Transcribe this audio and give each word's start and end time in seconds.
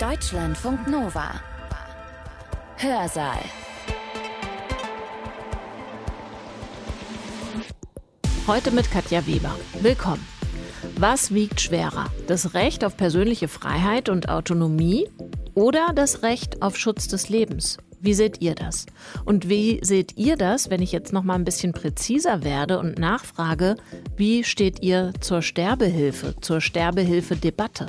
Deutschlandfunk 0.00 0.88
Nova. 0.88 1.40
Hörsaal. 2.76 3.38
Heute 8.46 8.72
mit 8.72 8.90
Katja 8.90 9.26
Weber. 9.26 9.56
Willkommen. 9.80 10.26
Was 10.98 11.32
wiegt 11.32 11.62
schwerer? 11.62 12.10
Das 12.26 12.52
Recht 12.52 12.84
auf 12.84 12.98
persönliche 12.98 13.48
Freiheit 13.48 14.10
und 14.10 14.28
Autonomie 14.28 15.08
oder 15.54 15.92
das 15.94 16.22
Recht 16.22 16.60
auf 16.60 16.76
Schutz 16.76 17.08
des 17.08 17.30
Lebens? 17.30 17.78
Wie 17.98 18.12
seht 18.12 18.42
ihr 18.42 18.54
das? 18.54 18.84
Und 19.24 19.48
wie 19.48 19.80
seht 19.82 20.18
ihr 20.18 20.36
das, 20.36 20.68
wenn 20.68 20.82
ich 20.82 20.92
jetzt 20.92 21.14
noch 21.14 21.22
mal 21.22 21.36
ein 21.36 21.44
bisschen 21.44 21.72
präziser 21.72 22.44
werde 22.44 22.78
und 22.78 22.98
nachfrage, 22.98 23.76
wie 24.14 24.44
steht 24.44 24.82
ihr 24.82 25.12
zur 25.20 25.40
Sterbehilfe, 25.40 26.34
zur 26.42 26.60
Sterbehilfe-Debatte? 26.60 27.86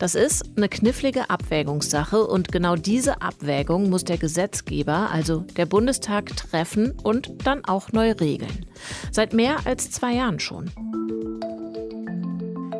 Das 0.00 0.16
ist 0.16 0.56
eine 0.56 0.68
knifflige 0.68 1.30
Abwägungssache 1.30 2.26
und 2.26 2.50
genau 2.50 2.74
diese 2.74 3.22
Abwägung 3.22 3.90
muss 3.90 4.02
der 4.02 4.16
Gesetzgeber, 4.18 5.10
also 5.12 5.44
der 5.56 5.66
Bundestag, 5.66 6.34
treffen 6.36 6.94
und 7.04 7.46
dann 7.46 7.64
auch 7.66 7.92
neu 7.92 8.12
regeln. 8.12 8.66
Seit 9.12 9.34
mehr 9.34 9.58
als 9.66 9.90
zwei 9.92 10.14
Jahren 10.14 10.40
schon. 10.40 10.70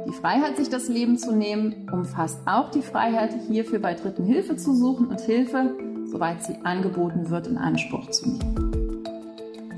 Die 0.09 0.13
Freiheit, 0.13 0.57
sich 0.57 0.71
das 0.71 0.89
Leben 0.89 1.19
zu 1.19 1.33
nehmen, 1.37 1.89
umfasst 1.93 2.41
auch 2.47 2.71
die 2.71 2.83
Freiheit, 2.83 3.33
hierfür 3.49 3.79
bei 3.79 3.95
Dritten 3.95 4.25
Hilfe 4.25 4.57
zu 4.57 4.75
suchen 4.75 5.07
und 5.07 5.21
Hilfe 5.21 5.77
soweit 6.11 6.43
sie 6.43 6.57
angeboten 6.65 7.31
wird, 7.31 7.47
in 7.47 7.57
Anspruch 7.57 8.11
zu 8.11 8.29
nehmen. 8.29 8.70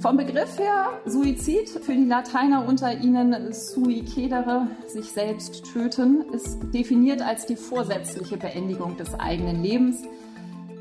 Vom 0.02 0.16
Begriff 0.16 0.58
her, 0.58 0.88
Suizid, 1.06 1.68
für 1.68 1.94
die 1.94 2.06
Lateiner 2.06 2.66
unter 2.66 2.92
Ihnen 2.92 3.52
sui 3.52 4.04
cedere, 4.04 4.66
sich 4.88 5.12
selbst 5.12 5.64
töten, 5.72 6.24
ist 6.32 6.58
definiert 6.74 7.22
als 7.22 7.46
die 7.46 7.54
vorsätzliche 7.54 8.36
Beendigung 8.36 8.96
des 8.96 9.14
eigenen 9.14 9.62
Lebens. 9.62 10.02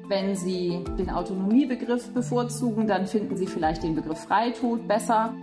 Wenn 0.07 0.35
Sie 0.35 0.83
den 0.97 1.11
Autonomiebegriff 1.11 2.09
bevorzugen, 2.09 2.87
dann 2.87 3.05
finden 3.05 3.37
Sie 3.37 3.45
vielleicht 3.45 3.83
den 3.83 3.93
Begriff 3.93 4.21
Freitod 4.21 4.87
besser. 4.87 5.35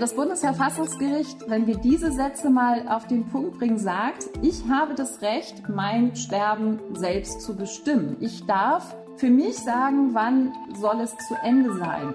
Das 0.00 0.12
Bundesverfassungsgericht, 0.16 1.48
wenn 1.48 1.68
wir 1.68 1.76
diese 1.76 2.10
Sätze 2.10 2.50
mal 2.50 2.88
auf 2.88 3.06
den 3.06 3.28
Punkt 3.28 3.60
bringen, 3.60 3.78
sagt, 3.78 4.30
ich 4.42 4.64
habe 4.68 4.96
das 4.96 5.22
Recht, 5.22 5.68
mein 5.68 6.16
Sterben 6.16 6.80
selbst 6.94 7.42
zu 7.42 7.54
bestimmen. 7.54 8.16
Ich 8.18 8.44
darf 8.46 8.96
für 9.16 9.30
mich 9.30 9.56
sagen, 9.56 10.14
wann 10.14 10.52
soll 10.80 11.00
es 11.00 11.10
zu 11.28 11.34
Ende 11.42 11.76
sein. 11.76 12.14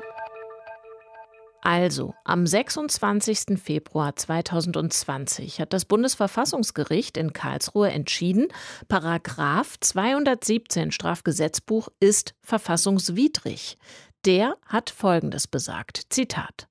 Also, 1.63 2.15
am 2.23 2.47
26. 2.47 3.59
Februar 3.61 4.15
2020 4.15 5.61
hat 5.61 5.73
das 5.73 5.85
Bundesverfassungsgericht 5.85 7.17
in 7.17 7.33
Karlsruhe 7.33 7.91
entschieden, 7.91 8.47
Paragraph 8.87 9.79
217 9.79 10.91
Strafgesetzbuch 10.91 11.89
ist 11.99 12.33
verfassungswidrig. 12.41 13.77
Der 14.25 14.57
hat 14.65 14.89
Folgendes 14.89 15.47
besagt. 15.47 16.01
Zitat. 16.09 16.67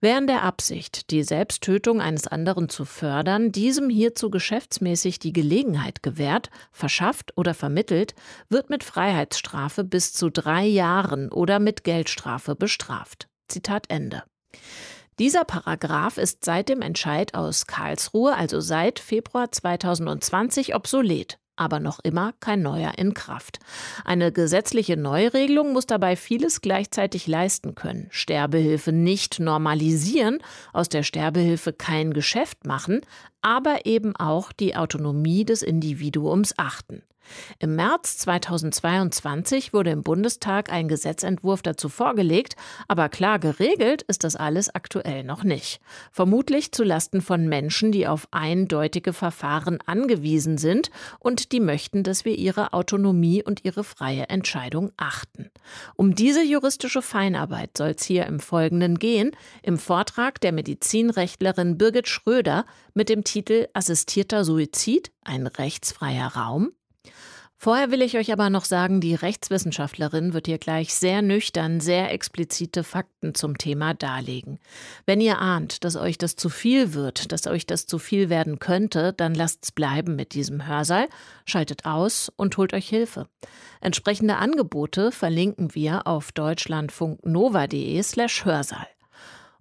Wer 0.00 0.18
in 0.18 0.26
der 0.26 0.42
Absicht, 0.42 1.10
die 1.10 1.22
Selbsttötung 1.22 2.00
eines 2.00 2.26
anderen 2.26 2.68
zu 2.68 2.84
fördern, 2.84 3.52
diesem 3.52 3.90
hierzu 3.90 4.30
geschäftsmäßig 4.30 5.18
die 5.18 5.32
Gelegenheit 5.32 6.02
gewährt, 6.02 6.50
verschafft 6.72 7.36
oder 7.36 7.54
vermittelt, 7.54 8.14
wird 8.48 8.70
mit 8.70 8.84
Freiheitsstrafe 8.84 9.84
bis 9.84 10.12
zu 10.12 10.30
drei 10.30 10.64
Jahren 10.64 11.30
oder 11.30 11.58
mit 11.58 11.84
Geldstrafe 11.84 12.54
bestraft. 12.54 13.28
Zitat 13.48 13.86
Ende. 13.88 14.22
Dieser 15.18 15.44
Paragraph 15.44 16.16
ist 16.16 16.44
seit 16.44 16.68
dem 16.68 16.80
Entscheid 16.80 17.34
aus 17.34 17.66
Karlsruhe, 17.66 18.36
also 18.36 18.60
seit 18.60 19.00
Februar 19.00 19.50
2020, 19.50 20.76
obsolet 20.76 21.38
aber 21.58 21.80
noch 21.80 21.98
immer 22.00 22.32
kein 22.40 22.62
neuer 22.62 22.92
in 22.96 23.14
Kraft. 23.14 23.58
Eine 24.04 24.32
gesetzliche 24.32 24.96
Neuregelung 24.96 25.72
muss 25.72 25.86
dabei 25.86 26.16
vieles 26.16 26.60
gleichzeitig 26.60 27.26
leisten 27.26 27.74
können. 27.74 28.08
Sterbehilfe 28.10 28.92
nicht 28.92 29.40
normalisieren, 29.40 30.38
aus 30.72 30.88
der 30.88 31.02
Sterbehilfe 31.02 31.72
kein 31.72 32.12
Geschäft 32.12 32.66
machen, 32.66 33.00
aber 33.42 33.86
eben 33.86 34.16
auch 34.16 34.52
die 34.52 34.76
Autonomie 34.76 35.44
des 35.44 35.62
Individuums 35.62 36.54
achten. 36.56 37.02
Im 37.58 37.76
März 37.76 38.18
2022 38.18 39.72
wurde 39.72 39.90
im 39.90 40.02
Bundestag 40.02 40.72
ein 40.72 40.88
Gesetzentwurf 40.88 41.62
dazu 41.62 41.88
vorgelegt, 41.88 42.56
aber 42.86 43.08
klar 43.08 43.38
geregelt 43.38 44.02
ist 44.02 44.24
das 44.24 44.36
alles 44.36 44.74
aktuell 44.74 45.24
noch 45.24 45.44
nicht. 45.44 45.80
Vermutlich 46.12 46.72
zu 46.72 46.84
Lasten 46.84 47.20
von 47.20 47.48
Menschen, 47.48 47.92
die 47.92 48.06
auf 48.06 48.28
eindeutige 48.30 49.12
Verfahren 49.12 49.78
angewiesen 49.86 50.58
sind 50.58 50.90
und 51.18 51.52
die 51.52 51.60
möchten, 51.60 52.02
dass 52.02 52.24
wir 52.24 52.36
ihre 52.36 52.72
Autonomie 52.72 53.42
und 53.42 53.64
ihre 53.64 53.84
freie 53.84 54.28
Entscheidung 54.28 54.92
achten. 54.96 55.50
Um 55.96 56.14
diese 56.14 56.42
juristische 56.42 57.02
Feinarbeit 57.02 57.76
soll 57.76 57.94
es 57.96 58.04
hier 58.04 58.26
im 58.26 58.40
Folgenden 58.40 58.98
gehen, 58.98 59.32
im 59.62 59.78
Vortrag 59.78 60.40
der 60.40 60.52
Medizinrechtlerin 60.52 61.78
Birgit 61.78 62.08
Schröder 62.08 62.64
mit 62.94 63.08
dem 63.08 63.24
Titel 63.24 63.68
Assistierter 63.74 64.44
Suizid, 64.44 65.10
ein 65.24 65.46
rechtsfreier 65.46 66.28
Raum 66.34 66.72
Vorher 67.60 67.90
will 67.90 68.02
ich 68.02 68.16
euch 68.16 68.32
aber 68.32 68.50
noch 68.50 68.64
sagen, 68.64 69.00
die 69.00 69.16
Rechtswissenschaftlerin 69.16 70.32
wird 70.32 70.46
hier 70.46 70.58
gleich 70.58 70.94
sehr 70.94 71.22
nüchtern, 71.22 71.80
sehr 71.80 72.12
explizite 72.12 72.84
Fakten 72.84 73.34
zum 73.34 73.58
Thema 73.58 73.94
darlegen. 73.94 74.60
Wenn 75.06 75.20
ihr 75.20 75.40
ahnt, 75.40 75.82
dass 75.82 75.96
euch 75.96 76.18
das 76.18 76.36
zu 76.36 76.50
viel 76.50 76.94
wird, 76.94 77.32
dass 77.32 77.48
euch 77.48 77.66
das 77.66 77.86
zu 77.86 77.98
viel 77.98 78.30
werden 78.30 78.60
könnte, 78.60 79.12
dann 79.12 79.34
lasst's 79.34 79.72
bleiben 79.72 80.14
mit 80.14 80.34
diesem 80.34 80.68
Hörsaal, 80.68 81.08
schaltet 81.46 81.84
aus 81.84 82.30
und 82.36 82.56
holt 82.58 82.72
euch 82.74 82.88
Hilfe. 82.88 83.26
Entsprechende 83.80 84.36
Angebote 84.36 85.10
verlinken 85.10 85.74
wir 85.74 86.06
auf 86.06 86.30
deutschlandfunknova.de 86.30 88.00
slash 88.04 88.44
Hörsaal. 88.44 88.86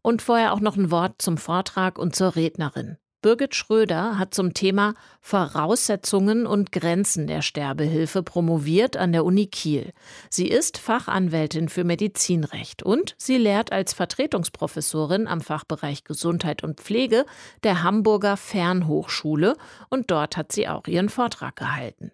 Und 0.04 0.22
vorher 0.22 0.54
auch 0.54 0.60
noch 0.60 0.78
ein 0.78 0.92
Wort 0.92 1.20
zum 1.20 1.38
Vortrag 1.38 1.98
und 1.98 2.16
zur 2.16 2.36
Rednerin. 2.36 2.98
Birgit 3.28 3.56
Schröder 3.56 4.18
hat 4.18 4.34
zum 4.34 4.54
Thema 4.54 4.94
Voraussetzungen 5.20 6.48
und 6.48 6.72
Grenzen 6.72 7.28
der 7.28 7.42
Sterbehilfe 7.42 8.24
promoviert 8.24 8.96
an 8.96 9.12
der 9.12 9.26
Uni 9.26 9.48
Kiel. 9.48 9.92
Sie 10.30 10.48
ist 10.48 10.78
Fachanwältin 10.78 11.68
für 11.68 11.84
Medizinrecht 11.84 12.84
und 12.84 13.16
sie 13.18 13.36
lehrt 13.36 13.74
als 13.74 13.92
Vertretungsprofessorin 13.92 15.28
am 15.28 15.42
Fachbereich 15.42 16.06
Gesundheit 16.06 16.64
und 16.64 16.80
Pflege 16.80 17.26
der 17.64 17.84
Hamburger 17.84 18.38
Fernhochschule 18.38 19.58
und 19.90 20.10
dort 20.10 20.38
hat 20.38 20.54
sie 20.54 20.70
auch 20.70 20.88
ihren 20.88 21.10
Vortrag 21.10 21.58
gehalten. 21.58 22.14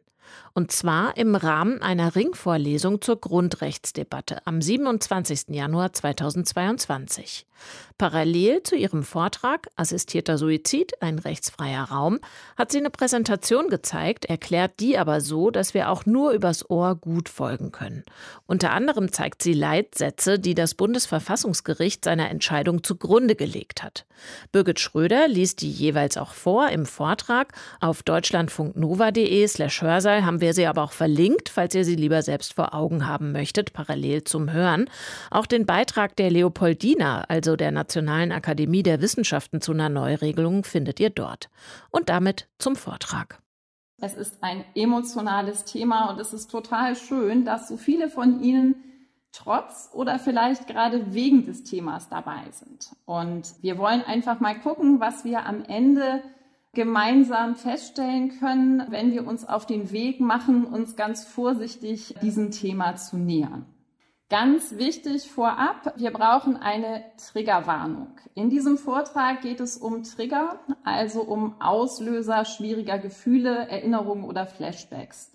Und 0.56 0.72
zwar 0.72 1.18
im 1.18 1.34
Rahmen 1.34 1.82
einer 1.82 2.16
Ringvorlesung 2.16 3.02
zur 3.02 3.20
Grundrechtsdebatte 3.20 4.46
am 4.46 4.62
27. 4.62 5.46
Januar 5.50 5.94
2022. 5.94 7.48
Parallel 7.98 8.64
zu 8.64 8.76
ihrem 8.76 9.04
Vortrag 9.04 9.70
Assistierter 9.76 10.38
Suizid, 10.38 11.02
ein 11.02 11.20
rechtsfreier 11.20 11.84
Raum, 11.84 12.20
hat 12.58 12.72
sie 12.72 12.80
eine 12.80 12.90
Präsentation 12.90 13.70
gezeigt, 13.70 14.26
erklärt 14.26 14.80
die 14.80 14.98
aber 14.98 15.22
so, 15.22 15.52
dass 15.52 15.74
wir 15.74 15.90
auch 15.90 16.06
nur 16.06 16.32
übers 16.32 16.70
Ohr 16.70 16.96
gut 16.96 17.30
folgen 17.30 17.72
können. 17.72 18.04
Unter 18.46 18.72
anderem 18.72 19.12
zeigt 19.12 19.42
sie 19.42 19.54
Leitsätze, 19.54 20.40
die 20.40 20.56
das 20.56 20.76
Bundesverfassungsgericht 20.76 22.04
seiner 22.04 22.30
Entscheidung 22.30 22.84
zugrunde 22.84 23.36
gelegt 23.36 23.84
hat. 23.84 24.06
Birgit 24.52 24.80
Schröder 24.80 25.28
liest 25.28 25.62
die 25.62 25.72
jeweils 25.72 26.18
auch 26.18 26.34
vor 26.34 26.70
im 26.70 26.86
Vortrag. 26.86 27.54
Auf 27.80 28.04
deutschlandfunknova.de 28.04 29.48
slash 29.48 29.82
Hörsaal 29.82 30.26
haben 30.26 30.42
wir 30.42 30.43
sie 30.52 30.66
aber 30.66 30.84
auch 30.84 30.92
verlinkt, 30.92 31.48
falls 31.48 31.74
ihr 31.76 31.86
sie 31.86 31.96
lieber 31.96 32.22
selbst 32.22 32.56
vor 32.56 32.74
Augen 32.74 33.08
haben 33.08 33.32
möchtet, 33.32 33.72
parallel 33.72 34.26
zum 34.26 34.52
Hören. 34.52 34.90
Auch 35.32 35.46
den 35.46 35.66
Beitrag 35.66 36.18
der 36.18 36.30
Leopoldina, 36.30 37.24
also 37.30 37.56
der 37.56 37.72
Nationalen 37.72 38.34
Akademie 38.34 38.84
der 38.84 39.02
Wissenschaften 39.02 39.62
zu 39.62 39.72
einer 39.72 39.88
Neuregelung 39.88 40.66
findet 40.66 41.00
ihr 41.00 41.12
dort. 41.12 41.50
Und 41.92 42.10
damit 42.10 42.50
zum 42.60 42.76
Vortrag. 42.76 43.40
Es 44.02 44.16
ist 44.16 44.44
ein 44.44 44.66
emotionales 44.76 45.64
Thema 45.64 46.10
und 46.10 46.20
es 46.20 46.34
ist 46.34 46.52
total 46.52 46.98
schön, 46.98 47.46
dass 47.46 47.70
so 47.70 47.78
viele 47.78 48.10
von 48.10 48.42
Ihnen 48.42 48.76
trotz 49.32 49.90
oder 49.94 50.20
vielleicht 50.20 50.68
gerade 50.68 51.14
wegen 51.14 51.46
des 51.46 51.64
Themas 51.64 52.10
dabei 52.10 52.44
sind. 52.52 52.92
Und 53.06 53.54
wir 53.62 53.78
wollen 53.78 54.02
einfach 54.02 54.40
mal 54.40 54.60
gucken, 54.60 55.00
was 55.00 55.24
wir 55.24 55.46
am 55.46 55.64
Ende 55.64 56.22
gemeinsam 56.74 57.56
feststellen 57.56 58.40
können, 58.40 58.84
wenn 58.90 59.12
wir 59.12 59.28
uns 59.28 59.48
auf 59.48 59.66
den 59.66 59.92
Weg 59.92 60.20
machen, 60.20 60.66
uns 60.66 60.96
ganz 60.96 61.24
vorsichtig 61.24 62.16
diesem 62.22 62.52
Thema 62.52 62.96
zu 62.96 63.18
nähern. 63.18 63.66
Ganz 64.30 64.78
wichtig 64.78 65.30
vorab, 65.30 65.94
wir 65.98 66.12
brauchen 66.12 66.58
eine 66.58 67.04
Triggerwarnung. 67.18 68.16
In 68.34 68.50
diesem 68.50 68.80
Vortrag 68.80 69.42
geht 69.42 69.60
es 69.60 69.78
um 69.78 70.02
Trigger, 70.02 70.60
also 70.84 71.22
um 71.22 71.62
Auslöser 71.62 72.44
schwieriger 72.44 72.98
Gefühle, 72.98 73.68
Erinnerungen 73.70 74.24
oder 74.24 74.48
Flashbacks. 74.48 75.32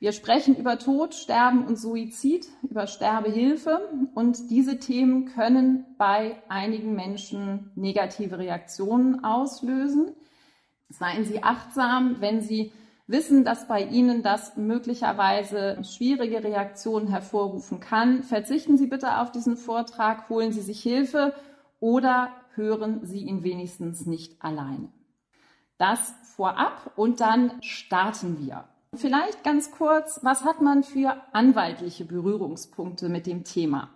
Wir 0.00 0.12
sprechen 0.12 0.56
über 0.56 0.78
Tod, 0.78 1.14
Sterben 1.14 1.66
und 1.66 1.76
Suizid, 1.76 2.46
über 2.62 2.86
Sterbehilfe 2.86 3.80
und 4.14 4.48
diese 4.48 4.78
Themen 4.78 5.26
können 5.26 5.84
bei 5.98 6.36
einigen 6.48 6.94
Menschen 6.94 7.72
negative 7.74 8.38
Reaktionen 8.38 9.24
auslösen. 9.24 10.14
Seien 10.88 11.24
Sie 11.24 11.42
achtsam, 11.42 12.16
wenn 12.20 12.40
Sie 12.40 12.72
wissen, 13.06 13.44
dass 13.44 13.66
bei 13.66 13.82
Ihnen 13.82 14.22
das 14.22 14.56
möglicherweise 14.56 15.78
schwierige 15.82 16.44
Reaktionen 16.44 17.08
hervorrufen 17.08 17.80
kann. 17.80 18.22
Verzichten 18.22 18.76
Sie 18.76 18.86
bitte 18.86 19.18
auf 19.18 19.32
diesen 19.32 19.56
Vortrag, 19.56 20.28
holen 20.28 20.52
Sie 20.52 20.60
sich 20.60 20.82
Hilfe 20.82 21.34
oder 21.80 22.30
hören 22.54 23.00
Sie 23.04 23.20
ihn 23.20 23.42
wenigstens 23.42 24.06
nicht 24.06 24.42
alleine. 24.42 24.88
Das 25.78 26.14
vorab 26.36 26.92
und 26.96 27.20
dann 27.20 27.62
starten 27.62 28.38
wir. 28.38 28.64
Vielleicht 28.94 29.44
ganz 29.44 29.70
kurz, 29.70 30.20
was 30.22 30.44
hat 30.44 30.60
man 30.60 30.82
für 30.82 31.16
anwaltliche 31.32 32.04
Berührungspunkte 32.04 33.08
mit 33.08 33.26
dem 33.26 33.44
Thema? 33.44 33.90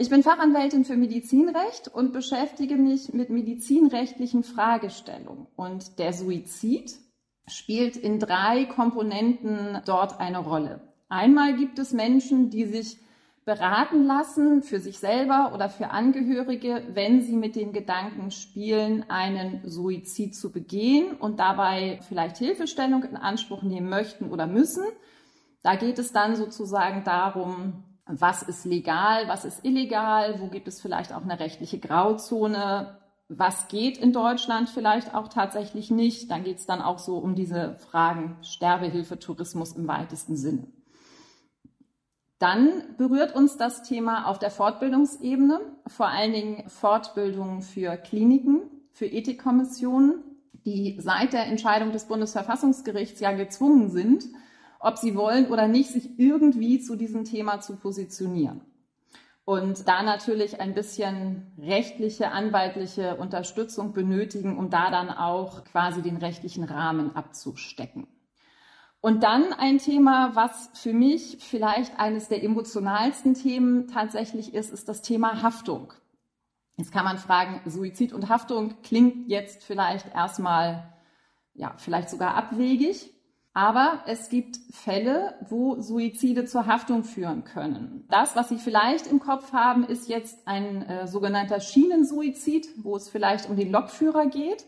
Ich 0.00 0.10
bin 0.10 0.22
Fachanwältin 0.22 0.84
für 0.84 0.96
Medizinrecht 0.96 1.88
und 1.88 2.12
beschäftige 2.12 2.76
mich 2.76 3.12
mit 3.12 3.30
medizinrechtlichen 3.30 4.44
Fragestellungen. 4.44 5.48
Und 5.56 5.98
der 5.98 6.12
Suizid 6.12 6.94
spielt 7.48 7.96
in 7.96 8.20
drei 8.20 8.66
Komponenten 8.66 9.82
dort 9.86 10.20
eine 10.20 10.38
Rolle. 10.38 10.80
Einmal 11.08 11.56
gibt 11.56 11.80
es 11.80 11.92
Menschen, 11.92 12.48
die 12.48 12.66
sich 12.66 12.98
beraten 13.44 14.04
lassen 14.04 14.62
für 14.62 14.78
sich 14.78 15.00
selber 15.00 15.50
oder 15.52 15.68
für 15.68 15.90
Angehörige, 15.90 16.84
wenn 16.92 17.20
sie 17.22 17.34
mit 17.34 17.56
dem 17.56 17.72
Gedanken 17.72 18.30
spielen, 18.30 19.04
einen 19.08 19.68
Suizid 19.68 20.36
zu 20.36 20.52
begehen 20.52 21.16
und 21.16 21.40
dabei 21.40 21.98
vielleicht 22.06 22.36
Hilfestellung 22.36 23.02
in 23.02 23.16
Anspruch 23.16 23.64
nehmen 23.64 23.88
möchten 23.88 24.30
oder 24.30 24.46
müssen. 24.46 24.84
Da 25.64 25.74
geht 25.74 25.98
es 25.98 26.12
dann 26.12 26.36
sozusagen 26.36 27.02
darum, 27.02 27.82
was 28.08 28.42
ist 28.42 28.64
legal, 28.64 29.28
was 29.28 29.44
ist 29.44 29.64
illegal, 29.64 30.40
wo 30.40 30.48
gibt 30.48 30.66
es 30.66 30.80
vielleicht 30.80 31.12
auch 31.12 31.22
eine 31.22 31.38
rechtliche 31.38 31.78
Grauzone, 31.78 32.98
was 33.28 33.68
geht 33.68 33.98
in 33.98 34.12
Deutschland 34.12 34.70
vielleicht 34.70 35.14
auch 35.14 35.28
tatsächlich 35.28 35.90
nicht. 35.90 36.30
Dann 36.30 36.44
geht 36.44 36.58
es 36.58 36.66
dann 36.66 36.80
auch 36.80 36.98
so 36.98 37.18
um 37.18 37.34
diese 37.34 37.76
Fragen 37.76 38.36
Sterbehilfe, 38.42 39.18
Tourismus 39.18 39.72
im 39.72 39.86
weitesten 39.86 40.36
Sinne. 40.36 40.66
Dann 42.38 42.96
berührt 42.96 43.34
uns 43.34 43.56
das 43.56 43.82
Thema 43.82 44.26
auf 44.26 44.38
der 44.38 44.50
Fortbildungsebene, 44.50 45.60
vor 45.86 46.06
allen 46.06 46.32
Dingen 46.32 46.68
Fortbildungen 46.68 47.62
für 47.62 47.96
Kliniken, 47.96 48.62
für 48.92 49.06
Ethikkommissionen, 49.06 50.22
die 50.64 50.96
seit 51.00 51.32
der 51.32 51.46
Entscheidung 51.46 51.92
des 51.92 52.06
Bundesverfassungsgerichts 52.06 53.20
ja 53.20 53.32
gezwungen 53.32 53.90
sind, 53.90 54.24
ob 54.80 54.98
sie 54.98 55.14
wollen 55.14 55.46
oder 55.48 55.68
nicht, 55.68 55.90
sich 55.90 56.18
irgendwie 56.18 56.80
zu 56.80 56.96
diesem 56.96 57.24
Thema 57.24 57.60
zu 57.60 57.76
positionieren. 57.76 58.60
Und 59.44 59.88
da 59.88 60.02
natürlich 60.02 60.60
ein 60.60 60.74
bisschen 60.74 61.52
rechtliche, 61.58 62.32
anwaltliche 62.32 63.16
Unterstützung 63.16 63.94
benötigen, 63.94 64.58
um 64.58 64.68
da 64.68 64.90
dann 64.90 65.08
auch 65.08 65.64
quasi 65.64 66.02
den 66.02 66.18
rechtlichen 66.18 66.64
Rahmen 66.64 67.16
abzustecken. 67.16 68.06
Und 69.00 69.22
dann 69.22 69.52
ein 69.52 69.78
Thema, 69.78 70.34
was 70.34 70.70
für 70.74 70.92
mich 70.92 71.38
vielleicht 71.40 71.98
eines 71.98 72.28
der 72.28 72.42
emotionalsten 72.42 73.34
Themen 73.34 73.86
tatsächlich 73.86 74.54
ist, 74.54 74.70
ist 74.70 74.88
das 74.88 75.02
Thema 75.02 75.40
Haftung. 75.40 75.92
Jetzt 76.76 76.92
kann 76.92 77.04
man 77.04 77.18
fragen, 77.18 77.60
Suizid 77.64 78.12
und 78.12 78.28
Haftung 78.28 78.82
klingt 78.82 79.28
jetzt 79.28 79.64
vielleicht 79.64 80.14
erstmal, 80.14 80.92
ja, 81.54 81.74
vielleicht 81.78 82.10
sogar 82.10 82.34
abwegig. 82.34 83.14
Aber 83.54 84.02
es 84.06 84.28
gibt 84.28 84.58
Fälle, 84.70 85.34
wo 85.48 85.80
Suizide 85.80 86.44
zur 86.44 86.66
Haftung 86.66 87.02
führen 87.02 87.44
können. 87.44 88.04
Das, 88.08 88.36
was 88.36 88.48
Sie 88.48 88.58
vielleicht 88.58 89.06
im 89.06 89.20
Kopf 89.20 89.52
haben, 89.52 89.84
ist 89.84 90.08
jetzt 90.08 90.46
ein 90.46 90.82
äh, 90.82 91.06
sogenannter 91.06 91.60
Schienensuizid, 91.60 92.68
wo 92.76 92.96
es 92.96 93.08
vielleicht 93.08 93.48
um 93.48 93.56
den 93.56 93.72
Lokführer 93.72 94.26
geht. 94.26 94.64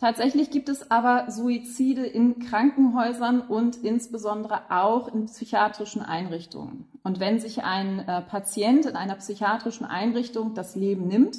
Tatsächlich 0.00 0.50
gibt 0.50 0.68
es 0.68 0.90
aber 0.90 1.30
Suizide 1.30 2.04
in 2.04 2.38
Krankenhäusern 2.38 3.40
und 3.40 3.76
insbesondere 3.76 4.70
auch 4.70 5.08
in 5.08 5.26
psychiatrischen 5.26 6.02
Einrichtungen. 6.02 6.86
Und 7.02 7.20
wenn 7.20 7.38
sich 7.40 7.62
ein 7.62 8.00
äh, 8.00 8.22
Patient 8.22 8.86
in 8.86 8.96
einer 8.96 9.14
psychiatrischen 9.16 9.86
Einrichtung 9.86 10.54
das 10.54 10.76
Leben 10.76 11.06
nimmt, 11.06 11.38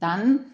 dann 0.00 0.44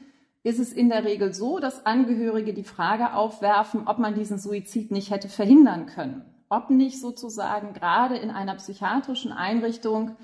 ist 0.45 0.59
es 0.59 0.73
in 0.73 0.91
der 0.91 1.05
Regel 1.05 1.33
so, 1.33 1.59
dass 1.59 1.87
Angehörige 1.87 2.53
die 2.53 2.65
Frage 2.65 3.15
aufwerfen, 3.15 3.89
ob 3.89 3.99
man 3.99 4.15
diesen 4.15 4.39
Suizid 4.39 4.91
nicht 4.91 5.11
hätte 5.11 5.29
verhindern 5.29 5.87
können. 5.87 6.23
Ob 6.51 6.69
nicht 6.69 7.01
sozusagen 7.01 7.73
gerade 7.73 8.17
in 8.17 8.31
einer 8.31 8.55
psychiatrischen 8.55 9.33
Einrichtung 9.33 10.17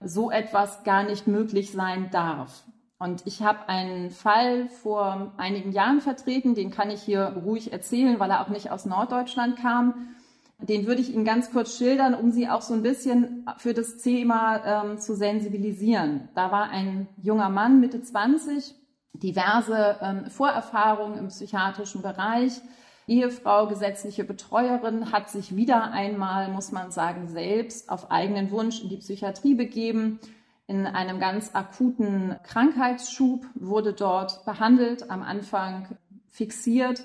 so 0.00 0.32
etwas 0.32 0.82
gar 0.82 1.04
nicht 1.04 1.28
möglich 1.28 1.70
sein 1.70 2.10
darf. 2.10 2.64
Und 2.98 3.22
ich 3.24 3.42
habe 3.42 3.68
einen 3.68 4.10
Fall 4.10 4.68
vor 4.68 5.32
einigen 5.36 5.70
Jahren 5.70 6.00
vertreten, 6.00 6.56
den 6.56 6.72
kann 6.72 6.90
ich 6.90 7.00
hier 7.00 7.40
ruhig 7.44 7.72
erzählen, 7.72 8.18
weil 8.18 8.30
er 8.32 8.42
auch 8.42 8.48
nicht 8.48 8.72
aus 8.72 8.84
Norddeutschland 8.84 9.56
kam. 9.56 10.16
Den 10.60 10.88
würde 10.88 11.00
ich 11.00 11.14
Ihnen 11.14 11.24
ganz 11.24 11.52
kurz 11.52 11.78
schildern, 11.78 12.14
um 12.14 12.32
Sie 12.32 12.48
auch 12.48 12.62
so 12.62 12.74
ein 12.74 12.82
bisschen 12.82 13.46
für 13.58 13.74
das 13.74 13.98
Thema 13.98 14.82
ähm, 14.82 14.98
zu 14.98 15.14
sensibilisieren. 15.14 16.28
Da 16.34 16.50
war 16.50 16.70
ein 16.70 17.06
junger 17.22 17.48
Mann, 17.48 17.78
Mitte 17.78 18.02
20, 18.02 18.74
diverse 19.12 19.96
ähm, 20.00 20.30
Vorerfahrungen 20.30 21.18
im 21.18 21.28
psychiatrischen 21.28 22.02
Bereich, 22.02 22.60
Ehefrau, 23.06 23.66
gesetzliche 23.66 24.24
Betreuerin, 24.24 25.12
hat 25.12 25.30
sich 25.30 25.56
wieder 25.56 25.92
einmal, 25.92 26.48
muss 26.50 26.72
man 26.72 26.90
sagen, 26.90 27.26
selbst 27.26 27.88
auf 27.88 28.10
eigenen 28.10 28.50
Wunsch 28.50 28.82
in 28.82 28.90
die 28.90 28.98
Psychiatrie 28.98 29.54
begeben. 29.54 30.20
In 30.66 30.86
einem 30.86 31.18
ganz 31.18 31.54
akuten 31.54 32.36
Krankheitsschub, 32.42 33.46
wurde 33.54 33.94
dort 33.94 34.44
behandelt, 34.44 35.10
am 35.10 35.22
Anfang 35.22 35.96
fixiert, 36.28 37.02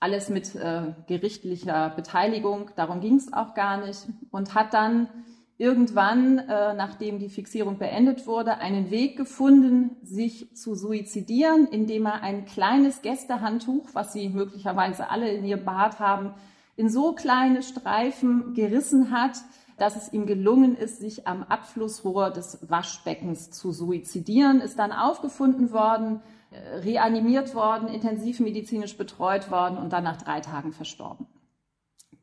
alles 0.00 0.28
mit 0.28 0.56
äh, 0.56 0.94
gerichtlicher 1.06 1.90
Beteiligung, 1.90 2.70
darum 2.74 3.00
ging 3.00 3.14
es 3.14 3.32
auch 3.32 3.54
gar 3.54 3.86
nicht, 3.86 4.08
und 4.32 4.54
hat 4.54 4.74
dann 4.74 5.08
irgendwann, 5.58 6.38
äh, 6.38 6.74
nachdem 6.74 7.18
die 7.18 7.30
Fixierung 7.30 7.78
beendet 7.78 8.26
wurde, 8.26 8.58
einen 8.58 8.90
Weg 8.90 9.16
gefunden, 9.16 9.96
sich 10.02 10.54
zu 10.54 10.74
suizidieren, 10.74 11.66
indem 11.66 12.06
er 12.06 12.22
ein 12.22 12.44
kleines 12.44 13.02
Gästehandtuch, 13.02 13.88
was 13.94 14.12
Sie 14.12 14.28
möglicherweise 14.28 15.10
alle 15.10 15.30
in 15.30 15.44
Ihr 15.44 15.56
Bad 15.56 15.98
haben, 15.98 16.34
in 16.76 16.90
so 16.90 17.14
kleine 17.14 17.62
Streifen 17.62 18.52
gerissen 18.52 19.10
hat, 19.10 19.38
dass 19.78 19.96
es 19.96 20.12
ihm 20.12 20.26
gelungen 20.26 20.76
ist, 20.76 21.00
sich 21.00 21.26
am 21.26 21.42
Abflussrohr 21.42 22.30
des 22.30 22.58
Waschbeckens 22.68 23.50
zu 23.50 23.72
suizidieren, 23.72 24.60
ist 24.60 24.78
dann 24.78 24.92
aufgefunden 24.92 25.72
worden, 25.72 26.20
äh, 26.50 26.76
reanimiert 26.78 27.54
worden, 27.54 27.88
intensivmedizinisch 27.88 28.96
betreut 28.96 29.50
worden 29.50 29.78
und 29.78 29.92
dann 29.92 30.04
nach 30.04 30.20
drei 30.20 30.40
Tagen 30.40 30.72
verstorben. 30.72 31.26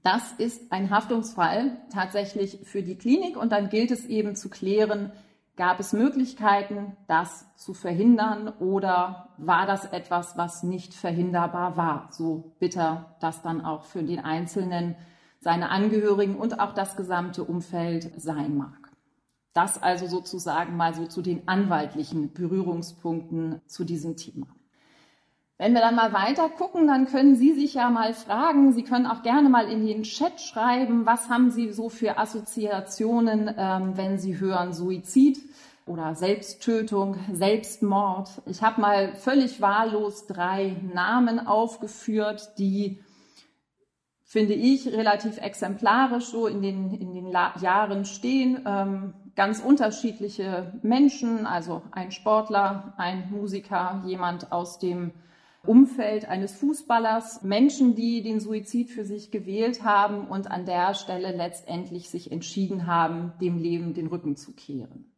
Das 0.04 0.34
ist 0.34 0.70
ein 0.70 0.90
Haftungsfall 0.90 1.78
tatsächlich 1.90 2.60
für 2.64 2.84
die 2.84 2.98
Klinik 2.98 3.38
und 3.38 3.54
dann 3.54 3.70
gilt 3.70 3.90
es 3.90 4.06
eben 4.06 4.36
zu 4.36 4.50
klären, 4.50 5.14
gab 5.56 5.80
es 5.80 5.94
Möglichkeiten, 5.94 6.98
das 7.08 7.46
zu 7.56 7.74
verhindern 7.74 8.50
oder 8.60 9.30
war 9.38 9.66
das 9.66 9.86
etwas, 9.86 10.38
was 10.38 10.62
nicht 10.62 10.94
verhinderbar 10.94 11.78
war, 11.78 12.10
so 12.12 12.54
bitter 12.60 13.16
das 13.22 13.42
dann 13.44 13.64
auch 13.64 13.86
für 13.86 14.04
den 14.04 14.20
Einzelnen 14.20 14.96
seine 15.40 15.70
Angehörigen 15.70 16.36
und 16.36 16.60
auch 16.60 16.74
das 16.74 16.98
gesamte 16.98 17.46
Umfeld 17.46 18.12
sein 18.18 18.58
mag. 18.58 18.92
Das 19.54 19.82
also 19.82 20.08
sozusagen 20.08 20.76
mal 20.76 20.94
so 20.94 21.06
zu 21.06 21.22
den 21.22 21.48
anwaltlichen 21.48 22.34
Berührungspunkten 22.34 23.62
zu 23.68 23.84
diesem 23.86 24.18
Thema. 24.18 24.48
Wenn 25.64 25.76
wir 25.76 25.80
dann 25.80 25.96
mal 25.96 26.12
weiter 26.12 26.50
gucken, 26.50 26.88
dann 26.88 27.06
können 27.06 27.38
Sie 27.38 27.54
sich 27.54 27.76
ja 27.76 27.90
mal 27.90 28.14
fragen, 28.14 28.74
Sie 28.74 28.84
können 28.84 29.06
auch 29.06 29.24
gerne 29.24 29.48
mal 29.48 29.72
in 29.72 29.86
den 29.86 30.04
Chat 30.04 30.42
schreiben, 30.42 31.06
was 31.06 31.30
haben 31.30 31.52
Sie 31.52 31.72
so 31.72 31.88
für 31.88 32.18
Assoziationen, 32.18 33.50
ähm, 33.58 33.96
wenn 33.96 34.18
Sie 34.18 34.42
hören 34.42 34.74
Suizid 34.74 35.40
oder 35.86 36.16
Selbsttötung, 36.16 37.16
Selbstmord. 37.32 38.42
Ich 38.46 38.62
habe 38.62 38.82
mal 38.82 39.16
völlig 39.16 39.62
wahllos 39.62 40.28
drei 40.28 40.76
Namen 40.94 41.40
aufgeführt, 41.48 42.56
die 42.58 43.02
finde 44.26 44.56
ich, 44.56 44.92
relativ 44.92 45.38
exemplarisch 45.38 46.26
so 46.26 46.48
in 46.48 46.62
den, 46.62 46.94
in 46.94 47.14
den 47.14 47.30
Jahren 47.30 48.04
stehen. 48.04 48.60
Ähm, 48.66 49.14
ganz 49.38 49.62
unterschiedliche 49.62 50.74
Menschen, 50.82 51.46
also 51.46 51.84
ein 51.92 52.12
Sportler, 52.12 52.96
ein 52.98 53.32
Musiker, 53.32 54.04
jemand 54.06 54.52
aus 54.52 54.78
dem 54.78 55.14
Umfeld 55.66 56.28
eines 56.28 56.54
Fußballers, 56.56 57.44
Menschen, 57.44 57.96
die 57.96 58.22
den 58.22 58.42
Suizid 58.42 58.90
für 58.90 59.06
sich 59.06 59.32
gewählt 59.32 59.84
haben 59.84 60.28
und 60.28 60.52
an 60.52 60.66
der 60.66 60.94
Stelle 60.94 61.36
letztendlich 61.36 62.10
sich 62.10 62.32
entschieden 62.32 62.86
haben, 62.86 63.32
dem 63.40 63.58
Leben 63.58 63.94
den 63.94 64.08
Rücken 64.08 64.36
zu 64.36 64.54
kehren. 64.54 65.12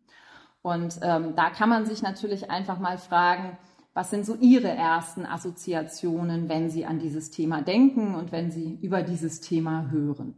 Und 0.62 1.00
ähm, 1.02 1.36
da 1.36 1.50
kann 1.50 1.70
man 1.70 1.86
sich 1.86 2.02
natürlich 2.04 2.50
einfach 2.52 2.80
mal 2.80 2.98
fragen, 2.98 3.58
was 3.96 4.10
sind 4.10 4.25
so 4.25 4.36
Ihre 4.36 4.68
ersten 4.68 5.25
Assoziationen, 5.25 6.50
wenn 6.50 6.70
Sie 6.70 6.86
an 6.86 7.00
dieses 7.00 7.32
Thema 7.32 7.62
denken 7.62 8.14
und 8.14 8.32
wenn 8.32 8.52
Sie 8.52 8.78
über 8.82 9.02
dieses 9.02 9.42
Thema 9.42 9.90
hören? 9.90 10.36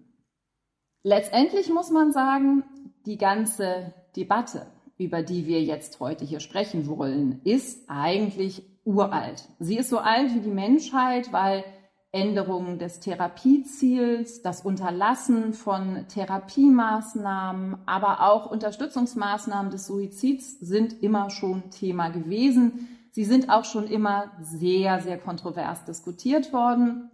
Letztendlich 1.03 1.69
muss 1.69 1.89
man 1.89 2.11
sagen, 2.11 2.63
die 3.05 3.17
ganze 3.17 3.93
Debatte, 4.15 4.67
über 4.97 5.23
die 5.23 5.47
wir 5.47 5.63
jetzt 5.63 5.99
heute 5.99 6.23
hier 6.23 6.39
sprechen 6.39 6.87
wollen, 6.87 7.41
ist 7.43 7.89
eigentlich 7.89 8.63
uralt. 8.87 9.49
Sie 9.59 9.77
ist 9.77 9.89
so 9.89 9.99
alt 9.99 10.33
wie 10.33 10.39
die 10.39 10.49
Menschheit, 10.49 11.33
weil 11.33 11.65
Änderungen 12.13 12.79
des 12.79 13.01
Therapieziels, 13.01 14.41
das 14.41 14.61
Unterlassen 14.61 15.53
von 15.53 16.07
Therapiemaßnahmen, 16.07 17.79
aber 17.85 18.21
auch 18.21 18.49
Unterstützungsmaßnahmen 18.49 19.71
des 19.71 19.87
Suizids 19.87 20.57
sind 20.61 21.03
immer 21.03 21.29
schon 21.29 21.69
Thema 21.69 22.09
gewesen. 22.09 22.87
Sie 23.11 23.25
sind 23.25 23.49
auch 23.49 23.65
schon 23.65 23.87
immer 23.87 24.31
sehr, 24.39 25.01
sehr 25.01 25.17
kontrovers 25.17 25.83
diskutiert 25.83 26.53
worden. 26.53 27.11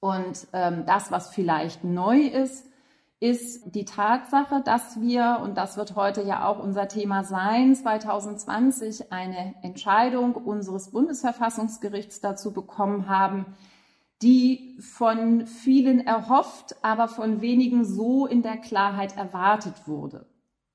Und 0.00 0.46
ähm, 0.54 0.84
das, 0.86 1.10
was 1.10 1.28
vielleicht 1.28 1.84
neu 1.84 2.20
ist, 2.20 2.66
ist 3.18 3.74
die 3.74 3.86
Tatsache, 3.86 4.62
dass 4.62 5.00
wir, 5.00 5.40
und 5.42 5.56
das 5.56 5.76
wird 5.76 5.96
heute 5.96 6.22
ja 6.22 6.46
auch 6.46 6.58
unser 6.58 6.86
Thema 6.86 7.24
sein, 7.24 7.74
2020 7.74 9.10
eine 9.10 9.54
Entscheidung 9.62 10.34
unseres 10.34 10.90
Bundesverfassungsgerichts 10.90 12.20
dazu 12.20 12.52
bekommen 12.52 13.08
haben, 13.08 13.56
die 14.22 14.78
von 14.80 15.46
vielen 15.46 16.06
erhofft, 16.06 16.76
aber 16.82 17.08
von 17.08 17.40
wenigen 17.40 17.84
so 17.84 18.26
in 18.26 18.42
der 18.42 18.58
Klarheit 18.58 19.16
erwartet 19.16 19.86
wurde. 19.86 20.26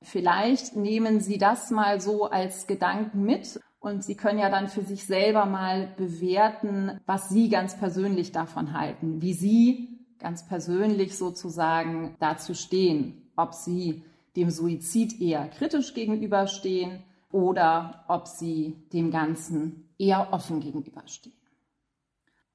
Vielleicht 0.02 0.76
nehmen 0.76 1.20
Sie 1.20 1.38
das 1.38 1.70
mal 1.70 2.02
so 2.02 2.26
als 2.26 2.66
Gedanken 2.66 3.24
mit 3.24 3.60
und 3.80 4.04
Sie 4.04 4.16
können 4.16 4.40
ja 4.40 4.50
dann 4.50 4.68
für 4.68 4.82
sich 4.82 5.06
selber 5.06 5.46
mal 5.46 5.94
bewerten, 5.96 7.00
was 7.06 7.30
Sie 7.30 7.50
ganz 7.50 7.78
persönlich 7.78 8.32
davon 8.32 8.74
halten, 8.74 9.22
wie 9.22 9.34
Sie 9.34 10.01
ganz 10.22 10.48
persönlich 10.48 11.18
sozusagen 11.18 12.16
dazu 12.20 12.54
stehen, 12.54 13.30
ob 13.36 13.54
Sie 13.54 14.04
dem 14.36 14.50
Suizid 14.50 15.20
eher 15.20 15.48
kritisch 15.50 15.94
gegenüberstehen 15.94 17.04
oder 17.32 18.06
ob 18.08 18.28
Sie 18.28 18.76
dem 18.94 19.12
Ganzen 19.12 19.90
eher 19.98 20.32
offen 20.32 20.62
gegenüberstehen. 20.62 21.36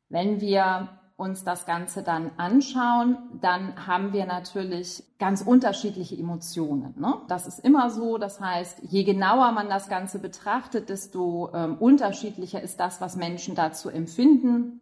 Wenn 0.09 0.41
wir 0.41 0.89
uns 1.17 1.45
das 1.45 1.65
Ganze 1.65 2.03
dann 2.03 2.31
anschauen, 2.37 3.17
dann 3.41 3.87
haben 3.87 4.13
wir 4.13 4.27
natürlich 4.27 5.03
ganz 5.19 5.41
unterschiedliche 5.41 6.15
Emotionen. 6.15 6.95
Ne? 6.99 7.15
Das 7.29 7.47
ist 7.47 7.59
immer 7.59 7.89
so. 7.89 8.19
Das 8.19 8.39
heißt, 8.39 8.81
je 8.83 9.03
genauer 9.03 9.53
man 9.53 9.69
das 9.69 9.89
Ganze 9.89 10.19
betrachtet, 10.19 10.91
desto 10.91 11.51
ähm, 11.55 11.77
unterschiedlicher 11.79 12.61
ist 12.61 12.81
das, 12.81 13.01
was 13.01 13.17
Menschen 13.17 13.55
dazu 13.55 13.89
empfinden. 13.89 14.81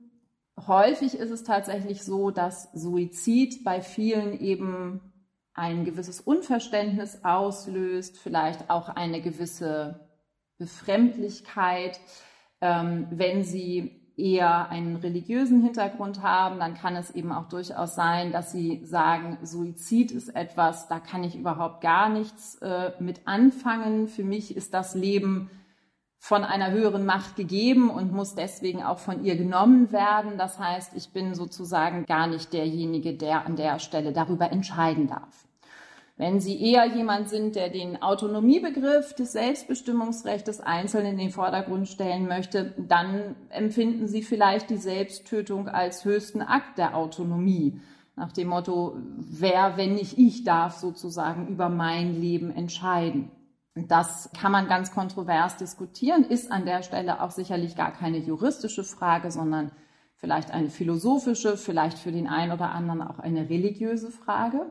Häufig 0.57 1.15
ist 1.15 1.31
es 1.31 1.43
tatsächlich 1.43 2.05
so, 2.05 2.31
dass 2.31 2.71
Suizid 2.73 3.65
bei 3.65 3.81
vielen 3.81 4.39
eben 4.41 5.01
ein 5.53 5.85
gewisses 5.85 6.21
Unverständnis 6.21 7.25
auslöst, 7.25 8.19
vielleicht 8.19 8.71
auch 8.71 8.89
eine 8.89 9.21
gewisse 9.21 10.09
Befremdlichkeit, 10.59 12.01
ähm, 12.61 13.07
wenn 13.11 13.45
sie 13.45 14.05
eher 14.17 14.69
einen 14.69 14.97
religiösen 14.97 15.63
Hintergrund 15.63 16.23
haben, 16.23 16.61
dann 16.61 16.75
kann 16.75 16.95
es 16.95 17.11
eben 17.11 17.33
auch 17.33 17.49
durchaus 17.49 17.97
sein, 17.97 18.31
dass 18.31 18.53
sie 18.53 18.85
sagen, 18.85 19.39
Suizid 19.43 20.13
ist 20.13 20.35
etwas, 20.35 20.87
da 20.87 21.01
kann 21.01 21.25
ich 21.25 21.37
überhaupt 21.37 21.81
gar 21.81 22.09
nichts 22.09 22.57
äh, 22.63 22.93
mit 23.01 23.27
anfangen. 23.27 24.07
Für 24.07 24.23
mich 24.23 24.57
ist 24.57 24.73
das 24.73 24.95
Leben 24.95 25.51
von 26.25 26.43
einer 26.43 26.71
höheren 26.71 27.05
Macht 27.05 27.37
gegeben 27.37 27.91
und 27.91 28.11
muss 28.11 28.35
deswegen 28.35 28.83
auch 28.83 28.97
von 28.97 29.27
ihr 29.27 29.37
genommen 29.37 29.93
werden. 29.93 30.39
Das 30.39 30.59
heißt, 30.59 30.95
ich 30.97 31.11
bin 31.11 31.35
sozusagen 31.35 32.07
gar 32.07 32.29
nicht 32.29 32.55
derjenige, 32.55 33.13
der 33.13 33.45
an 33.45 33.57
der 33.57 33.79
Stelle 33.79 34.15
darüber 34.15 34.51
entscheiden 34.51 35.07
darf. 35.07 35.47
Wenn 36.17 36.41
Sie 36.41 36.59
eher 36.59 36.87
jemand 36.87 37.29
sind, 37.29 37.57
der 37.57 37.69
den 37.69 38.01
Autonomiebegriff 38.01 39.13
des 39.13 39.33
Selbstbestimmungsrechts 39.33 40.47
des 40.47 40.61
Einzelnen 40.63 41.13
in 41.13 41.19
den 41.19 41.31
Vordergrund 41.31 41.89
stellen 41.89 42.27
möchte, 42.27 42.73
dann 42.79 43.37
empfinden 43.51 44.09
Sie 44.09 44.23
vielleicht 44.23 44.71
die 44.71 44.79
Selbsttötung 44.79 45.69
als 45.69 46.07
höchsten 46.07 46.41
Akt 46.41 46.79
der 46.79 46.97
Autonomie. 46.97 47.83
Nach 48.17 48.33
dem 48.33 48.49
Motto, 48.49 48.97
wer, 49.19 49.77
wenn 49.77 49.97
nicht 49.97 50.17
ich, 50.17 50.43
darf 50.43 50.79
sozusagen 50.79 51.49
über 51.49 51.69
mein 51.69 52.19
Leben 52.19 52.51
entscheiden. 52.51 53.31
Das 53.75 54.31
kann 54.41 54.53
man 54.53 54.69
ganz 54.69 54.93
kontrovers 54.93 55.57
diskutieren, 55.57 56.25
ist 56.25 56.53
an 56.53 56.65
der 56.65 56.83
Stelle 56.83 57.21
auch 57.21 57.33
sicherlich 57.33 57.75
gar 57.75 57.93
keine 57.93 58.19
juristische 58.19 58.85
Frage, 58.85 59.33
sondern 59.33 59.73
vielleicht 60.17 60.53
eine 60.53 60.71
philosophische, 60.71 61.57
vielleicht 61.57 61.99
für 61.99 62.13
den 62.13 62.29
einen 62.29 62.53
oder 62.53 62.71
anderen 62.71 63.03
auch 63.03 63.19
eine 63.19 63.51
religiöse 63.51 64.11
Frage. 64.11 64.71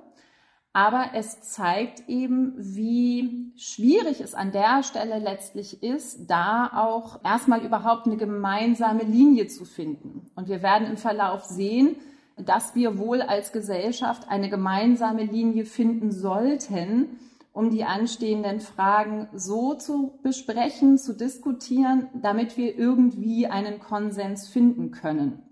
Aber 0.72 1.12
es 1.14 1.42
zeigt 1.42 2.08
eben, 2.08 2.56
wie 2.58 3.54
schwierig 3.58 4.22
es 4.22 4.34
an 4.34 4.52
der 4.52 4.82
Stelle 4.82 5.20
letztlich 5.20 5.84
ist, 5.84 6.28
da 6.28 6.72
auch 6.74 7.24
erstmal 7.24 7.64
überhaupt 7.64 8.08
eine 8.08 8.18
gemeinsame 8.18 9.04
Linie 9.04 9.48
zu 9.48 9.66
finden. 9.66 10.32
Und 10.36 10.48
wir 10.48 10.64
werden 10.64 10.88
im 10.88 10.98
Verlauf 10.98 11.44
sehen, 11.44 11.98
dass 12.38 12.74
wir 12.74 12.98
wohl 12.98 13.22
als 13.22 13.52
Gesellschaft 13.52 14.28
eine 14.30 14.50
gemeinsame 14.50 15.26
Linie 15.26 15.66
finden 15.66 16.12
sollten, 16.12 17.20
um 17.54 17.70
die 17.70 17.84
anstehenden 17.84 18.60
Fragen 18.60 19.30
so 19.32 19.76
zu 19.76 20.20
besprechen, 20.24 20.98
zu 20.98 21.14
diskutieren, 21.14 22.10
damit 22.14 22.58
wir 22.58 22.76
irgendwie 22.76 23.48
einen 23.48 23.80
Konsens 23.80 24.48
finden 24.48 24.90
können, 24.92 25.44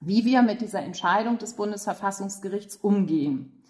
wie 0.00 0.24
wir 0.24 0.42
mit 0.42 0.60
dieser 0.60 0.80
Entscheidung 0.80 1.38
des 1.38 1.54
Bundesverfassungsgerichts 1.54 2.76
umgehen. 2.76 3.60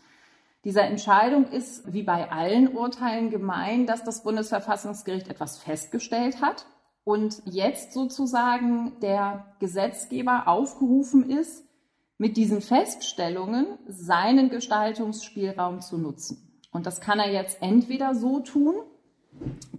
Dieser 0.65 0.85
Entscheidung 0.85 1.47
ist 1.47 1.93
wie 1.93 2.03
bei 2.03 2.31
allen 2.31 2.69
Urteilen 2.69 3.31
gemein, 3.31 3.87
dass 3.87 4.05
das 4.05 4.23
Bundesverfassungsgericht 4.23 5.29
etwas 5.29 5.59
festgestellt 5.59 6.43
hat 6.43 6.67
und 7.03 7.43
jetzt 7.47 7.93
sozusagen 7.93 8.99
der 9.01 9.55
Gesetzgeber 9.59 10.49
aufgerufen 10.49 11.31
ist, 11.31 11.65
mit 12.19 12.37
diesen 12.37 12.61
Feststellungen 12.61 13.67
seinen 13.89 14.49
Gestaltungsspielraum 14.49 15.81
zu 15.81 15.99
nutzen. 15.99 16.54
Und 16.75 16.87
das 16.87 17.01
kann 17.01 17.21
er 17.21 17.31
jetzt 17.31 17.63
entweder 17.63 18.17
so 18.17 18.41
tun, 18.41 18.75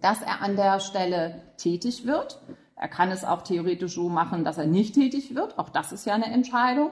dass 0.02 0.22
er 0.22 0.42
an 0.42 0.56
der 0.56 0.80
Stelle 0.80 1.42
tätig 1.58 2.08
wird. 2.08 2.40
Er 2.78 2.88
kann 2.88 3.12
es 3.12 3.25
auch 3.25 3.42
theoretisch 3.42 3.96
so 3.96 4.08
machen, 4.08 4.46
dass 4.46 4.58
er 4.58 4.66
nicht 4.66 4.96
tätig 4.96 5.36
wird. 5.36 5.60
Auch 5.60 5.70
das 5.70 5.92
ist 5.92 6.06
ja 6.06 6.14
eine 6.14 6.32
Entscheidung. 6.32 6.92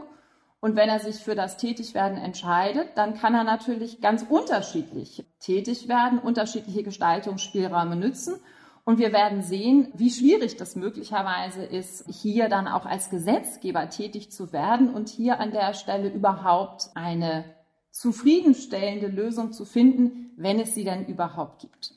Und 0.60 0.76
wenn 0.76 0.90
er 0.90 1.00
sich 1.00 1.18
für 1.18 1.36
das 1.36 1.56
Tätigwerden 1.56 2.18
entscheidet, 2.18 2.90
dann 2.96 3.16
kann 3.16 3.34
er 3.34 3.46
natürlich 3.46 4.02
ganz 4.02 4.26
unterschiedlich 4.28 5.26
tätig 5.40 5.88
werden, 5.88 6.20
unterschiedliche 6.20 6.84
Gestaltungsspielräume 6.84 7.96
nützen. 7.96 8.36
Und 8.84 8.98
wir 8.98 9.14
werden 9.14 9.42
sehen, 9.42 9.88
wie 9.94 10.12
schwierig 10.12 10.58
das 10.58 10.76
möglicherweise 10.76 11.64
ist, 11.64 12.06
hier 12.10 12.50
dann 12.50 12.68
auch 12.68 12.86
als 12.86 13.10
Gesetzgeber 13.10 13.90
tätig 13.90 14.32
zu 14.32 14.52
werden 14.52 14.94
und 14.94 15.08
hier 15.08 15.40
an 15.40 15.52
der 15.52 15.74
Stelle 15.74 16.10
überhaupt 16.10 16.90
eine 16.94 17.46
zufriedenstellende 17.94 19.08
Lösung 19.08 19.54
zu 19.54 19.66
finden, 19.66 20.32
wenn 20.36 20.60
es 20.60 20.74
sie 20.74 20.84
denn 20.84 21.06
überhaupt 21.06 21.62
gibt. 21.62 21.94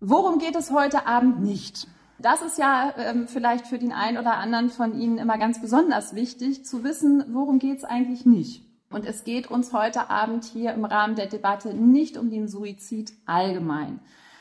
Worum 0.00 0.38
geht 0.38 0.54
es 0.54 0.70
heute 0.70 1.06
Abend 1.06 1.42
nicht? 1.42 1.88
Das 2.20 2.40
ist 2.40 2.56
ja 2.56 2.94
ähm, 2.96 3.26
vielleicht 3.26 3.66
für 3.66 3.78
den 3.78 3.92
einen 3.92 4.16
oder 4.16 4.38
anderen 4.38 4.70
von 4.70 4.98
Ihnen 4.98 5.18
immer 5.18 5.36
ganz 5.36 5.60
besonders 5.60 6.14
wichtig, 6.14 6.64
zu 6.64 6.84
wissen, 6.84 7.24
worum 7.32 7.58
geht 7.58 7.78
es 7.78 7.84
eigentlich 7.84 8.26
nicht. 8.26 8.64
Und 8.90 9.04
es 9.04 9.24
geht 9.24 9.50
uns 9.50 9.72
heute 9.72 10.08
Abend 10.08 10.44
hier 10.44 10.72
im 10.72 10.84
Rahmen 10.84 11.16
der 11.16 11.26
Debatte 11.26 11.74
nicht 11.74 12.16
um 12.16 12.30
den 12.30 12.48
Suizid 12.48 13.12
allgemein. 13.26 14.00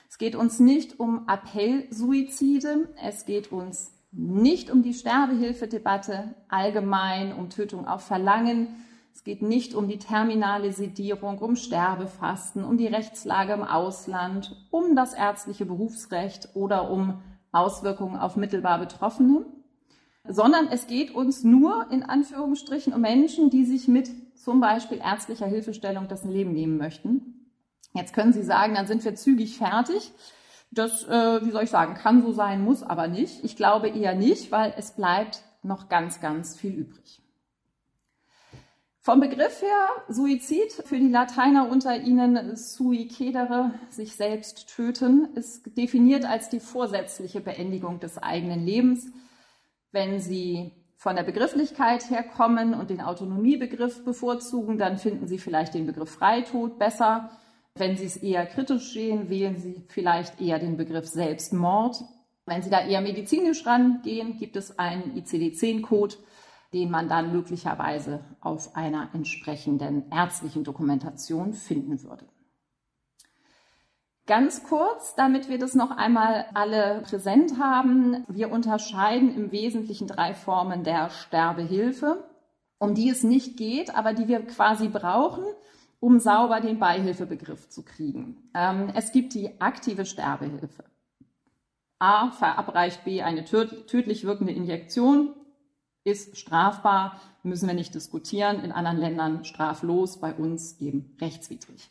Es 0.09 0.17
geht 0.17 0.35
uns 0.35 0.59
nicht 0.59 0.99
um 0.99 1.27
Appellsuizide. 1.27 2.87
Es 3.03 3.25
geht 3.25 3.51
uns 3.51 3.91
nicht 4.11 4.71
um 4.71 4.83
die 4.83 4.93
Sterbehilfedebatte 4.93 6.35
allgemein, 6.47 7.33
um 7.33 7.49
Tötung 7.49 7.87
auf 7.87 8.03
Verlangen. 8.03 8.67
Es 9.17 9.23
geht 9.23 9.41
nicht 9.41 9.73
um 9.73 9.87
die 9.87 9.97
terminale 9.97 10.71
Sedierung, 10.71 11.39
um 11.39 11.55
Sterbefasten, 11.55 12.63
um 12.63 12.77
die 12.77 12.85
Rechtslage 12.85 13.53
im 13.53 13.63
Ausland, 13.63 14.55
um 14.69 14.95
das 14.95 15.15
ärztliche 15.15 15.65
Berufsrecht 15.65 16.49
oder 16.53 16.91
um 16.91 17.23
Auswirkungen 17.51 18.15
auf 18.15 18.35
mittelbar 18.35 18.77
Betroffene, 18.77 19.47
sondern 20.27 20.67
es 20.67 20.85
geht 20.85 21.15
uns 21.15 21.43
nur 21.43 21.87
in 21.89 22.03
Anführungsstrichen 22.03 22.93
um 22.93 23.01
Menschen, 23.01 23.49
die 23.49 23.65
sich 23.65 23.87
mit 23.87 24.07
zum 24.37 24.59
Beispiel 24.59 24.99
ärztlicher 24.99 25.47
Hilfestellung 25.47 26.07
das 26.07 26.23
Leben 26.23 26.53
nehmen 26.53 26.77
möchten. 26.77 27.49
Jetzt 27.95 28.13
können 28.13 28.33
Sie 28.33 28.43
sagen, 28.43 28.75
dann 28.75 28.85
sind 28.85 29.03
wir 29.03 29.15
zügig 29.15 29.57
fertig. 29.57 30.11
Das, 30.69 31.05
äh, 31.05 31.43
wie 31.43 31.49
soll 31.49 31.63
ich 31.63 31.71
sagen, 31.71 31.95
kann 31.95 32.21
so 32.21 32.33
sein, 32.33 32.63
muss 32.63 32.83
aber 32.83 33.07
nicht. 33.07 33.43
Ich 33.43 33.55
glaube 33.55 33.89
eher 33.89 34.13
nicht, 34.13 34.51
weil 34.51 34.75
es 34.77 34.91
bleibt 34.91 35.41
noch 35.63 35.89
ganz, 35.89 36.21
ganz 36.21 36.55
viel 36.55 36.73
übrig. 36.73 37.23
Vom 39.07 39.21
Begriff 39.21 39.61
her 39.61 39.87
Suizid 40.09 40.73
für 40.83 40.99
die 40.99 41.07
Lateiner 41.07 41.69
unter 41.71 41.97
Ihnen 41.97 42.57
sui 42.57 43.07
cedere, 43.07 43.71
sich 43.89 44.17
selbst 44.17 44.67
töten, 44.67 45.29
ist 45.33 45.77
definiert 45.77 46.25
als 46.25 46.49
die 46.49 46.59
vorsätzliche 46.59 47.39
Beendigung 47.39 48.01
des 48.01 48.17
eigenen 48.17 48.65
Lebens. 48.65 49.07
Wenn 49.93 50.19
Sie 50.19 50.73
von 50.97 51.15
der 51.15 51.23
Begrifflichkeit 51.23 52.09
her 52.09 52.21
kommen 52.21 52.73
und 52.73 52.89
den 52.89 52.99
Autonomiebegriff 52.99 54.03
bevorzugen, 54.03 54.77
dann 54.77 54.97
finden 54.97 55.25
Sie 55.25 55.37
vielleicht 55.37 55.73
den 55.73 55.87
Begriff 55.87 56.09
Freitod 56.09 56.77
besser. 56.77 57.29
Wenn 57.75 57.95
Sie 57.95 58.03
es 58.03 58.17
eher 58.17 58.45
kritisch 58.45 58.91
sehen, 58.91 59.29
wählen 59.29 59.57
Sie 59.57 59.85
vielleicht 59.87 60.41
eher 60.41 60.59
den 60.59 60.75
Begriff 60.75 61.07
Selbstmord. 61.07 62.03
Wenn 62.45 62.61
Sie 62.61 62.69
da 62.69 62.85
eher 62.85 62.99
medizinisch 62.99 63.65
rangehen, 63.65 64.37
gibt 64.37 64.57
es 64.57 64.77
einen 64.77 65.15
ICD-10-Code, 65.15 66.15
den 66.73 66.91
man 66.91 67.07
dann 67.07 67.31
möglicherweise 67.31 68.23
auf 68.41 68.75
einer 68.75 69.09
entsprechenden 69.13 70.11
ärztlichen 70.11 70.63
Dokumentation 70.63 71.53
finden 71.53 72.03
würde. 72.03 72.25
Ganz 74.27 74.63
kurz, 74.63 75.15
damit 75.15 75.47
wir 75.47 75.57
das 75.57 75.73
noch 75.73 75.91
einmal 75.91 76.47
alle 76.53 77.01
präsent 77.03 77.57
haben. 77.59 78.25
Wir 78.27 78.51
unterscheiden 78.51 79.33
im 79.33 79.53
Wesentlichen 79.53 80.05
drei 80.05 80.33
Formen 80.33 80.83
der 80.83 81.09
Sterbehilfe, 81.09 82.25
um 82.77 82.93
die 82.93 83.09
es 83.09 83.23
nicht 83.23 83.55
geht, 83.55 83.95
aber 83.95 84.13
die 84.13 84.27
wir 84.27 84.45
quasi 84.45 84.89
brauchen, 84.89 85.45
um 86.01 86.19
sauber 86.19 86.59
den 86.59 86.77
Beihilfebegriff 86.77 87.69
zu 87.69 87.83
kriegen. 87.83 88.49
Ähm, 88.53 88.91
es 88.93 89.13
gibt 89.13 89.33
die 89.33 89.61
aktive 89.61 90.05
Sterbehilfe. 90.05 90.83
A 91.99 92.29
verabreicht 92.31 93.05
B 93.05 93.23
eine 93.23 93.45
tödlich 93.45 94.25
wirkende 94.25 94.53
Injektion, 94.53 95.33
ist 96.07 96.37
strafbar, 96.37 97.19
müssen 97.43 97.67
wir 97.67 97.75
nicht 97.75 97.93
diskutieren, 97.93 98.63
in 98.63 98.71
anderen 98.71 98.97
Ländern 98.97 99.45
straflos, 99.45 100.19
bei 100.19 100.33
uns 100.33 100.79
eben 100.79 101.15
rechtswidrig. 101.19 101.89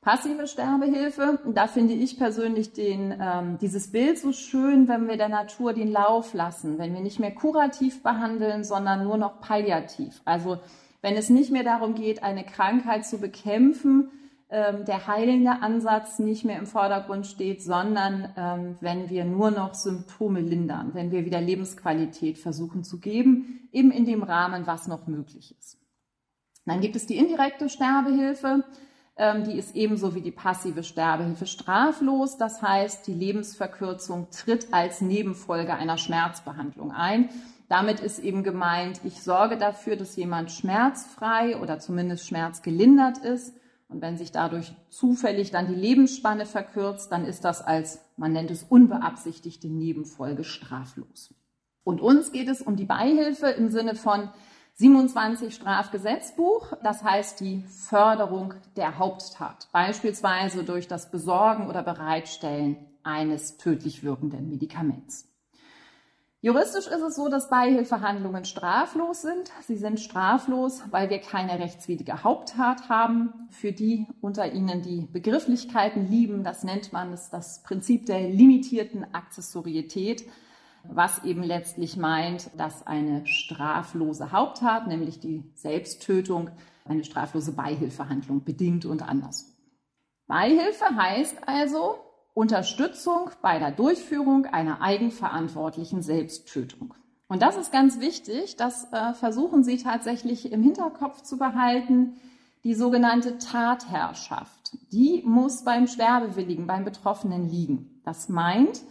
Passive 0.00 0.46
Sterbehilfe, 0.46 1.38
da 1.52 1.66
finde 1.66 1.92
ich 1.92 2.18
persönlich 2.18 2.72
den, 2.72 3.14
ähm, 3.20 3.58
dieses 3.60 3.90
Bild 3.92 4.18
so 4.18 4.32
schön, 4.32 4.88
wenn 4.88 5.08
wir 5.08 5.16
der 5.16 5.28
Natur 5.28 5.74
den 5.74 5.90
Lauf 5.90 6.34
lassen, 6.34 6.78
wenn 6.78 6.94
wir 6.94 7.00
nicht 7.00 7.18
mehr 7.18 7.34
kurativ 7.34 8.02
behandeln, 8.02 8.64
sondern 8.64 9.04
nur 9.04 9.18
noch 9.18 9.40
palliativ. 9.40 10.22
Also 10.24 10.58
wenn 11.02 11.16
es 11.16 11.28
nicht 11.28 11.50
mehr 11.50 11.64
darum 11.64 11.94
geht, 11.94 12.22
eine 12.22 12.44
Krankheit 12.44 13.06
zu 13.06 13.18
bekämpfen, 13.18 14.10
ähm, 14.50 14.86
der 14.86 15.06
heilende 15.06 15.60
Ansatz 15.60 16.18
nicht 16.18 16.46
mehr 16.46 16.58
im 16.58 16.66
Vordergrund 16.66 17.26
steht, 17.26 17.62
sondern 17.62 18.32
ähm, 18.34 18.76
wenn 18.80 19.10
wir 19.10 19.26
nur 19.26 19.50
noch 19.50 19.74
Symptome 19.74 20.40
lindern, 20.40 20.94
wenn 20.94 21.10
wir 21.10 21.26
wieder 21.26 21.40
Lebensqualität 21.40 22.38
versuchen 22.38 22.82
zu 22.82 22.98
geben, 22.98 23.68
eben 23.72 23.90
in 23.90 24.06
dem 24.06 24.22
Rahmen, 24.22 24.66
was 24.66 24.88
noch 24.88 25.06
möglich 25.06 25.54
ist. 25.58 25.76
Dann 26.64 26.80
gibt 26.80 26.96
es 26.96 27.04
die 27.04 27.18
indirekte 27.18 27.68
Sterbehilfe. 27.68 28.64
Ähm, 29.18 29.44
die 29.44 29.52
ist 29.58 29.76
ebenso 29.76 30.14
wie 30.14 30.22
die 30.22 30.30
passive 30.30 30.82
Sterbehilfe 30.82 31.44
straflos. 31.44 32.38
Das 32.38 32.62
heißt, 32.62 33.06
die 33.06 33.14
Lebensverkürzung 33.14 34.28
tritt 34.30 34.72
als 34.72 35.02
Nebenfolge 35.02 35.74
einer 35.74 35.98
Schmerzbehandlung 35.98 36.92
ein. 36.92 37.28
Damit 37.68 38.00
ist 38.00 38.18
eben 38.18 38.44
gemeint, 38.44 39.02
ich 39.04 39.22
sorge 39.22 39.58
dafür, 39.58 39.96
dass 39.96 40.16
jemand 40.16 40.52
schmerzfrei 40.52 41.58
oder 41.58 41.78
zumindest 41.80 42.26
schmerzgelindert 42.26 43.18
ist 43.18 43.52
und 43.88 44.02
wenn 44.02 44.18
sich 44.18 44.32
dadurch 44.32 44.74
zufällig 44.90 45.50
dann 45.50 45.66
die 45.66 45.74
Lebensspanne 45.74 46.44
verkürzt, 46.44 47.10
dann 47.10 47.24
ist 47.24 47.44
das 47.44 47.62
als, 47.62 48.00
man 48.16 48.32
nennt 48.32 48.50
es 48.50 48.62
unbeabsichtigte 48.62 49.68
Nebenfolge 49.68 50.44
straflos. 50.44 51.34
Und 51.84 52.02
uns 52.02 52.32
geht 52.32 52.48
es 52.48 52.60
um 52.60 52.76
die 52.76 52.84
Beihilfe 52.84 53.46
im 53.48 53.70
Sinne 53.70 53.94
von 53.94 54.28
27 54.74 55.54
Strafgesetzbuch, 55.54 56.74
das 56.84 57.02
heißt 57.02 57.40
die 57.40 57.62
Förderung 57.62 58.54
der 58.76 58.98
Haupttat, 58.98 59.68
beispielsweise 59.72 60.64
durch 60.64 60.86
das 60.86 61.10
Besorgen 61.10 61.68
oder 61.68 61.82
Bereitstellen 61.82 62.76
eines 63.02 63.56
tödlich 63.56 64.04
wirkenden 64.04 64.50
Medikaments. 64.50 65.27
Juristisch 66.40 66.86
ist 66.86 67.00
es 67.00 67.16
so, 67.16 67.28
dass 67.28 67.50
Beihilfehandlungen 67.50 68.44
straflos 68.44 69.22
sind. 69.22 69.50
Sie 69.66 69.76
sind 69.76 69.98
straflos, 69.98 70.84
weil 70.92 71.10
wir 71.10 71.18
keine 71.18 71.58
rechtswidrige 71.58 72.22
Haupttat 72.22 72.88
haben. 72.88 73.48
Für 73.50 73.72
die 73.72 74.06
unter 74.20 74.52
Ihnen, 74.52 74.82
die 74.82 75.08
Begrifflichkeiten 75.12 76.08
lieben, 76.08 76.44
das 76.44 76.62
nennt 76.62 76.92
man 76.92 77.10
das, 77.10 77.30
das 77.30 77.64
Prinzip 77.64 78.06
der 78.06 78.20
limitierten 78.28 79.12
Accessorietät, 79.12 80.26
was 80.84 81.24
eben 81.24 81.42
letztlich 81.42 81.96
meint, 81.96 82.50
dass 82.56 82.86
eine 82.86 83.26
straflose 83.26 84.30
Haupttat, 84.30 84.86
nämlich 84.86 85.18
die 85.18 85.42
Selbsttötung, 85.54 86.50
eine 86.84 87.02
straflose 87.02 87.50
Beihilfehandlung 87.50 88.44
bedingt 88.44 88.86
und 88.86 89.02
andersrum. 89.02 89.52
Beihilfe 90.28 90.84
heißt 90.94 91.48
also, 91.48 91.96
Unterstützung 92.38 93.32
bei 93.42 93.58
der 93.58 93.72
Durchführung 93.72 94.46
einer 94.46 94.80
eigenverantwortlichen 94.80 96.02
Selbsttötung. 96.02 96.94
Und 97.26 97.42
das 97.42 97.56
ist 97.56 97.72
ganz 97.72 97.98
wichtig, 97.98 98.54
das 98.54 98.92
äh, 98.92 99.12
versuchen 99.14 99.64
Sie 99.64 99.76
tatsächlich 99.76 100.52
im 100.52 100.62
Hinterkopf 100.62 101.22
zu 101.22 101.36
behalten. 101.36 102.14
Die 102.62 102.74
sogenannte 102.74 103.38
Tatherrschaft, 103.38 104.78
die 104.92 105.24
muss 105.26 105.64
beim 105.64 105.88
Sterbewilligen, 105.88 106.68
beim 106.68 106.84
Betroffenen 106.84 107.48
liegen. 107.50 108.00
Das 108.04 108.28
meint, 108.28 108.82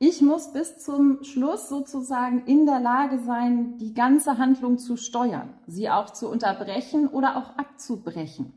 ich 0.00 0.20
muss 0.20 0.52
bis 0.52 0.78
zum 0.78 1.22
Schluss 1.22 1.68
sozusagen 1.68 2.46
in 2.46 2.66
der 2.66 2.80
Lage 2.80 3.20
sein, 3.20 3.78
die 3.78 3.94
ganze 3.94 4.38
Handlung 4.38 4.76
zu 4.76 4.96
steuern, 4.96 5.54
sie 5.68 5.88
auch 5.88 6.10
zu 6.10 6.28
unterbrechen 6.28 7.06
oder 7.06 7.36
auch 7.36 7.56
abzubrechen. 7.58 8.52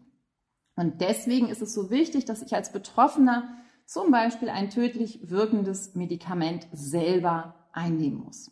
Und 0.76 1.00
deswegen 1.00 1.48
ist 1.48 1.62
es 1.62 1.76
so 1.76 1.92
wichtig, 1.92 2.26
dass 2.26 2.42
ich 2.42 2.56
als 2.56 2.72
Betroffener 2.72 3.44
zum 3.86 4.12
Beispiel 4.12 4.50
ein 4.50 4.70
tödlich 4.70 5.30
wirkendes 5.30 5.96
Medikament 5.96 6.68
selber 6.72 7.56
einnehmen 7.72 8.20
muss. 8.20 8.52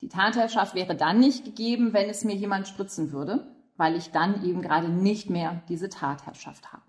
Die 0.00 0.08
Tatherrschaft 0.08 0.74
wäre 0.74 0.94
dann 0.96 1.20
nicht 1.20 1.44
gegeben, 1.44 1.92
wenn 1.92 2.08
es 2.08 2.24
mir 2.24 2.34
jemand 2.34 2.66
spritzen 2.66 3.12
würde, 3.12 3.54
weil 3.76 3.96
ich 3.96 4.10
dann 4.10 4.44
eben 4.44 4.62
gerade 4.62 4.88
nicht 4.88 5.30
mehr 5.30 5.62
diese 5.68 5.88
Tatherrschaft 5.88 6.72
habe. 6.72 6.82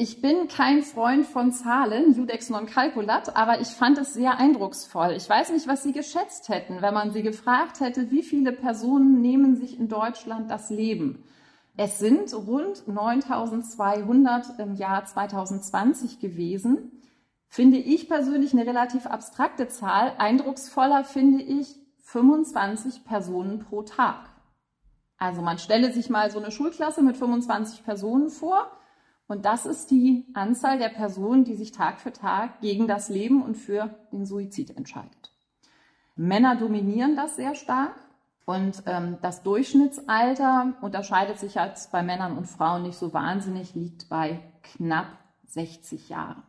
Ich 0.00 0.20
bin 0.20 0.46
kein 0.46 0.84
Freund 0.84 1.26
von 1.26 1.50
Zahlen, 1.50 2.14
Judex 2.14 2.50
non 2.50 2.66
calculat, 2.66 3.34
aber 3.34 3.60
ich 3.60 3.66
fand 3.66 3.98
es 3.98 4.14
sehr 4.14 4.38
eindrucksvoll. 4.38 5.14
Ich 5.16 5.28
weiß 5.28 5.50
nicht, 5.50 5.66
was 5.66 5.82
Sie 5.82 5.90
geschätzt 5.90 6.48
hätten, 6.48 6.82
wenn 6.82 6.94
man 6.94 7.10
Sie 7.10 7.22
gefragt 7.22 7.80
hätte, 7.80 8.12
wie 8.12 8.22
viele 8.22 8.52
Personen 8.52 9.20
nehmen 9.20 9.56
sich 9.56 9.76
in 9.76 9.88
Deutschland 9.88 10.52
das 10.52 10.70
Leben. 10.70 11.24
Es 11.80 12.00
sind 12.00 12.34
rund 12.34 12.88
9200 12.88 14.58
im 14.58 14.74
Jahr 14.74 15.04
2020 15.04 16.18
gewesen. 16.18 16.90
Finde 17.46 17.78
ich 17.78 18.08
persönlich 18.08 18.52
eine 18.52 18.66
relativ 18.66 19.06
abstrakte 19.06 19.68
Zahl. 19.68 20.12
Eindrucksvoller 20.18 21.04
finde 21.04 21.40
ich 21.40 21.76
25 22.02 23.04
Personen 23.04 23.60
pro 23.60 23.82
Tag. 23.82 24.28
Also 25.18 25.40
man 25.40 25.58
stelle 25.58 25.92
sich 25.92 26.10
mal 26.10 26.32
so 26.32 26.40
eine 26.40 26.50
Schulklasse 26.50 27.00
mit 27.00 27.16
25 27.16 27.84
Personen 27.84 28.30
vor 28.30 28.72
und 29.28 29.44
das 29.44 29.64
ist 29.64 29.92
die 29.92 30.26
Anzahl 30.34 30.80
der 30.80 30.88
Personen, 30.88 31.44
die 31.44 31.54
sich 31.54 31.70
Tag 31.70 32.00
für 32.00 32.12
Tag 32.12 32.60
gegen 32.60 32.88
das 32.88 33.08
Leben 33.08 33.40
und 33.40 33.56
für 33.56 33.94
den 34.10 34.26
Suizid 34.26 34.76
entscheidet. 34.76 35.32
Männer 36.16 36.56
dominieren 36.56 37.14
das 37.14 37.36
sehr 37.36 37.54
stark. 37.54 37.94
Und 38.48 38.84
ähm, 38.86 39.18
das 39.20 39.42
Durchschnittsalter 39.42 40.72
unterscheidet 40.80 41.38
sich 41.38 41.56
jetzt 41.56 41.92
bei 41.92 42.02
Männern 42.02 42.38
und 42.38 42.46
Frauen 42.46 42.82
nicht 42.82 42.96
so 42.96 43.12
wahnsinnig, 43.12 43.74
liegt 43.74 44.08
bei 44.08 44.40
knapp 44.62 45.18
60 45.48 46.08
Jahren. 46.08 46.42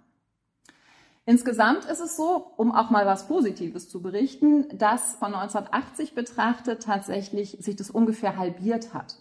Insgesamt 1.26 1.84
ist 1.84 2.00
es 2.00 2.16
so, 2.16 2.54
um 2.56 2.72
auch 2.72 2.90
mal 2.90 3.06
was 3.06 3.28
Positives 3.28 3.90
zu 3.90 4.02
berichten, 4.02 4.66
dass 4.78 5.16
von 5.16 5.34
1980 5.34 6.16
betrachtet 6.16 6.84
tatsächlich 6.84 7.58
sich 7.60 7.76
das 7.76 7.92
ungefähr 7.92 8.38
halbiert 8.38 8.94
hat. 8.94 9.18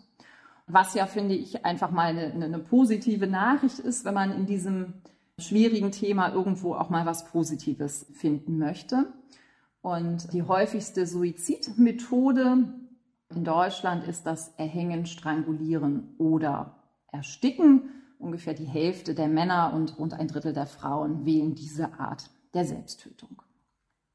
Was 0.68 0.94
ja, 0.94 1.06
finde 1.06 1.34
ich, 1.34 1.64
einfach 1.64 1.90
mal 1.90 2.16
eine, 2.16 2.44
eine 2.44 2.60
positive 2.60 3.26
Nachricht 3.26 3.80
ist, 3.80 4.04
wenn 4.04 4.14
man 4.14 4.30
in 4.30 4.46
diesem 4.46 5.02
schwierigen 5.36 5.90
Thema 5.90 6.32
irgendwo 6.32 6.74
auch 6.74 6.90
mal 6.90 7.06
was 7.06 7.24
Positives 7.24 8.06
finden 8.14 8.56
möchte. 8.56 9.12
Und 9.80 10.32
die 10.32 10.42
häufigste 10.42 11.06
Suizidmethode 11.06 12.72
in 13.34 13.44
Deutschland 13.44 14.06
ist 14.06 14.26
das 14.26 14.54
Erhängen, 14.56 15.06
Strangulieren 15.06 16.14
oder 16.18 16.76
Ersticken. 17.12 17.90
Ungefähr 18.18 18.54
die 18.54 18.64
Hälfte 18.64 19.14
der 19.14 19.28
Männer 19.28 19.72
und 19.74 19.98
rund 19.98 20.14
ein 20.14 20.28
Drittel 20.28 20.52
der 20.52 20.66
Frauen 20.66 21.24
wählen 21.24 21.54
diese 21.54 21.98
Art 21.98 22.30
der 22.54 22.64
Selbsttötung. 22.64 23.42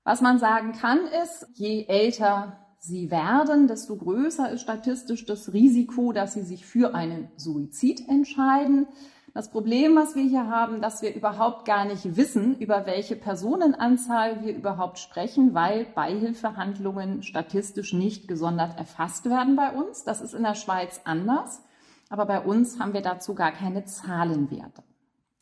Was 0.04 0.22
man 0.22 0.40
sagen 0.40 0.74
kann 0.74 1.00
ist, 1.24 1.48
je 1.54 1.86
älter 1.86 2.60
sie 2.80 3.10
werden, 3.12 3.68
desto 3.68 3.96
größer 3.96 4.52
ist 4.52 4.62
statistisch 4.62 5.26
das 5.26 5.54
Risiko, 5.54 6.12
dass 6.12 6.34
sie 6.34 6.42
sich 6.42 6.66
für 6.66 6.94
einen 6.94 7.30
Suizid 7.38 8.10
entscheiden. 8.10 8.88
Das 9.36 9.50
Problem, 9.50 9.96
was 9.96 10.16
wir 10.16 10.22
hier 10.22 10.48
haben, 10.48 10.80
dass 10.80 11.02
wir 11.02 11.16
überhaupt 11.16 11.66
gar 11.66 11.86
nicht 11.86 12.16
wissen, 12.16 12.56
über 12.60 12.86
welche 12.86 13.16
Personenanzahl 13.16 14.44
wir 14.44 14.56
überhaupt 14.56 15.00
sprechen, 15.00 15.56
weil 15.56 15.86
Beihilfehandlungen 15.86 17.24
statistisch 17.24 17.94
nicht 17.94 18.28
gesondert 18.28 18.78
erfasst 18.78 19.28
werden 19.28 19.56
bei 19.56 19.72
uns. 19.72 20.04
Das 20.04 20.22
ist 20.22 20.36
in 20.36 20.44
der 20.44 20.54
Schweiz 20.54 21.02
anders, 21.06 21.64
aber 22.12 22.28
bei 22.28 22.42
uns 22.42 22.80
haben 22.80 22.94
wir 22.94 23.02
dazu 23.02 23.34
gar 23.34 23.52
keine 23.52 23.86
Zahlenwerte. 23.86 24.84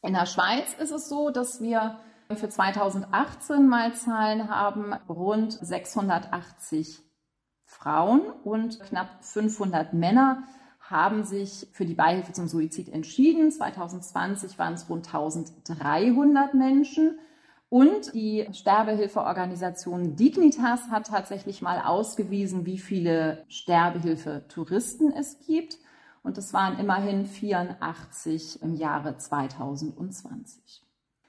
In 0.01 0.13
der 0.13 0.25
Schweiz 0.25 0.73
ist 0.79 0.91
es 0.91 1.09
so, 1.09 1.29
dass 1.29 1.61
wir 1.61 1.99
für 2.33 2.47
2018 2.47 3.67
mal 3.67 3.93
Zahlen 3.93 4.49
haben, 4.49 4.93
rund 5.09 5.51
680 5.51 7.01
Frauen 7.65 8.21
und 8.45 8.79
knapp 8.79 9.09
500 9.21 9.91
Männer 9.93 10.43
haben 10.91 11.23
sich 11.23 11.67
für 11.71 11.85
die 11.85 11.95
Beihilfe 11.95 12.33
zum 12.33 12.47
Suizid 12.47 12.89
entschieden. 12.89 13.51
2020 13.51 14.59
waren 14.59 14.73
es 14.73 14.89
rund 14.89 15.07
1300 15.07 16.53
Menschen. 16.53 17.17
Und 17.69 18.13
die 18.13 18.47
Sterbehilfeorganisation 18.51 20.17
Dignitas 20.17 20.89
hat 20.89 21.07
tatsächlich 21.07 21.61
mal 21.61 21.79
ausgewiesen, 21.79 22.65
wie 22.65 22.77
viele 22.77 23.45
Sterbehilfetouristen 23.47 25.13
es 25.13 25.39
gibt. 25.39 25.77
Und 26.21 26.37
es 26.37 26.53
waren 26.53 26.77
immerhin 26.77 27.25
84 27.25 28.61
im 28.61 28.75
Jahre 28.75 29.17
2020. 29.17 30.80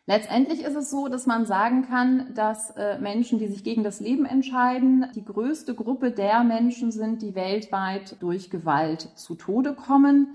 Letztendlich 0.07 0.63
ist 0.63 0.75
es 0.75 0.91
so, 0.91 1.07
dass 1.07 1.27
man 1.27 1.47
sagen 1.47 1.87
kann, 1.87 2.35
dass 2.35 2.71
äh, 2.71 2.99
Menschen, 2.99 3.39
die 3.39 3.47
sich 3.47 3.63
gegen 3.63 3.85
das 3.85 4.01
Leben 4.01 4.25
entscheiden, 4.25 5.07
die 5.15 5.25
größte 5.25 5.75
Gruppe 5.77 6.11
der 6.11 6.43
Menschen 6.43 6.91
sind, 6.91 7.23
die 7.23 7.37
weltweit 7.37 8.21
durch 8.21 8.51
Gewalt 8.51 9.11
zu 9.15 9.37
Tode 9.37 9.75
kommen. 9.75 10.29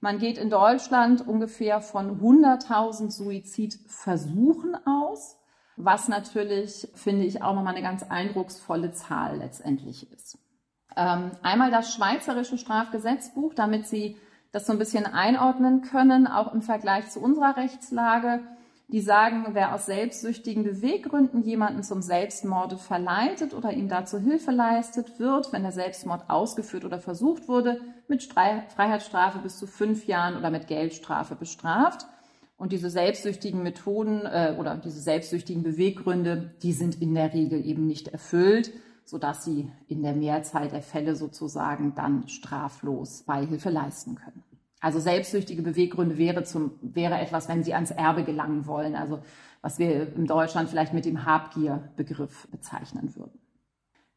Man 0.00 0.18
geht 0.18 0.38
in 0.38 0.48
Deutschland 0.48 1.26
ungefähr 1.28 1.82
von 1.82 2.18
100.000 2.22 3.10
Suizidversuchen 3.10 4.74
aus, 4.86 5.36
was 5.76 6.08
natürlich, 6.08 6.88
finde 6.94 7.26
ich, 7.26 7.42
auch 7.42 7.54
nochmal 7.54 7.74
eine 7.74 7.84
ganz 7.84 8.02
eindrucksvolle 8.04 8.92
Zahl 8.92 9.36
letztendlich 9.36 10.10
ist. 10.12 10.38
Ähm, 10.96 11.32
einmal 11.42 11.70
das 11.70 11.94
Schweizerische 11.94 12.56
Strafgesetzbuch, 12.56 13.52
damit 13.52 13.86
Sie 13.86 14.16
das 14.50 14.66
so 14.66 14.72
ein 14.72 14.78
bisschen 14.78 15.04
einordnen 15.04 15.82
können, 15.82 16.26
auch 16.26 16.54
im 16.54 16.62
Vergleich 16.62 17.10
zu 17.10 17.20
unserer 17.20 17.58
Rechtslage 17.58 18.40
die 18.92 19.00
sagen, 19.00 19.46
wer 19.52 19.74
aus 19.74 19.86
selbstsüchtigen 19.86 20.64
Beweggründen 20.64 21.42
jemanden 21.42 21.82
zum 21.82 22.02
Selbstmorde 22.02 22.76
verleitet 22.76 23.54
oder 23.54 23.72
ihm 23.72 23.88
dazu 23.88 24.18
Hilfe 24.18 24.50
leistet, 24.50 25.18
wird, 25.20 25.52
wenn 25.52 25.62
der 25.62 25.72
Selbstmord 25.72 26.28
ausgeführt 26.28 26.84
oder 26.84 26.98
versucht 26.98 27.46
wurde, 27.46 27.80
mit 28.08 28.24
Freiheitsstrafe 28.24 29.38
bis 29.38 29.58
zu 29.58 29.66
fünf 29.66 30.06
Jahren 30.06 30.36
oder 30.36 30.50
mit 30.50 30.66
Geldstrafe 30.66 31.36
bestraft. 31.36 32.06
Und 32.56 32.72
diese 32.72 32.90
selbstsüchtigen 32.90 33.62
Methoden 33.62 34.26
äh, 34.26 34.54
oder 34.58 34.76
diese 34.76 35.00
selbstsüchtigen 35.00 35.62
Beweggründe, 35.62 36.54
die 36.62 36.72
sind 36.72 37.00
in 37.00 37.14
der 37.14 37.32
Regel 37.32 37.64
eben 37.64 37.86
nicht 37.86 38.08
erfüllt, 38.08 38.72
sodass 39.06 39.44
sie 39.44 39.70
in 39.88 40.02
der 40.02 40.14
Mehrzahl 40.14 40.68
der 40.68 40.82
Fälle 40.82 41.16
sozusagen 41.16 41.94
dann 41.94 42.28
straflos 42.28 43.22
Beihilfe 43.22 43.70
leisten 43.70 44.16
können. 44.16 44.44
Also 44.80 44.98
selbstsüchtige 44.98 45.62
Beweggründe 45.62 46.16
wäre, 46.16 46.42
zum, 46.44 46.72
wäre 46.80 47.18
etwas, 47.20 47.48
wenn 47.48 47.62
Sie 47.62 47.74
ans 47.74 47.90
Erbe 47.90 48.24
gelangen 48.24 48.66
wollen, 48.66 48.96
also 48.96 49.20
was 49.60 49.78
wir 49.78 50.14
in 50.16 50.26
Deutschland 50.26 50.70
vielleicht 50.70 50.94
mit 50.94 51.04
dem 51.04 51.26
Habgier-Begriff 51.26 52.48
bezeichnen 52.50 53.14
würden. 53.14 53.38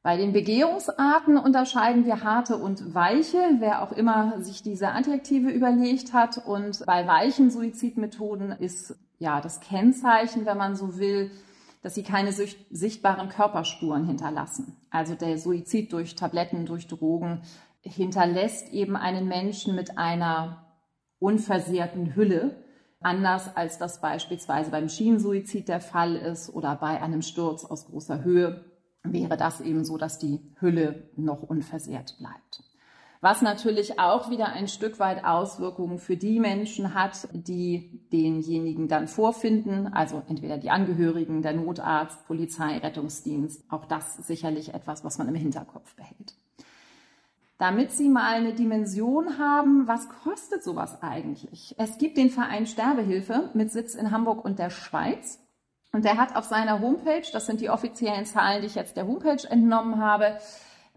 Bei 0.03 0.17
den 0.17 0.33
Begehungsarten 0.33 1.37
unterscheiden 1.37 2.05
wir 2.05 2.23
harte 2.23 2.57
und 2.57 2.93
weiche, 2.93 3.37
wer 3.59 3.81
auch 3.81 3.93
immer 3.93 4.41
sich 4.41 4.61
diese 4.61 4.89
Adjektive 4.89 5.49
überlegt 5.49 6.11
hat. 6.11 6.45
Und 6.45 6.85
bei 6.85 7.07
weichen 7.07 7.49
Suizidmethoden 7.49 8.51
ist 8.51 8.97
ja 9.19 9.39
das 9.39 9.61
Kennzeichen, 9.61 10.45
wenn 10.45 10.57
man 10.57 10.75
so 10.75 10.97
will, 10.97 11.31
dass 11.83 11.95
sie 11.95 12.03
keine 12.03 12.33
sichtbaren 12.33 13.29
Körperspuren 13.29 14.05
hinterlassen. 14.05 14.75
Also 14.89 15.15
der 15.15 15.37
Suizid 15.37 15.93
durch 15.93 16.15
Tabletten, 16.15 16.65
durch 16.65 16.87
Drogen 16.87 17.41
hinterlässt 17.83 18.71
eben 18.71 18.95
einen 18.95 19.27
Menschen 19.27 19.75
mit 19.75 19.97
einer 19.97 20.65
unversehrten 21.19 22.15
Hülle, 22.15 22.55
anders 23.01 23.55
als 23.55 23.77
das 23.77 24.01
beispielsweise 24.01 24.71
beim 24.71 24.89
Schienensuizid 24.89 25.67
der 25.67 25.81
Fall 25.81 26.15
ist 26.15 26.49
oder 26.49 26.75
bei 26.75 27.01
einem 27.01 27.21
Sturz 27.21 27.65
aus 27.65 27.85
großer 27.85 28.23
Höhe, 28.23 28.65
wäre 29.03 29.35
das 29.37 29.59
eben 29.61 29.83
so, 29.83 29.97
dass 29.97 30.17
die 30.17 30.39
Hülle 30.59 31.09
noch 31.17 31.43
unversehrt 31.43 32.17
bleibt. 32.17 32.63
Was 33.19 33.41
natürlich 33.41 33.99
auch 33.99 34.29
wieder 34.29 34.47
ein 34.47 34.67
Stück 34.67 34.99
weit 34.99 35.23
Auswirkungen 35.23 35.97
für 35.97 36.17
die 36.17 36.41
Menschen 36.41 36.93
hat, 36.93 37.29
die 37.31 38.05
denjenigen 38.11 38.89
dann 38.89 39.07
vorfinden, 39.07 39.87
also 39.87 40.21
entweder 40.27 40.57
die 40.57 40.69
Angehörigen, 40.69 41.41
der 41.41 41.53
Notarzt, 41.53 42.25
Polizei, 42.27 42.77
Rettungsdienst. 42.79 43.63
Auch 43.69 43.85
das 43.85 44.15
sicherlich 44.17 44.73
etwas, 44.73 45.05
was 45.05 45.19
man 45.19 45.29
im 45.29 45.35
Hinterkopf 45.35 45.95
behält 45.95 46.35
damit 47.57 47.91
Sie 47.91 48.09
mal 48.09 48.33
eine 48.33 48.53
Dimension 48.53 49.37
haben, 49.37 49.87
was 49.87 50.09
kostet 50.09 50.63
sowas 50.63 51.01
eigentlich? 51.01 51.75
Es 51.77 51.97
gibt 51.97 52.17
den 52.17 52.29
Verein 52.29 52.65
Sterbehilfe 52.65 53.49
mit 53.53 53.71
Sitz 53.71 53.95
in 53.95 54.11
Hamburg 54.11 54.43
und 54.43 54.59
der 54.59 54.69
Schweiz. 54.69 55.39
Und 55.91 56.05
der 56.05 56.17
hat 56.17 56.35
auf 56.35 56.45
seiner 56.45 56.79
Homepage, 56.79 57.25
das 57.31 57.45
sind 57.45 57.61
die 57.61 57.69
offiziellen 57.69 58.25
Zahlen, 58.25 58.61
die 58.61 58.67
ich 58.67 58.75
jetzt 58.75 58.97
der 58.97 59.07
Homepage 59.07 59.47
entnommen 59.47 59.99
habe, 59.99 60.39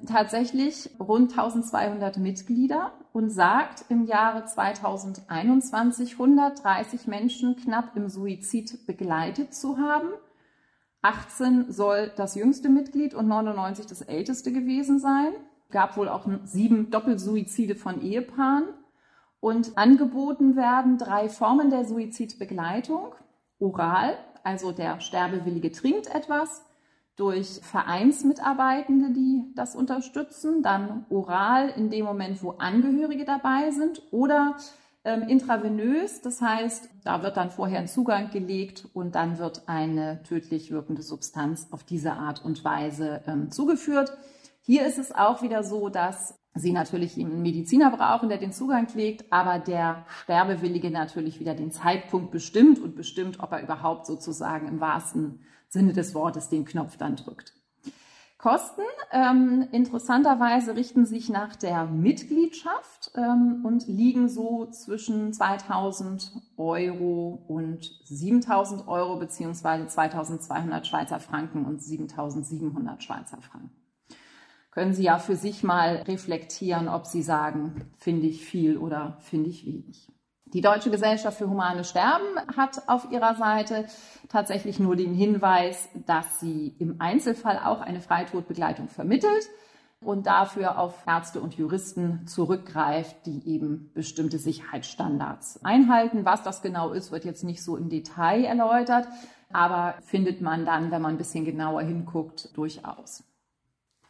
tatsächlich 0.06 0.90
rund 0.98 1.32
1200 1.32 2.16
Mitglieder 2.16 2.92
und 3.12 3.30
sagt 3.30 3.84
im 3.90 4.04
Jahre 4.04 4.44
2021 4.44 6.12
130 6.12 7.06
Menschen 7.06 7.56
knapp 7.56 7.96
im 7.96 8.08
Suizid 8.08 8.86
begleitet 8.86 9.54
zu 9.54 9.78
haben. 9.78 10.08
18 11.02 11.70
soll 11.70 12.12
das 12.16 12.34
jüngste 12.34 12.70
Mitglied 12.70 13.14
und 13.14 13.28
99 13.28 13.86
das 13.86 14.00
älteste 14.00 14.52
gewesen 14.52 14.98
sein 14.98 15.32
gab 15.70 15.96
wohl 15.96 16.08
auch 16.08 16.26
sieben 16.44 16.90
Doppelsuizide 16.90 17.74
von 17.74 18.02
Ehepaaren. 18.02 18.64
Und 19.40 19.76
angeboten 19.76 20.56
werden 20.56 20.98
drei 20.98 21.28
Formen 21.28 21.70
der 21.70 21.84
Suizidbegleitung. 21.84 23.14
Oral, 23.58 24.16
also 24.42 24.72
der 24.72 25.00
Sterbewillige 25.00 25.72
trinkt 25.72 26.14
etwas, 26.14 26.64
durch 27.16 27.60
Vereinsmitarbeitende, 27.62 29.10
die 29.10 29.50
das 29.54 29.74
unterstützen, 29.74 30.62
dann 30.62 31.06
oral 31.08 31.70
in 31.70 31.90
dem 31.90 32.04
Moment, 32.04 32.42
wo 32.42 32.50
Angehörige 32.58 33.24
dabei 33.24 33.70
sind 33.70 34.02
oder 34.10 34.56
ähm, 35.04 35.22
intravenös, 35.22 36.20
das 36.20 36.42
heißt, 36.42 36.90
da 37.04 37.22
wird 37.22 37.36
dann 37.36 37.50
vorher 37.50 37.78
ein 37.78 37.88
Zugang 37.88 38.30
gelegt 38.30 38.88
und 38.92 39.14
dann 39.14 39.38
wird 39.38 39.62
eine 39.66 40.22
tödlich 40.24 40.70
wirkende 40.70 41.02
Substanz 41.02 41.68
auf 41.70 41.84
diese 41.84 42.12
Art 42.12 42.44
und 42.44 42.64
Weise 42.64 43.22
ähm, 43.26 43.50
zugeführt. 43.50 44.12
Hier 44.66 44.84
ist 44.84 44.98
es 44.98 45.12
auch 45.12 45.42
wieder 45.42 45.62
so, 45.62 45.88
dass 45.90 46.40
Sie 46.54 46.72
natürlich 46.72 47.16
einen 47.16 47.40
Mediziner 47.40 47.96
brauchen, 47.96 48.28
der 48.28 48.38
den 48.38 48.50
Zugang 48.50 48.88
legt, 48.94 49.32
aber 49.32 49.60
der 49.60 50.04
Sterbewillige 50.24 50.90
natürlich 50.90 51.38
wieder 51.38 51.54
den 51.54 51.70
Zeitpunkt 51.70 52.32
bestimmt 52.32 52.80
und 52.80 52.96
bestimmt, 52.96 53.38
ob 53.38 53.52
er 53.52 53.62
überhaupt 53.62 54.06
sozusagen 54.06 54.66
im 54.66 54.80
wahrsten 54.80 55.38
Sinne 55.68 55.92
des 55.92 56.14
Wortes 56.14 56.48
den 56.48 56.64
Knopf 56.64 56.96
dann 56.96 57.14
drückt. 57.14 57.52
Kosten 58.38 58.82
ähm, 59.12 59.68
interessanterweise 59.70 60.74
richten 60.74 61.06
sich 61.06 61.28
nach 61.28 61.54
der 61.54 61.84
Mitgliedschaft 61.84 63.12
ähm, 63.14 63.60
und 63.64 63.86
liegen 63.86 64.28
so 64.28 64.66
zwischen 64.66 65.32
2000 65.32 66.32
Euro 66.56 67.44
und 67.46 67.84
7000 68.02 68.88
Euro 68.88 69.16
beziehungsweise 69.16 69.86
2200 69.86 70.84
Schweizer 70.88 71.20
Franken 71.20 71.64
und 71.66 71.80
7700 71.80 73.04
Schweizer 73.04 73.38
Franken 73.40 73.70
können 74.76 74.92
Sie 74.92 75.04
ja 75.04 75.18
für 75.18 75.36
sich 75.36 75.62
mal 75.62 76.02
reflektieren, 76.06 76.86
ob 76.88 77.06
Sie 77.06 77.22
sagen, 77.22 77.90
finde 77.96 78.26
ich 78.26 78.44
viel 78.44 78.76
oder 78.76 79.16
finde 79.22 79.48
ich 79.48 79.64
wenig. 79.64 80.12
Die 80.52 80.60
Deutsche 80.60 80.90
Gesellschaft 80.90 81.38
für 81.38 81.48
Humane 81.48 81.82
Sterben 81.82 82.26
hat 82.54 82.86
auf 82.86 83.10
ihrer 83.10 83.36
Seite 83.36 83.86
tatsächlich 84.28 84.78
nur 84.78 84.94
den 84.94 85.14
Hinweis, 85.14 85.88
dass 86.04 86.40
sie 86.40 86.76
im 86.78 86.96
Einzelfall 87.00 87.58
auch 87.64 87.80
eine 87.80 88.02
Freitodbegleitung 88.02 88.88
vermittelt 88.88 89.48
und 90.04 90.26
dafür 90.26 90.78
auf 90.78 91.06
Ärzte 91.06 91.40
und 91.40 91.54
Juristen 91.54 92.26
zurückgreift, 92.26 93.24
die 93.24 93.48
eben 93.48 93.90
bestimmte 93.94 94.36
Sicherheitsstandards 94.36 95.64
einhalten. 95.64 96.26
Was 96.26 96.42
das 96.42 96.60
genau 96.60 96.90
ist, 96.90 97.10
wird 97.12 97.24
jetzt 97.24 97.44
nicht 97.44 97.64
so 97.64 97.78
im 97.78 97.88
Detail 97.88 98.44
erläutert, 98.44 99.08
aber 99.50 99.94
findet 100.02 100.42
man 100.42 100.66
dann, 100.66 100.90
wenn 100.90 101.00
man 101.00 101.14
ein 101.14 101.18
bisschen 101.18 101.46
genauer 101.46 101.80
hinguckt, 101.80 102.54
durchaus. 102.54 103.24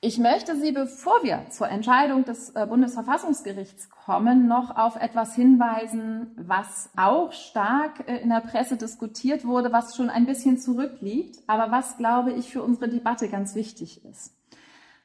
Ich 0.02 0.18
möchte 0.18 0.56
Sie, 0.56 0.72
bevor 0.72 1.22
wir 1.22 1.46
zur 1.48 1.68
Entscheidung 1.68 2.24
des 2.24 2.50
äh, 2.50 2.66
Bundesverfassungsgerichts 2.66 3.88
kommen, 3.88 4.46
noch 4.46 4.76
auf 4.76 4.96
etwas 4.96 5.34
hinweisen, 5.34 6.32
was 6.36 6.90
auch 6.96 7.32
stark 7.32 8.06
äh, 8.06 8.18
in 8.18 8.28
der 8.28 8.40
Presse 8.40 8.76
diskutiert 8.76 9.46
wurde, 9.46 9.72
was 9.72 9.96
schon 9.96 10.10
ein 10.10 10.26
bisschen 10.26 10.58
zurückliegt, 10.58 11.38
aber 11.46 11.72
was, 11.72 11.96
glaube 11.96 12.32
ich, 12.32 12.50
für 12.50 12.62
unsere 12.62 12.90
Debatte 12.90 13.28
ganz 13.30 13.54
wichtig 13.54 14.04
ist. 14.04 14.36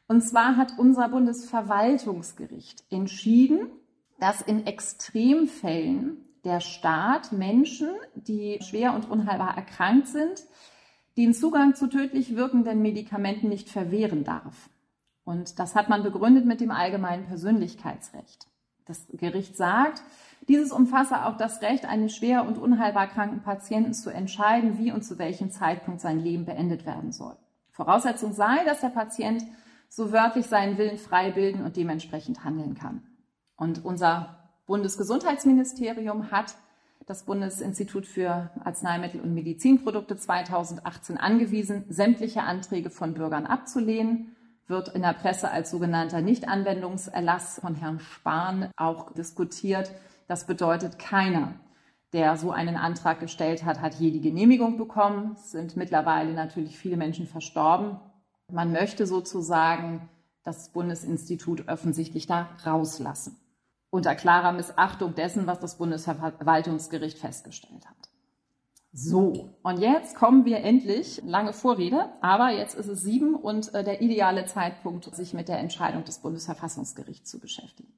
Und 0.10 0.24
zwar 0.24 0.58
hat 0.58 0.78
unser 0.78 1.08
Bundesverwaltungsgericht 1.08 2.84
entschieden, 2.92 3.72
dass 4.20 4.42
in 4.42 4.68
Extremfällen 4.68 6.18
der 6.44 6.60
Staat 6.60 7.32
Menschen, 7.32 7.90
die 8.16 8.60
schwer 8.62 8.94
und 8.94 9.10
unheilbar 9.10 9.56
erkrankt 9.56 10.10
sind, 10.10 10.44
den 11.16 11.34
Zugang 11.34 11.76
zu 11.76 11.88
tödlich 11.88 12.36
wirkenden 12.36 12.82
Medikamenten 12.82 13.48
nicht 13.48 13.70
verwehren 13.70 14.26
darf. 14.26 14.70
Und 15.32 15.60
das 15.60 15.76
hat 15.76 15.88
man 15.88 16.04
begründet 16.04 16.46
mit 16.46 16.60
dem 16.60 16.72
allgemeinen 16.72 17.26
Persönlichkeitsrecht. 17.26 18.48
Das 18.86 19.08
Gericht 19.14 19.56
sagt, 19.56 20.04
dieses 20.50 20.74
umfasse 20.74 21.26
auch 21.26 21.38
das 21.38 21.62
Recht 21.62 21.86
eines 21.86 22.14
schwer 22.14 22.46
und 22.46 22.58
unheilbar 22.58 23.08
kranken 23.08 23.42
Patienten 23.42 23.94
zu 23.94 24.10
entscheiden, 24.10 24.78
wie 24.78 24.92
und 24.92 25.06
zu 25.06 25.18
welchem 25.20 25.50
Zeitpunkt 25.50 26.02
sein 26.02 26.20
Leben 26.20 26.44
beendet 26.44 26.86
werden 26.86 27.14
soll. 27.14 27.38
Voraussetzung 27.70 28.34
sei, 28.34 28.66
dass 28.66 28.82
der 28.82 28.90
Patient 28.90 29.42
so 29.88 30.12
wörtlich 30.12 30.48
seinen 30.48 30.78
Willen 30.78 30.98
frei 30.98 31.32
bilden 31.32 31.64
und 31.64 31.78
dementsprechend 31.78 32.44
handeln 32.44 32.76
kann. 32.76 33.02
Und 33.56 33.86
unser 33.86 34.50
Bundesgesundheitsministerium 34.66 36.32
hat 36.32 36.56
das 37.06 37.24
Bundesinstitut 37.24 38.06
für 38.06 38.50
Arzneimittel 38.66 39.22
und 39.22 39.34
Medizinprodukte 39.34 40.18
2018 40.18 41.18
angewiesen, 41.18 41.86
sämtliche 41.88 42.44
Anträge 42.44 42.90
von 42.90 43.14
Bürgern 43.14 43.46
abzulehnen. 43.46 44.36
Wird 44.72 44.88
in 44.88 45.02
der 45.02 45.12
Presse 45.14 45.52
als 45.52 45.70
sogenannter 45.70 46.22
Nichtanwendungserlass 46.22 47.60
von 47.60 47.76
Herrn 47.76 48.00
Spahn 48.00 48.72
auch 48.78 49.12
diskutiert. 49.12 49.92
Das 50.30 50.48
bedeutet, 50.48 50.98
keiner, 50.98 51.56
der 52.14 52.38
so 52.38 52.52
einen 52.52 52.78
Antrag 52.78 53.20
gestellt 53.20 53.66
hat, 53.66 53.82
hat 53.82 53.96
je 53.96 54.12
die 54.12 54.22
Genehmigung 54.22 54.78
bekommen. 54.78 55.34
Es 55.36 55.52
sind 55.52 55.76
mittlerweile 55.76 56.32
natürlich 56.32 56.78
viele 56.78 56.96
Menschen 56.96 57.28
verstorben. 57.28 58.00
Man 58.50 58.72
möchte 58.72 59.06
sozusagen 59.06 60.08
das 60.44 60.70
Bundesinstitut 60.70 61.68
offensichtlich 61.68 62.26
da 62.26 62.48
rauslassen 62.66 63.38
unter 63.92 64.16
klarer 64.16 64.54
Missachtung 64.54 65.16
dessen, 65.16 65.48
was 65.48 65.60
das 65.60 65.78
Bundesverwaltungsgericht 65.78 67.20
festgestellt 67.20 67.86
hat. 67.86 68.01
So, 68.94 69.56
und 69.64 69.80
jetzt 69.80 70.16
kommen 70.16 70.44
wir 70.44 70.58
endlich, 70.58 71.22
lange 71.26 71.54
Vorrede, 71.54 72.10
aber 72.20 72.52
jetzt 72.52 72.76
ist 72.76 72.88
es 72.88 73.02
sieben 73.02 73.36
und 73.36 73.74
äh, 73.74 73.86
der 73.86 74.02
ideale 74.02 74.46
Zeitpunkt, 74.46 75.16
sich 75.16 75.34
mit 75.34 75.48
der 75.48 75.60
Entscheidung 75.60 76.04
des 76.04 76.20
Bundesverfassungsgerichts 76.20 77.30
zu 77.30 77.40
beschäftigen. 77.40 77.94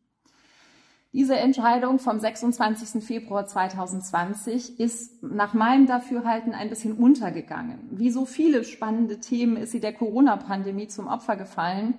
Diese 1.12 1.36
Entscheidung 1.36 1.98
vom 1.98 2.20
26. 2.20 3.04
Februar 3.04 3.46
2020 3.46 4.80
ist 4.80 5.22
nach 5.24 5.54
meinem 5.54 5.88
Dafürhalten 5.88 6.54
ein 6.54 6.70
bisschen 6.70 6.94
untergegangen. 6.94 7.88
Wie 7.92 8.12
so 8.12 8.26
viele 8.26 8.64
spannende 8.64 9.20
Themen 9.20 9.58
ist 9.58 9.72
sie 9.72 9.80
der 9.80 9.94
Corona-Pandemie 9.94 10.88
zum 10.88 11.08
Opfer 11.08 11.36
gefallen, 11.36 11.96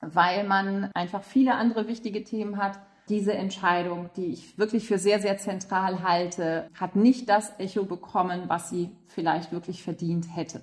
weil 0.00 0.46
man 0.46 0.90
einfach 0.94 1.22
viele 1.22 1.54
andere 1.54 1.88
wichtige 1.88 2.24
Themen 2.24 2.56
hat, 2.56 2.78
diese 3.10 3.34
Entscheidung, 3.34 4.08
die 4.16 4.26
ich 4.26 4.56
wirklich 4.56 4.86
für 4.86 4.98
sehr, 4.98 5.20
sehr 5.20 5.36
zentral 5.36 6.02
halte, 6.02 6.70
hat 6.74 6.96
nicht 6.96 7.28
das 7.28 7.52
Echo 7.58 7.84
bekommen, 7.84 8.44
was 8.46 8.70
sie 8.70 8.90
vielleicht 9.08 9.52
wirklich 9.52 9.82
verdient 9.82 10.34
hätte. 10.34 10.62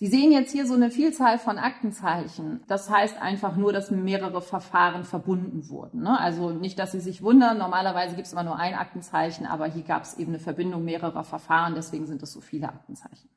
Sie 0.00 0.06
sehen 0.06 0.32
jetzt 0.32 0.52
hier 0.52 0.66
so 0.66 0.72
eine 0.72 0.90
Vielzahl 0.90 1.38
von 1.38 1.58
Aktenzeichen. 1.58 2.62
Das 2.66 2.88
heißt 2.88 3.20
einfach 3.20 3.56
nur, 3.56 3.70
dass 3.70 3.90
mehrere 3.90 4.40
Verfahren 4.40 5.04
verbunden 5.04 5.68
wurden. 5.68 6.00
Ne? 6.04 6.18
Also 6.18 6.52
nicht, 6.52 6.78
dass 6.78 6.92
Sie 6.92 7.00
sich 7.00 7.22
wundern. 7.22 7.58
Normalerweise 7.58 8.14
gibt 8.16 8.26
es 8.26 8.32
immer 8.32 8.42
nur 8.42 8.56
ein 8.56 8.74
Aktenzeichen, 8.74 9.44
aber 9.44 9.66
hier 9.66 9.82
gab 9.82 10.04
es 10.04 10.16
eben 10.16 10.30
eine 10.30 10.38
Verbindung 10.38 10.84
mehrerer 10.84 11.22
Verfahren. 11.22 11.74
Deswegen 11.74 12.06
sind 12.06 12.22
es 12.22 12.32
so 12.32 12.40
viele 12.40 12.70
Aktenzeichen. 12.70 13.28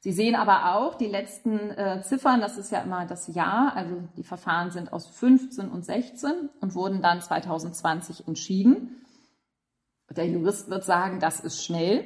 Sie 0.00 0.12
sehen 0.12 0.36
aber 0.36 0.76
auch 0.76 0.94
die 0.94 1.06
letzten 1.06 1.70
äh, 1.70 2.02
Ziffern, 2.02 2.40
das 2.40 2.56
ist 2.56 2.70
ja 2.70 2.80
immer 2.82 3.04
das 3.06 3.26
Jahr, 3.34 3.74
also 3.74 3.96
die 4.16 4.22
Verfahren 4.22 4.70
sind 4.70 4.92
aus 4.92 5.08
15 5.08 5.68
und 5.68 5.84
16 5.84 6.50
und 6.60 6.74
wurden 6.74 7.02
dann 7.02 7.20
2020 7.20 8.28
entschieden. 8.28 9.04
Der 10.10 10.26
Jurist 10.26 10.70
wird 10.70 10.84
sagen, 10.84 11.20
das 11.20 11.40
ist 11.40 11.64
schnell. 11.64 12.04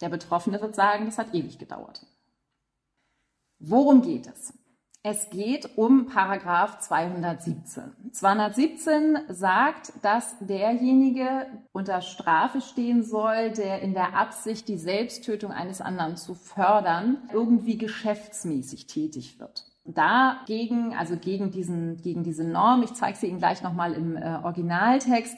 Der 0.00 0.08
Betroffene 0.08 0.60
wird 0.60 0.74
sagen, 0.74 1.06
das 1.06 1.18
hat 1.18 1.34
ewig 1.34 1.58
gedauert. 1.58 2.06
Worum 3.58 4.02
geht 4.02 4.26
es? 4.26 4.52
Es 5.06 5.28
geht 5.28 5.76
um 5.76 6.06
Paragraph 6.06 6.78
217. 6.78 7.92
217 8.10 9.18
sagt, 9.28 9.92
dass 10.00 10.34
derjenige 10.40 11.46
unter 11.72 12.00
Strafe 12.00 12.62
stehen 12.62 13.02
soll, 13.02 13.50
der 13.50 13.82
in 13.82 13.92
der 13.92 14.14
Absicht, 14.14 14.66
die 14.66 14.78
Selbsttötung 14.78 15.52
eines 15.52 15.82
anderen 15.82 16.16
zu 16.16 16.32
fördern, 16.32 17.18
irgendwie 17.34 17.76
geschäftsmäßig 17.76 18.86
tätig 18.86 19.38
wird. 19.38 19.66
Dagegen, 19.84 20.94
also 20.96 21.18
gegen, 21.18 21.50
diesen, 21.50 21.98
gegen 21.98 22.22
diese 22.22 22.44
Norm, 22.44 22.82
ich 22.82 22.94
zeige 22.94 23.18
sie 23.18 23.26
Ihnen 23.26 23.40
gleich 23.40 23.62
nochmal 23.62 23.92
im 23.92 24.16
äh, 24.16 24.38
Originaltext, 24.42 25.36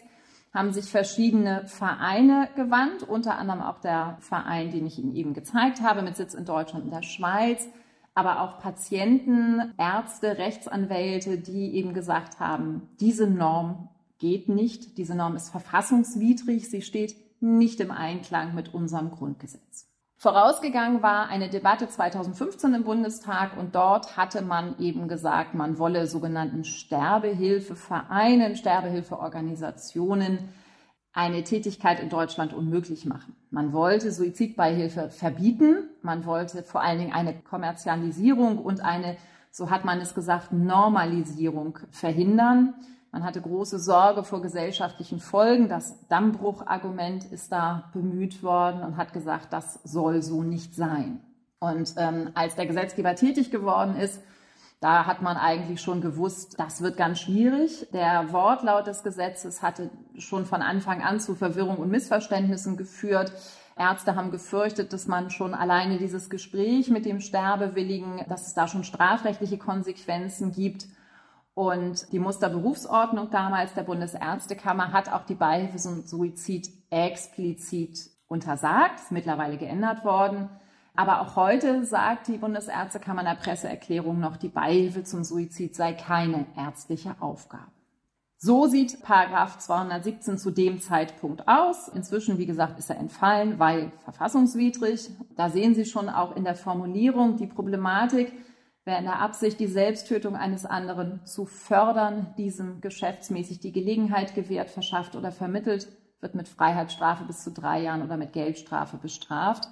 haben 0.55 0.73
sich 0.73 0.85
verschiedene 0.85 1.67
Vereine 1.67 2.49
gewandt, 2.55 3.03
unter 3.03 3.37
anderem 3.37 3.63
auch 3.63 3.81
der 3.81 4.17
Verein, 4.21 4.71
den 4.71 4.87
ich 4.87 5.01
Ihnen 5.01 5.17
eben 5.17 5.35
gezeigt 5.35 5.81
habe, 5.81 6.03
mit 6.03 6.15
Sitz 6.17 6.35
in 6.35 6.45
Deutschland 6.45 6.85
und 6.85 6.93
der 6.93 7.03
Schweiz 7.03 7.67
aber 8.17 8.41
auch 8.41 8.59
Patienten, 8.59 9.75
Ärzte, 9.77 10.39
Rechtsanwälte, 10.39 11.37
die 11.37 11.75
eben 11.75 11.93
gesagt 11.93 12.41
haben, 12.41 12.89
diese 12.99 13.27
Norm 13.27 13.91
geht 14.19 14.49
nicht, 14.49 14.97
diese 14.97 15.15
Norm 15.15 15.37
ist 15.37 15.51
verfassungswidrig, 15.51 16.71
sie 16.71 16.81
steht 16.81 17.15
nicht 17.41 17.79
im 17.81 17.91
Einklang 17.91 18.55
mit 18.55 18.73
unserem 18.73 19.11
Grundgesetz. 19.11 19.87
Vorausgegangen 20.17 21.03
war 21.03 21.29
eine 21.29 21.51
Debatte 21.51 21.89
2015 21.89 22.73
im 22.73 22.85
Bundestag 22.85 23.55
und 23.59 23.75
dort 23.75 24.17
hatte 24.17 24.41
man 24.41 24.79
eben 24.79 25.09
gesagt, 25.09 25.53
man 25.53 25.79
wolle 25.79 26.07
sogenannten 26.07 26.65
Sterbehilfevereinen, 26.65 28.57
Sterbehilfeorganisationen 28.57 30.39
eine 31.17 31.43
Tätigkeit 31.45 31.99
in 31.99 32.11
Deutschland 32.11 32.53
unmöglich 32.53 33.07
machen. 33.07 33.35
Man 33.51 33.73
wollte 33.73 34.13
Suizidbeihilfe 34.13 35.09
verbieten, 35.09 35.89
man 36.03 36.27
wollte 36.27 36.63
vor 36.63 36.83
allen 36.83 36.99
Dingen 36.99 37.13
eine 37.15 37.33
Kommerzialisierung 37.33 38.59
und 38.59 38.83
eine, 38.83 39.17
so 39.51 39.71
hat 39.71 39.87
man 39.87 39.99
es 39.99 40.15
gesagt, 40.15 40.53
Normalisierung 40.53 41.79
verhindern. 41.91 42.75
Man 43.13 43.25
hatte 43.25 43.41
große 43.41 43.79
Sorge 43.79 44.25
vor 44.25 44.43
gesellschaftlichen 44.43 45.19
Folgen. 45.19 45.71
Das 45.71 46.07
Dammbruchargument 46.09 47.25
ist 47.25 47.51
da 47.51 47.89
bemüht 47.95 48.43
worden 48.43 48.83
und 48.83 48.99
hat 48.99 49.15
gesagt, 49.15 49.55
das 49.55 49.81
soll 49.85 50.21
so 50.21 50.43
nicht 50.43 50.75
sein. 50.75 51.21
Und 51.61 51.95
ähm, 51.97 52.33
als 52.35 52.57
der 52.57 52.67
Gesetzgeber 52.67 53.15
tätig 53.15 53.51
geworden 53.51 53.97
ist, 53.97 54.21
da 54.81 55.07
hat 55.07 55.23
man 55.23 55.37
eigentlich 55.37 55.81
schon 55.81 56.01
gewusst, 56.01 56.59
das 56.59 56.83
wird 56.83 56.97
ganz 56.97 57.21
schwierig. 57.21 57.89
Der 57.93 58.33
Wortlaut 58.33 58.87
des 58.87 59.03
Gesetzes 59.03 59.62
hatte 59.62 59.91
schon 60.19 60.45
von 60.45 60.61
Anfang 60.61 61.03
an 61.03 61.19
zu 61.19 61.35
Verwirrung 61.35 61.79
und 61.79 61.91
Missverständnissen 61.91 62.77
geführt. 62.77 63.33
Ärzte 63.79 64.17
haben 64.17 64.31
gefürchtet, 64.31 64.93
dass 64.93 65.07
man 65.07 65.31
schon 65.31 65.55
alleine 65.55 65.99
dieses 65.99 66.31
Gespräch 66.31 66.91
mit 66.91 67.05
dem 67.05 67.21
Sterbewilligen, 67.21 68.25
dass 68.29 68.47
es 68.47 68.55
da 68.55 68.69
schon 68.69 68.85
strafrechtliche 68.85 69.59
Konsequenzen 69.59 70.53
gibt. 70.53 70.87
Und 71.55 72.12
die 72.12 72.19
Musterberufsordnung 72.19 73.31
damals 73.31 73.73
der 73.73 73.83
Bundesärztekammer 73.83 74.93
hat 74.93 75.11
auch 75.11 75.25
die 75.25 75.35
Beihilfe 75.35 75.79
zum 75.79 76.03
Suizid 76.03 76.69
explizit 76.91 78.11
untersagt, 78.29 79.01
ist 79.01 79.12
mittlerweile 79.12 79.57
geändert 79.57 80.05
worden. 80.05 80.51
Aber 80.97 81.21
auch 81.21 81.37
heute 81.37 81.85
sagt 81.85 82.29
die 82.29 82.39
Bundesärztekammer 82.39 83.21
in 83.21 83.27
der 83.27 83.35
Presseerklärung 83.35 84.19
noch, 84.19 84.39
die 84.39 84.49
Beihilfe 84.49 85.05
zum 85.05 85.25
Suizid 85.25 85.75
sei 85.75 85.93
keine 85.93 86.47
ärztliche 86.57 87.17
Aufgabe. 87.21 87.71
So 88.39 88.67
sieht 88.67 89.03
Paragraph 89.03 89.59
217 89.59 90.39
zu 90.39 90.51
dem 90.51 90.81
Zeitpunkt 90.81 91.49
aus. 91.49 91.89
Inzwischen, 91.89 92.39
wie 92.39 92.47
gesagt, 92.47 92.79
ist 92.79 92.91
er 92.91 92.99
entfallen, 92.99 93.59
weil 93.59 93.93
verfassungswidrig. 94.05 95.11
Da 95.37 95.51
sehen 95.51 95.75
Sie 95.75 95.85
schon 95.85 96.09
auch 96.09 96.37
in 96.37 96.45
der 96.45 96.55
Formulierung 96.55 97.37
die 97.37 97.47
Problematik, 97.47 98.33
wer 98.85 98.99
in 98.99 99.05
der 99.05 99.21
Absicht, 99.21 99.59
die 99.59 99.67
Selbsttötung 99.67 100.37
eines 100.37 100.65
anderen 100.65 101.25
zu 101.27 101.45
fördern, 101.45 102.35
diesem 102.39 102.81
geschäftsmäßig 102.81 103.61
die 103.61 103.73
Gelegenheit 103.73 104.35
gewährt, 104.35 104.71
verschafft 104.71 105.17
oder 105.17 105.33
vermittelt, 105.33 105.89
wird 106.21 106.35
mit 106.35 106.49
Freiheitsstrafe 106.49 107.25
bis 107.25 107.43
zu 107.43 107.51
drei 107.51 107.83
Jahren 107.83 108.03
oder 108.03 108.17
mit 108.17 108.33
Geldstrafe 108.33 108.97
bestraft. 108.99 109.69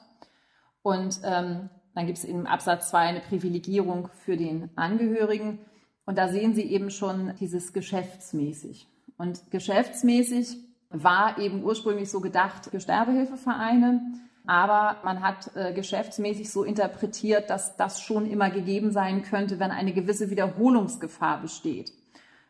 Und 0.85 1.19
ähm, 1.25 1.71
dann 1.95 2.07
gibt 2.07 2.19
es 2.19 2.25
im 2.25 2.47
Absatz 2.47 2.91
2 2.91 2.99
eine 2.99 3.21
Privilegierung 3.21 4.11
für 4.25 4.37
den 4.37 4.69
Angehörigen. 4.77 5.61
Und 6.05 6.19
da 6.19 6.29
sehen 6.29 6.55
Sie 6.55 6.63
eben 6.63 6.91
schon 6.91 7.33
dieses 7.41 7.73
geschäftsmäßig. 7.73 8.87
Und 9.17 9.51
geschäftsmäßig 9.51 10.59
war 10.91 11.39
eben 11.39 11.65
ursprünglich 11.65 12.11
so 12.11 12.21
gedacht 12.21 12.67
für 12.67 12.81
Sterbehilfevereine. 12.81 14.03
Aber 14.47 14.99
man 15.05 15.23
hat 15.23 15.57
äh, 15.57 15.73
geschäftsmäßig 15.73 16.53
so 16.53 16.65
interpretiert, 16.65 17.49
dass 17.49 17.77
das 17.77 18.03
schon 18.03 18.31
immer 18.31 18.51
gegeben 18.51 18.93
sein 18.93 19.23
könnte, 19.23 19.59
wenn 19.59 19.71
eine 19.71 19.95
gewisse 19.95 20.29
Wiederholungsgefahr 20.29 21.41
besteht. 21.41 21.93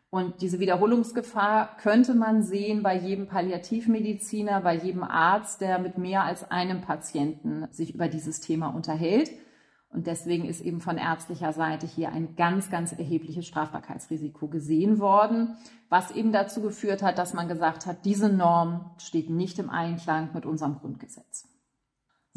Und 0.09 0.41
diese 0.41 0.59
Wiederholungsgefahr 0.59 1.77
könnte 1.77 2.13
man 2.13 2.41
sehen 2.43 2.83
bei 2.83 2.97
jedem 2.97 3.27
Palliativmediziner, 3.27 4.61
bei 4.61 4.75
jedem 4.75 5.03
Arzt, 5.03 5.61
der 5.61 5.79
mit 5.79 5.97
mehr 5.97 6.23
als 6.23 6.49
einem 6.49 6.81
Patienten 6.81 7.67
sich 7.71 7.93
über 7.93 8.07
dieses 8.07 8.39
Thema 8.39 8.67
unterhält. 8.67 9.31
Und 9.89 10.07
deswegen 10.07 10.45
ist 10.45 10.61
eben 10.61 10.81
von 10.81 10.97
ärztlicher 10.97 11.53
Seite 11.53 11.87
hier 11.87 12.11
ein 12.11 12.35
ganz, 12.35 12.69
ganz 12.69 12.91
erhebliches 12.91 13.47
Strafbarkeitsrisiko 13.47 14.47
gesehen 14.47 14.99
worden, 14.99 15.55
was 15.89 16.11
eben 16.11 16.33
dazu 16.33 16.61
geführt 16.61 17.01
hat, 17.01 17.17
dass 17.17 17.33
man 17.33 17.47
gesagt 17.47 17.85
hat, 17.85 18.03
diese 18.03 18.29
Norm 18.29 18.91
steht 18.97 19.29
nicht 19.29 19.57
im 19.57 19.69
Einklang 19.69 20.29
mit 20.33 20.45
unserem 20.45 20.75
Grundgesetz. 20.75 21.47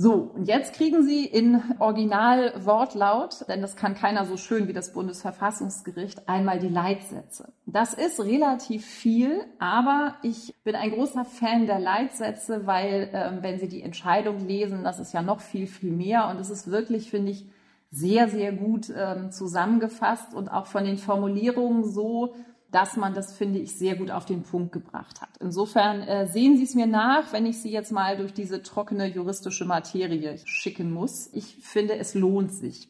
So, 0.01 0.13
und 0.13 0.47
jetzt 0.47 0.75
kriegen 0.75 1.03
Sie 1.03 1.25
in 1.25 1.61
Originalwortlaut, 1.81 3.49
denn 3.49 3.61
das 3.61 3.75
kann 3.75 3.97
keiner 3.97 4.27
so 4.27 4.37
schön 4.37 4.69
wie 4.69 4.73
das 4.73 4.93
Bundesverfassungsgericht, 4.93 6.29
einmal 6.29 6.61
die 6.61 6.69
Leitsätze. 6.69 7.53
Das 7.67 7.95
ist 7.95 8.21
relativ 8.21 8.87
viel, 8.87 9.45
aber 9.59 10.15
ich 10.23 10.55
bin 10.63 10.77
ein 10.77 10.93
großer 10.93 11.25
Fan 11.25 11.67
der 11.67 11.81
Leitsätze, 11.81 12.65
weil 12.65 13.11
ähm, 13.13 13.39
wenn 13.43 13.59
Sie 13.59 13.67
die 13.67 13.83
Entscheidung 13.83 14.47
lesen, 14.47 14.85
das 14.85 15.01
ist 15.01 15.13
ja 15.13 15.21
noch 15.21 15.41
viel, 15.41 15.67
viel 15.67 15.91
mehr 15.91 16.29
und 16.29 16.39
es 16.39 16.49
ist 16.49 16.71
wirklich, 16.71 17.11
finde 17.11 17.33
ich, 17.33 17.47
sehr, 17.91 18.29
sehr 18.29 18.53
gut 18.53 18.93
ähm, 18.97 19.33
zusammengefasst 19.33 20.33
und 20.33 20.49
auch 20.49 20.67
von 20.67 20.85
den 20.85 20.99
Formulierungen 20.99 21.83
so, 21.83 22.37
dass 22.71 22.97
man 22.97 23.15
das, 23.15 23.35
finde 23.35 23.59
ich, 23.59 23.77
sehr 23.77 23.97
gut 23.97 24.11
auf 24.11 24.27
den 24.27 24.43
Punkt 24.43 24.73
gebracht 24.73 25.21
hat. 25.21 25.31
Insofern 25.41 26.03
äh, 26.03 26.27
sehen 26.27 26.57
Sie 26.57 26.65
es 26.65 26.75
mir 26.75 26.87
nach, 26.87 27.33
wenn 27.33 27.47
ich 27.47 27.63
Sie 27.63 27.71
jetzt 27.71 27.93
mal 27.93 28.17
durch 28.17 28.35
diese 28.35 28.63
trockene 28.63 29.07
juristische 29.07 29.65
Materie 29.65 30.39
schicken 30.45 30.93
muss. 30.93 31.31
Ich 31.33 31.57
finde, 31.63 31.97
es 31.97 32.15
lohnt 32.15 32.53
sich. 32.53 32.89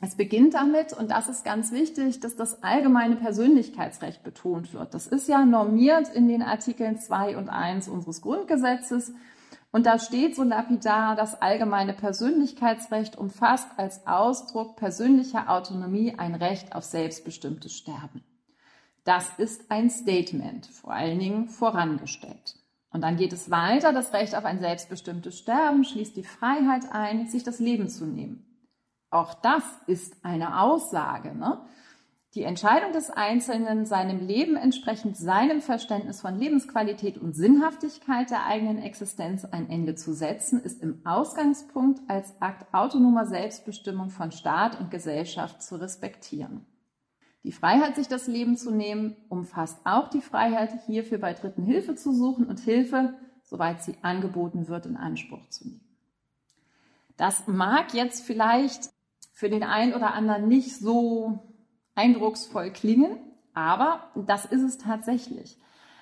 Es 0.00 0.16
beginnt 0.16 0.54
damit, 0.54 0.92
und 0.92 1.10
das 1.10 1.28
ist 1.28 1.44
ganz 1.44 1.70
wichtig, 1.70 2.18
dass 2.18 2.34
das 2.34 2.62
allgemeine 2.62 3.14
Persönlichkeitsrecht 3.16 4.24
betont 4.24 4.72
wird. 4.72 4.94
Das 4.94 5.06
ist 5.06 5.28
ja 5.28 5.44
normiert 5.44 6.08
in 6.08 6.26
den 6.26 6.42
Artikeln 6.42 6.98
2 6.98 7.36
und 7.36 7.48
1 7.48 7.88
unseres 7.88 8.20
Grundgesetzes. 8.20 9.12
Und 9.70 9.86
da 9.86 9.98
steht 9.98 10.34
so 10.34 10.42
lapidar, 10.42 11.14
das 11.14 11.40
allgemeine 11.40 11.92
Persönlichkeitsrecht 11.92 13.16
umfasst 13.16 13.68
als 13.76 14.06
Ausdruck 14.06 14.76
persönlicher 14.76 15.48
Autonomie 15.48 16.14
ein 16.18 16.34
Recht 16.34 16.74
auf 16.74 16.84
selbstbestimmtes 16.84 17.72
Sterben. 17.72 18.24
Das 19.04 19.30
ist 19.38 19.70
ein 19.70 19.90
Statement, 19.90 20.66
vor 20.66 20.92
allen 20.92 21.18
Dingen 21.18 21.48
vorangestellt. 21.48 22.56
Und 22.90 23.00
dann 23.00 23.16
geht 23.16 23.32
es 23.32 23.50
weiter, 23.50 23.92
das 23.92 24.12
Recht 24.12 24.34
auf 24.36 24.44
ein 24.44 24.60
selbstbestimmtes 24.60 25.38
Sterben 25.38 25.82
schließt 25.84 26.16
die 26.16 26.24
Freiheit 26.24 26.92
ein, 26.92 27.26
sich 27.26 27.42
das 27.42 27.58
Leben 27.58 27.88
zu 27.88 28.06
nehmen. 28.06 28.46
Auch 29.10 29.34
das 29.34 29.64
ist 29.86 30.24
eine 30.24 30.60
Aussage. 30.60 31.34
Ne? 31.34 31.60
Die 32.34 32.44
Entscheidung 32.44 32.92
des 32.92 33.10
Einzelnen, 33.10 33.84
seinem 33.84 34.26
Leben 34.26 34.56
entsprechend 34.56 35.16
seinem 35.16 35.60
Verständnis 35.60 36.20
von 36.20 36.38
Lebensqualität 36.38 37.18
und 37.18 37.34
Sinnhaftigkeit 37.34 38.30
der 38.30 38.46
eigenen 38.46 38.78
Existenz 38.78 39.44
ein 39.44 39.68
Ende 39.68 39.96
zu 39.96 40.14
setzen, 40.14 40.62
ist 40.62 40.82
im 40.82 41.04
Ausgangspunkt 41.04 42.00
als 42.08 42.40
Akt 42.40 42.72
autonomer 42.72 43.26
Selbstbestimmung 43.26 44.10
von 44.10 44.32
Staat 44.32 44.80
und 44.80 44.90
Gesellschaft 44.90 45.62
zu 45.62 45.76
respektieren. 45.76 46.64
Die 47.44 47.52
Freiheit, 47.52 47.96
sich 47.96 48.08
das 48.08 48.28
Leben 48.28 48.56
zu 48.56 48.70
nehmen, 48.70 49.16
umfasst 49.28 49.80
auch 49.84 50.08
die 50.08 50.20
Freiheit, 50.20 50.72
hierfür 50.86 51.18
bei 51.18 51.34
Dritten 51.34 51.64
Hilfe 51.64 51.96
zu 51.96 52.12
suchen 52.12 52.46
und 52.46 52.60
Hilfe, 52.60 53.14
soweit 53.42 53.82
sie 53.82 53.96
angeboten 54.02 54.68
wird, 54.68 54.86
in 54.86 54.96
Anspruch 54.96 55.48
zu 55.48 55.68
nehmen. 55.68 55.80
Das 57.16 57.46
mag 57.46 57.94
jetzt 57.94 58.24
vielleicht 58.24 58.90
für 59.32 59.50
den 59.50 59.64
einen 59.64 59.94
oder 59.94 60.14
anderen 60.14 60.46
nicht 60.46 60.76
so 60.76 61.40
eindrucksvoll 61.94 62.70
klingen, 62.70 63.18
aber 63.54 64.10
das 64.14 64.44
ist 64.44 64.62
es 64.62 64.78
tatsächlich. 64.78 65.58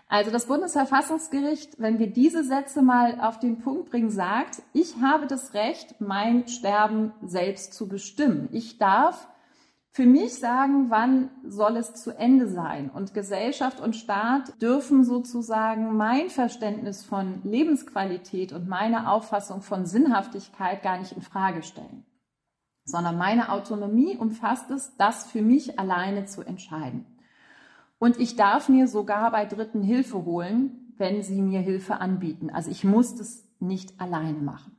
Also 0.08 0.30
das 0.30 0.46
Bundesverfassungsgericht, 0.46 1.78
wenn 1.78 1.98
wir 2.00 2.08
diese 2.08 2.42
Sätze 2.42 2.82
mal 2.82 3.20
auf 3.20 3.38
den 3.38 3.58
Punkt 3.60 3.90
bringen, 3.90 4.10
sagt, 4.10 4.60
ich 4.72 4.96
habe 5.00 5.26
das 5.26 5.54
Recht, 5.54 6.00
mein 6.00 6.48
Sterben 6.48 7.12
selbst 7.22 7.74
zu 7.74 7.88
bestimmen. 7.88 8.48
Ich 8.50 8.78
darf 8.78 9.28
für 9.92 10.06
mich 10.06 10.34
sagen, 10.34 10.90
wann 10.90 11.30
soll 11.44 11.76
es 11.76 11.94
zu 11.94 12.16
Ende 12.16 12.48
sein. 12.48 12.90
Und 12.90 13.12
Gesellschaft 13.12 13.80
und 13.80 13.96
Staat 13.96 14.60
dürfen 14.62 15.04
sozusagen 15.04 15.96
mein 15.96 16.30
Verständnis 16.30 17.04
von 17.04 17.42
Lebensqualität 17.42 18.52
und 18.52 18.68
meine 18.68 19.10
Auffassung 19.10 19.62
von 19.62 19.86
Sinnhaftigkeit 19.86 20.82
gar 20.82 20.98
nicht 20.98 21.12
in 21.12 21.22
Frage 21.22 21.62
stellen 21.62 22.04
sondern 22.90 23.16
meine 23.18 23.50
Autonomie 23.50 24.16
umfasst 24.16 24.70
es, 24.70 24.96
das 24.96 25.26
für 25.30 25.42
mich 25.42 25.78
alleine 25.78 26.26
zu 26.26 26.42
entscheiden. 26.42 27.06
Und 27.98 28.18
ich 28.18 28.36
darf 28.36 28.68
mir 28.68 28.88
sogar 28.88 29.30
bei 29.30 29.44
Dritten 29.44 29.82
Hilfe 29.82 30.24
holen, 30.24 30.94
wenn 30.96 31.22
sie 31.22 31.40
mir 31.40 31.60
Hilfe 31.60 32.00
anbieten. 32.00 32.50
Also 32.50 32.70
ich 32.70 32.84
muss 32.84 33.14
das 33.14 33.44
nicht 33.58 34.00
alleine 34.00 34.38
machen. 34.38 34.76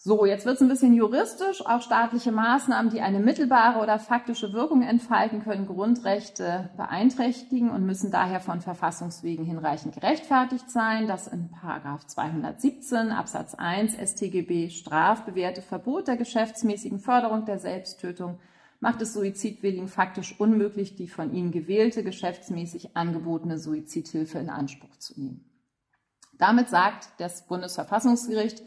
So, 0.00 0.26
jetzt 0.26 0.46
wird 0.46 0.54
es 0.54 0.62
ein 0.62 0.68
bisschen 0.68 0.94
juristisch. 0.94 1.66
Auch 1.66 1.82
staatliche 1.82 2.30
Maßnahmen, 2.30 2.92
die 2.92 3.00
eine 3.00 3.18
mittelbare 3.18 3.80
oder 3.80 3.98
faktische 3.98 4.52
Wirkung 4.52 4.82
entfalten, 4.82 5.42
können 5.42 5.66
Grundrechte 5.66 6.70
beeinträchtigen 6.76 7.70
und 7.70 7.84
müssen 7.84 8.12
daher 8.12 8.38
von 8.38 8.60
Verfassungswegen 8.60 9.44
hinreichend 9.44 9.96
gerechtfertigt 9.96 10.70
sein. 10.70 11.08
Das 11.08 11.26
in 11.26 11.50
Paragraph 11.50 12.06
217 12.06 13.10
Absatz 13.10 13.56
1 13.56 13.96
StGB 13.96 14.70
strafbewährte 14.70 15.62
Verbot 15.62 16.06
der 16.06 16.16
geschäftsmäßigen 16.16 17.00
Förderung 17.00 17.44
der 17.44 17.58
Selbsttötung 17.58 18.38
macht 18.78 19.02
es 19.02 19.14
Suizidwilligen 19.14 19.88
faktisch 19.88 20.38
unmöglich, 20.38 20.94
die 20.94 21.08
von 21.08 21.34
ihnen 21.34 21.50
gewählte, 21.50 22.04
geschäftsmäßig 22.04 22.96
angebotene 22.96 23.58
Suizidhilfe 23.58 24.38
in 24.38 24.48
Anspruch 24.48 24.96
zu 24.98 25.20
nehmen. 25.20 25.44
Damit 26.38 26.68
sagt 26.68 27.08
das 27.18 27.48
Bundesverfassungsgericht, 27.48 28.62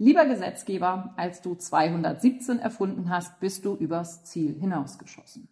Lieber 0.00 0.26
Gesetzgeber, 0.26 1.12
als 1.16 1.42
du 1.42 1.56
217 1.56 2.60
erfunden 2.60 3.10
hast, 3.10 3.40
bist 3.40 3.64
du 3.64 3.74
übers 3.74 4.22
Ziel 4.22 4.54
hinausgeschossen. 4.54 5.48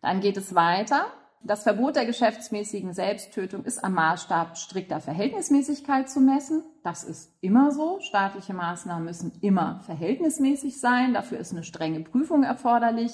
Dann 0.00 0.20
geht 0.20 0.36
es 0.36 0.54
weiter. 0.54 1.06
Das 1.42 1.64
Verbot 1.64 1.96
der 1.96 2.06
geschäftsmäßigen 2.06 2.94
Selbsttötung 2.94 3.64
ist 3.64 3.82
am 3.82 3.94
Maßstab 3.94 4.56
strikter 4.56 5.00
Verhältnismäßigkeit 5.00 6.08
zu 6.08 6.20
messen. 6.20 6.62
Das 6.84 7.02
ist 7.02 7.32
immer 7.40 7.72
so. 7.72 7.98
Staatliche 8.00 8.54
Maßnahmen 8.54 9.04
müssen 9.04 9.32
immer 9.40 9.80
verhältnismäßig 9.80 10.80
sein. 10.80 11.12
Dafür 11.12 11.38
ist 11.38 11.50
eine 11.50 11.64
strenge 11.64 12.00
Prüfung 12.00 12.44
erforderlich. 12.44 13.12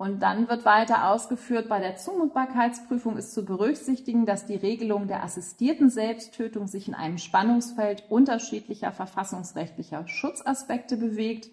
Und 0.00 0.20
dann 0.20 0.48
wird 0.48 0.64
weiter 0.64 1.10
ausgeführt, 1.10 1.68
bei 1.68 1.78
der 1.78 1.96
Zumutbarkeitsprüfung 1.96 3.18
ist 3.18 3.34
zu 3.34 3.44
berücksichtigen, 3.44 4.24
dass 4.24 4.46
die 4.46 4.54
Regelung 4.54 5.08
der 5.08 5.22
assistierten 5.22 5.90
Selbsttötung 5.90 6.68
sich 6.68 6.88
in 6.88 6.94
einem 6.94 7.18
Spannungsfeld 7.18 8.04
unterschiedlicher 8.08 8.92
verfassungsrechtlicher 8.92 10.08
Schutzaspekte 10.08 10.96
bewegt. 10.96 11.50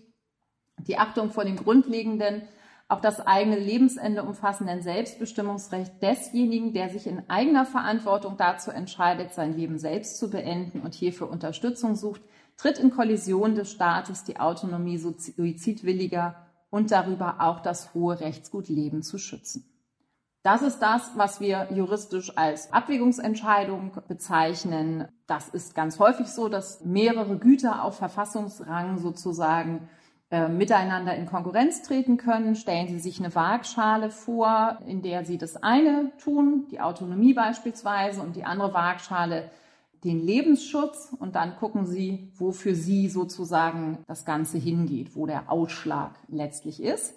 Die 0.77 0.97
Achtung 0.97 1.31
vor 1.31 1.43
dem 1.43 1.57
grundlegenden, 1.57 2.43
auch 2.87 3.01
das 3.01 3.19
eigene 3.19 3.59
Lebensende 3.59 4.23
umfassenden 4.23 4.81
Selbstbestimmungsrecht 4.81 6.01
desjenigen, 6.01 6.71
der 6.71 6.87
sich 6.87 7.05
in 7.05 7.29
eigener 7.29 7.65
Verantwortung 7.65 8.37
dazu 8.37 8.71
entscheidet, 8.71 9.33
sein 9.33 9.57
Leben 9.57 9.77
selbst 9.77 10.19
zu 10.19 10.29
beenden 10.29 10.79
und 10.79 10.93
hierfür 10.93 11.29
Unterstützung 11.29 11.97
sucht, 11.97 12.21
tritt 12.55 12.79
in 12.79 12.91
Kollision 12.91 13.55
des 13.55 13.73
Staates 13.73 14.23
die 14.23 14.39
Autonomie 14.39 14.97
suizidwilliger 14.97 16.46
und 16.69 16.91
darüber 16.91 17.37
auch 17.39 17.59
das 17.59 17.93
hohe 17.93 18.19
Rechtsgut 18.19 18.69
Leben 18.69 19.03
zu 19.03 19.17
schützen. 19.17 19.65
Das 20.43 20.61
ist 20.61 20.79
das, 20.79 21.11
was 21.15 21.41
wir 21.41 21.67
juristisch 21.73 22.37
als 22.37 22.71
Abwägungsentscheidung 22.71 23.91
bezeichnen. 24.07 25.07
Das 25.25 25.49
ist 25.49 25.75
ganz 25.75 25.99
häufig 25.99 26.27
so, 26.27 26.47
dass 26.47 26.85
mehrere 26.85 27.37
Güter 27.37 27.83
auf 27.83 27.97
Verfassungsrang 27.97 28.97
sozusagen 28.97 29.89
äh, 30.29 30.47
miteinander 30.47 31.15
in 31.15 31.25
Konkurrenz 31.25 31.81
treten 31.83 32.15
können. 32.15 32.55
Stellen 32.55 32.87
Sie 32.87 32.99
sich 32.99 33.19
eine 33.19 33.33
Waagschale 33.35 34.09
vor, 34.09 34.77
in 34.85 35.01
der 35.01 35.25
Sie 35.25 35.37
das 35.37 35.57
eine 35.57 36.11
tun, 36.17 36.67
die 36.71 36.79
Autonomie 36.79 37.33
beispielsweise, 37.33 38.21
und 38.21 38.35
die 38.35 38.45
andere 38.45 38.73
Waagschale 38.73 39.49
den 40.03 40.19
Lebensschutz 40.19 41.13
und 41.17 41.35
dann 41.35 41.55
gucken 41.55 41.85
Sie, 41.85 42.31
wo 42.35 42.51
für 42.51 42.75
Sie 42.75 43.09
sozusagen 43.09 43.99
das 44.07 44.25
Ganze 44.25 44.57
hingeht, 44.57 45.15
wo 45.15 45.25
der 45.25 45.51
Ausschlag 45.51 46.15
letztlich 46.27 46.81
ist. 46.81 47.15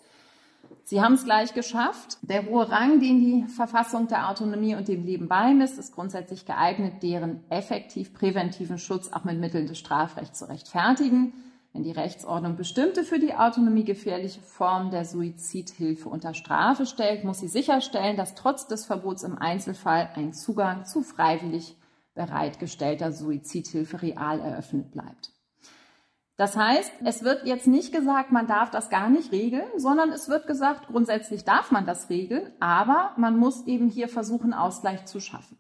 Sie 0.85 1.01
haben 1.01 1.15
es 1.15 1.25
gleich 1.25 1.55
geschafft. 1.55 2.19
Der 2.23 2.47
hohe 2.47 2.69
Rang, 2.71 3.01
den 3.01 3.21
die 3.21 3.45
Verfassung 3.49 4.09
der 4.09 4.29
Autonomie 4.29 4.75
und 4.75 4.89
dem 4.89 5.05
Leben 5.05 5.29
beimisst, 5.29 5.79
ist 5.79 5.95
grundsätzlich 5.95 6.47
geeignet, 6.47 7.03
deren 7.03 7.45
effektiv 7.49 8.13
präventiven 8.13 8.79
Schutz 8.79 9.13
auch 9.13 9.25
mit 9.25 9.39
Mitteln 9.39 9.67
des 9.67 9.79
Strafrechts 9.79 10.39
zu 10.39 10.49
rechtfertigen. 10.49 11.33
Wenn 11.73 11.85
die 11.85 11.93
Rechtsordnung 11.93 12.57
bestimmte 12.57 13.05
für 13.05 13.21
die 13.21 13.35
Autonomie 13.35 13.85
gefährliche 13.85 14.41
Formen 14.41 14.91
der 14.91 15.05
Suizidhilfe 15.05 16.09
unter 16.09 16.35
Strafe 16.35 16.85
stellt, 16.85 17.23
muss 17.23 17.39
sie 17.39 17.47
sicherstellen, 17.47 18.17
dass 18.17 18.35
trotz 18.35 18.67
des 18.67 18.85
Verbots 18.85 19.23
im 19.23 19.39
Einzelfall 19.39 20.11
ein 20.17 20.33
Zugang 20.33 20.85
zu 20.85 21.03
freiwillig 21.03 21.77
bereitgestellter 22.15 23.13
Suizidhilfe 23.13 24.03
real 24.03 24.41
eröffnet 24.41 24.91
bleibt. 24.93 25.33
Das 26.37 26.57
heißt, 26.57 26.93
es 27.05 27.23
wird 27.23 27.47
jetzt 27.47 27.67
nicht 27.67 27.93
gesagt, 27.93 28.33
man 28.33 28.47
darf 28.47 28.71
das 28.71 28.89
gar 28.89 29.11
nicht 29.11 29.31
regeln, 29.31 29.69
sondern 29.77 30.11
es 30.11 30.31
wird 30.31 30.47
gesagt, 30.47 30.87
grundsätzlich 30.87 31.45
darf 31.45 31.71
man 31.71 31.85
das 31.85 32.09
regeln, 32.09 32.51
aber 32.61 33.13
man 33.19 33.37
muss 33.37 33.67
eben 33.67 33.89
hier 33.89 34.09
versuchen, 34.09 34.55
Ausgleich 34.55 35.05
zu 35.05 35.21
schaffen. 35.21 35.59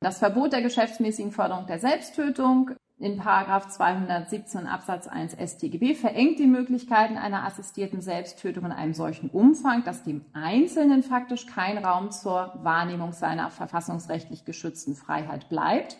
Das 0.00 0.20
Verbot 0.20 0.52
der 0.52 0.62
geschäftsmäßigen 0.62 1.30
Förderung 1.30 1.66
der 1.66 1.78
Selbsttötung 1.78 2.70
in 2.98 3.16
Paragraph 3.16 3.68
217 3.68 4.66
Absatz 4.66 5.08
1 5.08 5.32
StGB 5.32 5.94
verengt 5.94 6.38
die 6.38 6.46
Möglichkeiten 6.46 7.16
einer 7.16 7.44
assistierten 7.44 8.00
Selbsttötung 8.00 8.66
in 8.66 8.72
einem 8.72 8.94
solchen 8.94 9.30
Umfang, 9.30 9.82
dass 9.84 10.04
dem 10.04 10.24
Einzelnen 10.32 11.02
faktisch 11.02 11.46
kein 11.46 11.78
Raum 11.78 12.12
zur 12.12 12.52
Wahrnehmung 12.62 13.12
seiner 13.12 13.50
verfassungsrechtlich 13.50 14.44
geschützten 14.44 14.94
Freiheit 14.94 15.48
bleibt. 15.48 15.96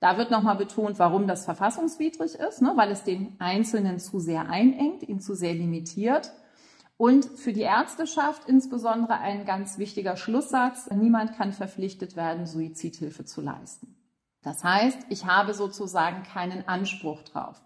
Da 0.00 0.18
wird 0.18 0.30
nochmal 0.30 0.56
betont, 0.56 0.98
warum 0.98 1.26
das 1.26 1.46
verfassungswidrig 1.46 2.34
ist, 2.34 2.60
ne, 2.60 2.72
weil 2.76 2.90
es 2.90 3.04
den 3.04 3.36
Einzelnen 3.38 3.98
zu 3.98 4.20
sehr 4.20 4.50
einengt, 4.50 5.02
ihn 5.02 5.20
zu 5.20 5.34
sehr 5.34 5.54
limitiert. 5.54 6.30
Und 6.98 7.24
für 7.24 7.54
die 7.54 7.62
Ärzteschaft 7.62 8.46
insbesondere 8.46 9.18
ein 9.18 9.46
ganz 9.46 9.78
wichtiger 9.78 10.16
Schlusssatz, 10.16 10.90
niemand 10.90 11.36
kann 11.36 11.52
verpflichtet 11.52 12.16
werden, 12.16 12.46
Suizidhilfe 12.46 13.24
zu 13.24 13.40
leisten. 13.40 13.93
Das 14.44 14.62
heißt, 14.62 15.06
ich 15.08 15.26
habe 15.26 15.54
sozusagen 15.54 16.22
keinen 16.22 16.68
Anspruch 16.68 17.22
drauf. 17.22 17.60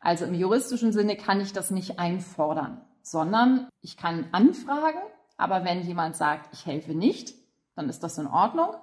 Also 0.00 0.26
im 0.26 0.34
juristischen 0.34 0.92
Sinne 0.92 1.16
kann 1.16 1.40
ich 1.40 1.52
das 1.52 1.70
nicht 1.70 1.98
einfordern, 1.98 2.80
sondern 3.02 3.68
ich 3.80 3.96
kann 3.96 4.26
anfragen, 4.32 5.00
Aber 5.36 5.64
wenn 5.64 5.80
jemand 5.80 6.16
sagt, 6.16 6.52
ich 6.52 6.66
helfe 6.66 6.92
nicht, 6.92 7.34
dann 7.74 7.88
ist 7.88 8.02
das 8.02 8.18
in 8.18 8.26
Ordnung. 8.26 8.74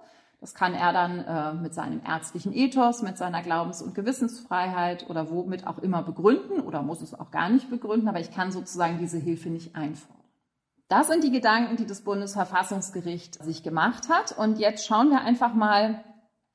Das 0.41 0.55
kann 0.55 0.73
er 0.73 0.91
dann 0.91 1.19
äh, 1.19 1.53
mit 1.53 1.75
seinem 1.75 2.01
ärztlichen 2.03 2.51
Ethos, 2.51 3.03
mit 3.03 3.15
seiner 3.15 3.43
Glaubens- 3.43 3.83
und 3.83 3.93
Gewissensfreiheit 3.93 5.07
oder 5.07 5.29
womit 5.29 5.67
auch 5.67 5.77
immer 5.77 6.01
begründen 6.01 6.61
oder 6.61 6.81
muss 6.81 7.01
es 7.01 7.13
auch 7.13 7.29
gar 7.29 7.49
nicht 7.49 7.69
begründen, 7.69 8.07
aber 8.07 8.19
ich 8.19 8.31
kann 8.31 8.51
sozusagen 8.51 8.97
diese 8.97 9.19
Hilfe 9.19 9.49
nicht 9.49 9.75
einfordern. 9.75 10.17
Das 10.87 11.07
sind 11.07 11.23
die 11.23 11.31
Gedanken, 11.31 11.75
die 11.75 11.85
das 11.85 12.01
Bundesverfassungsgericht 12.01 13.43
sich 13.43 13.61
gemacht 13.61 14.09
hat. 14.09 14.35
Und 14.37 14.57
jetzt 14.57 14.87
schauen 14.87 15.09
wir 15.09 15.21
einfach 15.21 15.53
mal, 15.53 16.03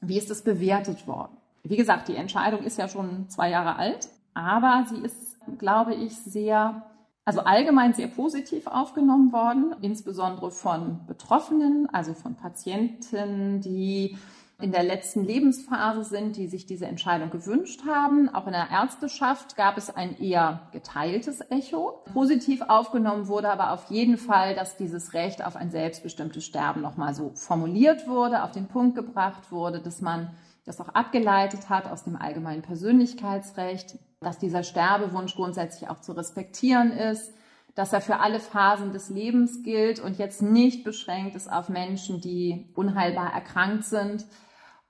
wie 0.02 0.18
ist 0.18 0.30
es 0.30 0.42
bewertet 0.42 1.06
worden. 1.06 1.36
Wie 1.62 1.76
gesagt, 1.76 2.08
die 2.08 2.16
Entscheidung 2.16 2.62
ist 2.62 2.76
ja 2.76 2.88
schon 2.88 3.28
zwei 3.28 3.48
Jahre 3.48 3.76
alt, 3.76 4.08
aber 4.34 4.84
sie 4.88 4.98
ist, 4.98 5.38
glaube 5.58 5.94
ich, 5.94 6.14
sehr 6.16 6.82
also 7.24 7.40
allgemein 7.40 7.94
sehr 7.94 8.08
positiv 8.08 8.66
aufgenommen 8.66 9.32
worden, 9.32 9.76
insbesondere 9.80 10.50
von 10.50 11.06
Betroffenen, 11.06 11.88
also 11.92 12.14
von 12.14 12.34
Patienten, 12.34 13.60
die 13.60 14.16
in 14.62 14.72
der 14.72 14.82
letzten 14.82 15.24
Lebensphase 15.24 16.04
sind, 16.04 16.36
die 16.36 16.46
sich 16.46 16.66
diese 16.66 16.86
Entscheidung 16.86 17.30
gewünscht 17.30 17.82
haben. 17.86 18.28
Auch 18.28 18.46
in 18.46 18.52
der 18.52 18.70
Ärzteschaft 18.70 19.56
gab 19.56 19.76
es 19.76 19.94
ein 19.94 20.18
eher 20.18 20.68
geteiltes 20.72 21.40
Echo. 21.50 22.02
Positiv 22.12 22.62
aufgenommen 22.62 23.28
wurde 23.28 23.50
aber 23.50 23.72
auf 23.72 23.90
jeden 23.90 24.16
Fall, 24.16 24.54
dass 24.54 24.76
dieses 24.76 25.14
Recht 25.14 25.44
auf 25.44 25.56
ein 25.56 25.70
selbstbestimmtes 25.70 26.44
Sterben 26.44 26.80
nochmal 26.80 27.14
so 27.14 27.32
formuliert 27.34 28.06
wurde, 28.06 28.44
auf 28.44 28.52
den 28.52 28.68
Punkt 28.68 28.94
gebracht 28.94 29.50
wurde, 29.50 29.80
dass 29.80 30.00
man 30.00 30.30
das 30.64 30.80
auch 30.80 30.90
abgeleitet 30.90 31.68
hat 31.68 31.90
aus 31.90 32.04
dem 32.04 32.16
allgemeinen 32.16 32.62
Persönlichkeitsrecht, 32.62 33.98
dass 34.20 34.38
dieser 34.38 34.62
Sterbewunsch 34.62 35.34
grundsätzlich 35.34 35.90
auch 35.90 36.00
zu 36.00 36.12
respektieren 36.12 36.92
ist, 36.92 37.32
dass 37.74 37.92
er 37.92 38.00
für 38.00 38.20
alle 38.20 38.38
Phasen 38.38 38.92
des 38.92 39.08
Lebens 39.08 39.62
gilt 39.62 39.98
und 39.98 40.18
jetzt 40.18 40.42
nicht 40.42 40.84
beschränkt 40.84 41.34
ist 41.34 41.50
auf 41.50 41.68
Menschen, 41.68 42.20
die 42.20 42.66
unheilbar 42.74 43.32
erkrankt 43.32 43.84
sind. 43.84 44.26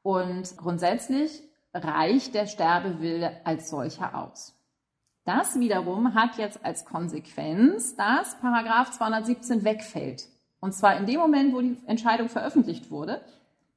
Und 0.03 0.57
grundsätzlich 0.57 1.43
reicht 1.75 2.35
der 2.35 2.47
Sterbewille 2.47 3.41
als 3.45 3.71
solcher 3.71 4.19
aus. 4.19 4.55
Das 5.25 5.59
wiederum 5.59 6.15
hat 6.15 6.37
jetzt 6.37 6.65
als 6.65 6.85
Konsequenz, 6.85 7.95
dass 7.95 8.39
Paragraph 8.41 8.91
217 8.91 9.65
wegfällt. 9.65 10.29
Und 10.61 10.75
zwar 10.75 10.97
in 10.97 11.07
dem 11.07 11.21
Moment, 11.21 11.55
wo 11.55 11.61
die 11.61 11.79
Entscheidung 11.87 12.29
veröffentlicht 12.29 12.91
wurde, 12.91 13.21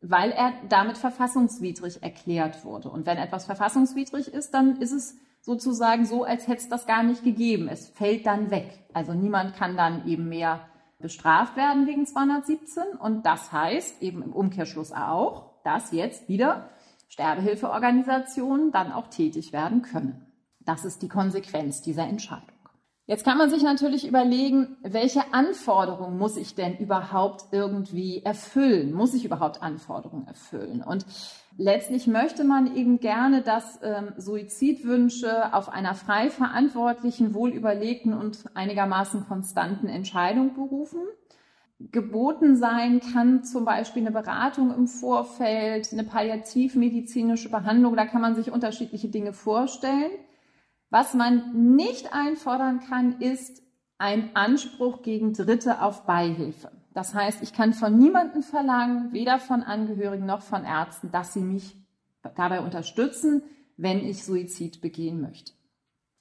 weil 0.01 0.31
er 0.31 0.53
damit 0.69 0.97
verfassungswidrig 0.97 2.01
erklärt 2.01 2.63
wurde. 2.65 2.89
Und 2.89 3.05
wenn 3.05 3.17
etwas 3.17 3.45
verfassungswidrig 3.45 4.27
ist, 4.27 4.53
dann 4.53 4.77
ist 4.77 4.91
es 4.91 5.15
sozusagen 5.41 6.05
so, 6.05 6.23
als 6.23 6.47
hätte 6.47 6.61
es 6.61 6.69
das 6.69 6.87
gar 6.87 7.03
nicht 7.03 7.23
gegeben. 7.23 7.67
Es 7.69 7.87
fällt 7.87 8.25
dann 8.25 8.49
weg. 8.49 8.79
Also 8.93 9.13
niemand 9.13 9.55
kann 9.55 9.77
dann 9.77 10.07
eben 10.07 10.27
mehr 10.29 10.61
bestraft 10.99 11.55
werden 11.55 11.85
wegen 11.85 12.05
217. 12.05 12.83
Und 12.99 13.25
das 13.25 13.51
heißt 13.51 14.01
eben 14.01 14.23
im 14.23 14.33
Umkehrschluss 14.33 14.91
auch, 14.91 15.54
dass 15.65 15.91
jetzt 15.91 16.29
wieder 16.29 16.69
Sterbehilfeorganisationen 17.09 18.71
dann 18.71 18.91
auch 18.91 19.07
tätig 19.07 19.53
werden 19.53 19.81
können. 19.81 20.25
Das 20.59 20.85
ist 20.85 21.01
die 21.01 21.09
Konsequenz 21.09 21.81
dieser 21.81 22.07
Entscheidung. 22.07 22.55
Jetzt 23.07 23.23
kann 23.23 23.37
man 23.37 23.51
sich 23.51 23.61
natürlich 23.61 24.07
überlegen, 24.07 24.77
welche 24.81 25.31
Anforderungen 25.31 26.17
muss 26.17 26.37
ich 26.37 26.55
denn 26.55 26.75
überhaupt 26.77 27.45
irgendwie 27.51 28.23
erfüllen? 28.25 28.93
Muss 28.93 29.13
ich 29.13 29.25
überhaupt 29.25 29.61
Anforderungen 29.61 30.25
erfüllen? 30.25 30.81
Und 30.81 31.05
letztlich 31.55 32.07
möchte 32.07 32.43
man 32.43 32.75
eben 32.75 32.99
gerne, 32.99 33.43
dass 33.43 33.79
ähm, 33.83 34.13
Suizidwünsche 34.17 35.53
auf 35.53 35.69
einer 35.69 35.93
frei 35.93 36.31
verantwortlichen, 36.31 37.35
wohlüberlegten 37.35 38.13
und 38.13 38.43
einigermaßen 38.55 39.27
konstanten 39.27 39.87
Entscheidung 39.87 40.55
berufen. 40.55 41.01
Geboten 41.79 42.55
sein 42.55 43.01
kann 43.01 43.43
zum 43.43 43.65
Beispiel 43.65 44.03
eine 44.03 44.11
Beratung 44.11 44.73
im 44.73 44.87
Vorfeld, 44.87 45.91
eine 45.91 46.05
palliativmedizinische 46.05 47.49
Behandlung, 47.49 47.95
da 47.97 48.05
kann 48.05 48.21
man 48.21 48.35
sich 48.35 48.51
unterschiedliche 48.51 49.09
Dinge 49.09 49.33
vorstellen. 49.33 50.11
Was 50.89 51.13
man 51.13 51.75
nicht 51.75 52.13
einfordern 52.13 52.79
kann, 52.79 53.19
ist 53.19 53.61
ein 53.97 54.35
Anspruch 54.35 55.01
gegen 55.01 55.33
Dritte 55.33 55.81
auf 55.81 56.05
Beihilfe. 56.05 56.71
Das 56.93 57.13
heißt, 57.13 57.43
ich 57.43 57.51
kann 57.51 57.73
von 57.73 57.97
niemandem 57.97 58.41
verlangen, 58.41 59.11
weder 59.11 59.37
von 59.39 59.63
Angehörigen 59.63 60.25
noch 60.25 60.41
von 60.41 60.63
Ärzten, 60.63 61.11
dass 61.11 61.33
sie 61.33 61.41
mich 61.41 61.75
dabei 62.35 62.61
unterstützen, 62.61 63.43
wenn 63.75 63.99
ich 63.99 64.23
Suizid 64.23 64.79
begehen 64.79 65.21
möchte. 65.21 65.51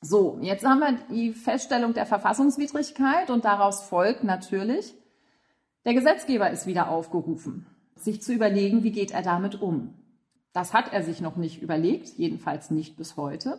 So, 0.00 0.38
jetzt 0.42 0.66
haben 0.66 0.80
wir 0.80 0.98
die 1.10 1.32
Feststellung 1.32 1.94
der 1.94 2.06
Verfassungswidrigkeit 2.06 3.30
und 3.30 3.44
daraus 3.44 3.84
folgt 3.84 4.24
natürlich, 4.24 4.94
der 5.84 5.94
Gesetzgeber 5.94 6.50
ist 6.50 6.66
wieder 6.66 6.88
aufgerufen, 6.88 7.66
sich 7.96 8.22
zu 8.22 8.32
überlegen, 8.32 8.82
wie 8.82 8.92
geht 8.92 9.10
er 9.12 9.22
damit 9.22 9.60
um. 9.60 9.94
Das 10.52 10.72
hat 10.72 10.92
er 10.92 11.02
sich 11.02 11.20
noch 11.20 11.36
nicht 11.36 11.60
überlegt, 11.62 12.16
jedenfalls 12.16 12.70
nicht 12.70 12.96
bis 12.96 13.16
heute. 13.16 13.58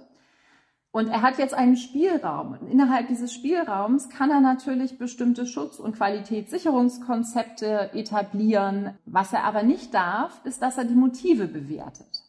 Und 0.91 1.09
er 1.09 1.21
hat 1.21 1.37
jetzt 1.37 1.53
einen 1.53 1.75
Spielraum. 1.75 2.53
Und 2.53 2.71
innerhalb 2.71 3.09
dieses 3.09 3.33
Spielraums 3.33 4.07
kann 4.07 4.31
er 4.31 4.39
natürlich 4.39 4.97
bestimmte 4.97 5.45
Schutz- 5.45 5.77
und 5.77 5.97
Qualitätssicherungskonzepte 5.97 7.91
etablieren. 7.93 8.97
Was 9.05 9.33
er 9.33 9.43
aber 9.43 9.63
nicht 9.63 9.93
darf, 9.93 10.39
ist, 10.45 10.61
dass 10.61 10.77
er 10.77 10.85
die 10.85 10.95
Motive 10.95 11.47
bewertet. 11.47 12.24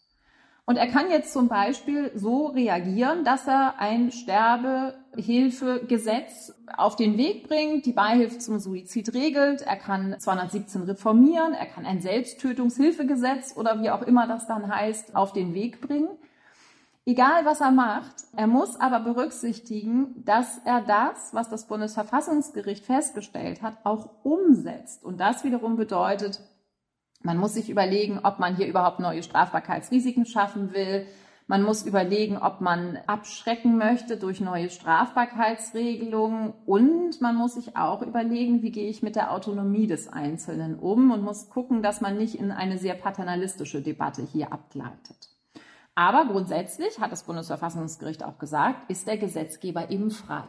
Und 0.69 0.79
er 0.79 0.89
kann 0.89 1.09
jetzt 1.11 1.33
zum 1.33 1.47
Beispiel 1.47 2.11
so 2.17 2.47
reagieren, 2.47 3.23
dass 3.23 3.47
er 3.47 3.79
ein 3.79 4.11
Sterbehilfegesetz 4.11 6.55
auf 6.77 6.97
den 6.97 7.17
Weg 7.17 7.47
bringt, 7.47 7.87
die 7.87 7.93
Beihilfe 7.93 8.39
zum 8.39 8.59
Suizid 8.59 9.15
regelt, 9.15 9.63
er 9.63 9.77
kann 9.77 10.17
217 10.19 10.83
reformieren, 10.83 11.55
er 11.55 11.67
kann 11.67 11.87
ein 11.87 12.01
Selbsttötungshilfegesetz 12.01 13.57
oder 13.57 13.81
wie 13.81 13.91
auch 13.91 14.03
immer 14.03 14.27
das 14.27 14.49
dann 14.49 14.69
heißt, 14.69 15.15
auf 15.15 15.33
den 15.33 15.55
Weg 15.55 15.81
bringen. 15.81 16.09
Egal 17.05 17.45
was 17.45 17.61
er 17.61 17.71
macht, 17.71 18.25
er 18.35 18.49
muss 18.49 18.75
aber 18.81 18.99
berücksichtigen, 18.99 20.25
dass 20.25 20.59
er 20.65 20.81
das, 20.81 21.33
was 21.33 21.49
das 21.49 21.69
Bundesverfassungsgericht 21.69 22.85
festgestellt 22.85 23.63
hat, 23.63 23.77
auch 23.85 24.09
umsetzt. 24.25 25.05
Und 25.05 25.21
das 25.21 25.45
wiederum 25.45 25.77
bedeutet, 25.77 26.41
man 27.23 27.39
muss 27.39 27.55
sich 27.55 27.71
überlegen, 27.71 28.21
ob 28.23 28.39
man 28.39 28.57
hier 28.57 28.67
überhaupt 28.67 29.01
neue 29.01 29.23
Strafbarkeitsrisiken 29.23 30.27
schaffen 30.27 30.73
will. 30.73 31.07
Man 31.49 31.63
muss 31.63 31.87
überlegen, 31.87 32.39
ob 32.39 32.61
man 32.61 32.99
abschrecken 33.07 33.79
möchte 33.79 34.17
durch 34.17 34.41
neue 34.41 34.69
Strafbarkeitsregelungen. 34.69 36.55
Und 36.67 37.21
man 37.21 37.37
muss 37.37 37.55
sich 37.55 37.77
auch 37.77 38.03
überlegen, 38.03 38.63
wie 38.63 38.73
gehe 38.73 38.89
ich 38.89 39.03
mit 39.03 39.15
der 39.15 39.33
Autonomie 39.33 39.87
des 39.87 40.09
Einzelnen 40.09 40.79
um 40.79 41.11
und 41.13 41.23
muss 41.23 41.49
gucken, 41.49 41.83
dass 41.83 42.01
man 42.01 42.17
nicht 42.17 42.35
in 42.35 42.51
eine 42.51 42.79
sehr 42.79 42.95
paternalistische 42.95 43.81
Debatte 43.81 44.23
hier 44.23 44.53
abgleitet. 44.53 45.31
Aber 45.95 46.27
grundsätzlich, 46.27 47.01
hat 47.01 47.11
das 47.11 47.25
Bundesverfassungsgericht 47.25 48.23
auch 48.23 48.39
gesagt, 48.39 48.91
ist 48.91 49.07
der 49.07 49.17
Gesetzgeber 49.17 49.91
eben 49.91 50.11
frei. 50.11 50.45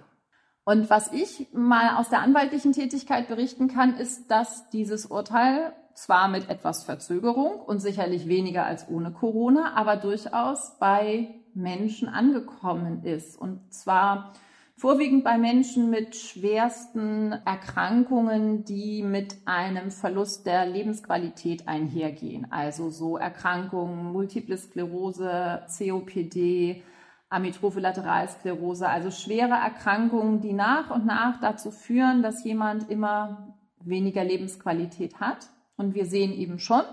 Und 0.65 0.89
was 0.89 1.13
ich 1.13 1.47
mal 1.53 1.95
aus 1.95 2.09
der 2.09 2.19
anwaltlichen 2.19 2.73
Tätigkeit 2.73 3.29
berichten 3.29 3.69
kann, 3.69 3.95
ist, 3.95 4.29
dass 4.29 4.69
dieses 4.71 5.05
Urteil 5.05 5.73
zwar 5.97 6.27
mit 6.27 6.47
etwas 6.49 6.83
Verzögerung 6.83 7.59
und 7.59 7.79
sicherlich 7.79 8.27
weniger 8.27 8.65
als 8.67 8.87
ohne 8.87 9.11
Corona, 9.11 9.73
aber 9.73 9.97
durchaus 9.97 10.77
bei 10.79 11.29
Menschen 11.55 12.07
angekommen 12.07 13.03
ist. 13.03 13.35
Und 13.35 13.73
zwar 13.73 14.33
vorwiegend 14.75 15.23
bei 15.23 15.39
Menschen 15.39 15.89
mit 15.89 16.15
schwersten 16.15 17.31
Erkrankungen, 17.31 18.63
die 18.63 19.01
mit 19.01 19.37
einem 19.45 19.89
Verlust 19.89 20.45
der 20.45 20.67
Lebensqualität 20.67 21.67
einhergehen. 21.67 22.51
Also 22.51 22.91
so 22.91 23.17
Erkrankungen, 23.17 24.13
Multiple 24.13 24.55
Sklerose, 24.55 25.63
COPD, 25.79 26.83
Amyotrophe 27.29 27.79
Lateralsklerose, 27.79 28.87
also 28.87 29.09
schwere 29.09 29.55
Erkrankungen, 29.55 30.41
die 30.41 30.53
nach 30.53 30.91
und 30.91 31.07
nach 31.07 31.39
dazu 31.39 31.71
führen, 31.71 32.21
dass 32.21 32.43
jemand 32.43 32.87
immer 32.91 33.55
weniger 33.79 34.23
Lebensqualität 34.23 35.19
hat. 35.19 35.49
Und 35.77 35.95
wir 35.95 36.05
sehen 36.05 36.33
eben 36.33 36.59
schon, 36.59 36.83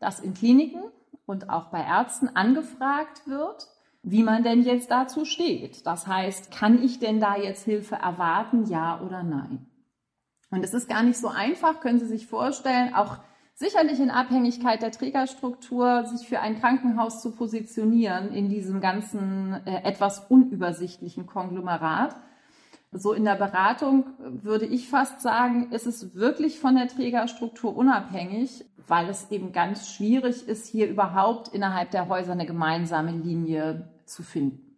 dass 0.00 0.20
in 0.20 0.34
Kliniken 0.34 0.82
und 1.26 1.50
auch 1.50 1.66
bei 1.66 1.80
Ärzten 1.80 2.28
angefragt 2.28 3.26
wird, 3.26 3.68
wie 4.02 4.22
man 4.22 4.42
denn 4.42 4.62
jetzt 4.62 4.90
dazu 4.90 5.24
steht. 5.24 5.86
Das 5.86 6.06
heißt, 6.06 6.50
kann 6.50 6.82
ich 6.82 6.98
denn 6.98 7.20
da 7.20 7.36
jetzt 7.36 7.64
Hilfe 7.64 7.96
erwarten, 7.96 8.66
ja 8.66 9.00
oder 9.00 9.22
nein? 9.22 9.66
Und 10.50 10.62
es 10.62 10.74
ist 10.74 10.88
gar 10.88 11.02
nicht 11.02 11.18
so 11.18 11.28
einfach, 11.28 11.80
können 11.80 11.98
Sie 11.98 12.06
sich 12.06 12.26
vorstellen, 12.26 12.94
auch 12.94 13.18
sicherlich 13.54 14.00
in 14.00 14.10
Abhängigkeit 14.10 14.82
der 14.82 14.92
Trägerstruktur, 14.92 16.04
sich 16.04 16.28
für 16.28 16.40
ein 16.40 16.60
Krankenhaus 16.60 17.22
zu 17.22 17.32
positionieren 17.32 18.32
in 18.32 18.48
diesem 18.48 18.80
ganzen 18.80 19.54
äh, 19.64 19.82
etwas 19.84 20.26
unübersichtlichen 20.28 21.26
Konglomerat. 21.26 22.14
So 22.96 23.12
in 23.12 23.24
der 23.24 23.34
Beratung 23.34 24.04
würde 24.18 24.66
ich 24.66 24.88
fast 24.88 25.20
sagen, 25.20 25.72
ist 25.72 25.86
es 25.86 26.14
wirklich 26.14 26.60
von 26.60 26.76
der 26.76 26.86
Trägerstruktur 26.86 27.76
unabhängig, 27.76 28.64
weil 28.86 29.08
es 29.08 29.32
eben 29.32 29.50
ganz 29.50 29.90
schwierig 29.90 30.46
ist, 30.46 30.68
hier 30.68 30.88
überhaupt 30.88 31.48
innerhalb 31.48 31.90
der 31.90 32.08
Häuser 32.08 32.32
eine 32.32 32.46
gemeinsame 32.46 33.10
Linie 33.10 33.88
zu 34.06 34.22
finden. 34.22 34.76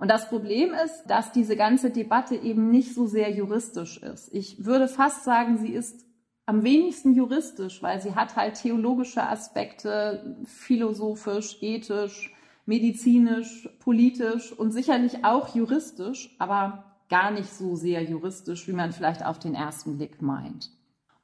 Und 0.00 0.10
das 0.10 0.28
Problem 0.28 0.72
ist, 0.84 1.04
dass 1.06 1.30
diese 1.30 1.54
ganze 1.56 1.90
Debatte 1.90 2.34
eben 2.34 2.70
nicht 2.70 2.92
so 2.92 3.06
sehr 3.06 3.30
juristisch 3.30 3.98
ist. 3.98 4.34
Ich 4.34 4.64
würde 4.64 4.88
fast 4.88 5.22
sagen, 5.22 5.58
sie 5.58 5.72
ist 5.72 6.06
am 6.44 6.64
wenigsten 6.64 7.14
juristisch, 7.14 7.84
weil 7.84 8.00
sie 8.00 8.16
hat 8.16 8.34
halt 8.34 8.54
theologische 8.54 9.22
Aspekte, 9.22 10.38
philosophisch, 10.44 11.58
ethisch, 11.60 12.34
medizinisch, 12.66 13.68
politisch 13.78 14.52
und 14.52 14.72
sicherlich 14.72 15.24
auch 15.24 15.54
juristisch, 15.54 16.34
aber 16.40 16.87
gar 17.08 17.30
nicht 17.30 17.52
so 17.52 17.76
sehr 17.76 18.02
juristisch, 18.02 18.68
wie 18.68 18.72
man 18.72 18.92
vielleicht 18.92 19.24
auf 19.24 19.38
den 19.38 19.54
ersten 19.54 19.96
Blick 19.96 20.22
meint. 20.22 20.70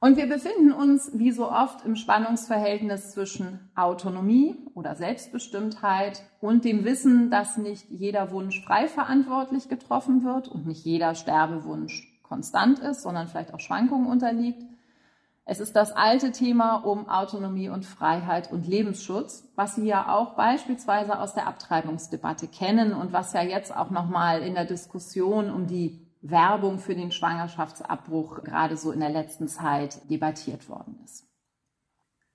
Und 0.04 0.18
wir 0.18 0.28
befinden 0.28 0.70
uns, 0.70 1.12
wie 1.14 1.30
so 1.30 1.50
oft, 1.50 1.86
im 1.86 1.96
Spannungsverhältnis 1.96 3.12
zwischen 3.12 3.70
Autonomie 3.74 4.54
oder 4.74 4.96
Selbstbestimmtheit 4.96 6.22
und 6.42 6.66
dem 6.66 6.84
Wissen, 6.84 7.30
dass 7.30 7.56
nicht 7.56 7.88
jeder 7.88 8.30
Wunsch 8.30 8.62
frei 8.62 8.86
verantwortlich 8.86 9.70
getroffen 9.70 10.22
wird 10.22 10.48
und 10.48 10.66
nicht 10.66 10.84
jeder 10.84 11.14
Sterbewunsch 11.14 12.20
konstant 12.22 12.80
ist, 12.80 13.00
sondern 13.00 13.28
vielleicht 13.28 13.54
auch 13.54 13.60
Schwankungen 13.60 14.06
unterliegt. 14.06 14.62
Es 15.46 15.60
ist 15.60 15.76
das 15.76 15.92
alte 15.92 16.32
Thema 16.32 16.76
um 16.76 17.06
Autonomie 17.08 17.68
und 17.68 17.84
Freiheit 17.84 18.50
und 18.50 18.66
Lebensschutz, 18.66 19.46
was 19.56 19.74
Sie 19.74 19.86
ja 19.86 20.14
auch 20.14 20.36
beispielsweise 20.36 21.18
aus 21.18 21.34
der 21.34 21.46
Abtreibungsdebatte 21.46 22.48
kennen 22.48 22.94
und 22.94 23.12
was 23.12 23.34
ja 23.34 23.42
jetzt 23.42 23.76
auch 23.76 23.90
nochmal 23.90 24.40
in 24.40 24.54
der 24.54 24.64
Diskussion 24.64 25.50
um 25.50 25.66
die 25.66 26.00
Werbung 26.22 26.78
für 26.78 26.94
den 26.94 27.12
Schwangerschaftsabbruch 27.12 28.42
gerade 28.42 28.78
so 28.78 28.90
in 28.90 29.00
der 29.00 29.10
letzten 29.10 29.46
Zeit 29.46 30.08
debattiert 30.08 30.70
worden 30.70 30.98
ist. 31.04 31.26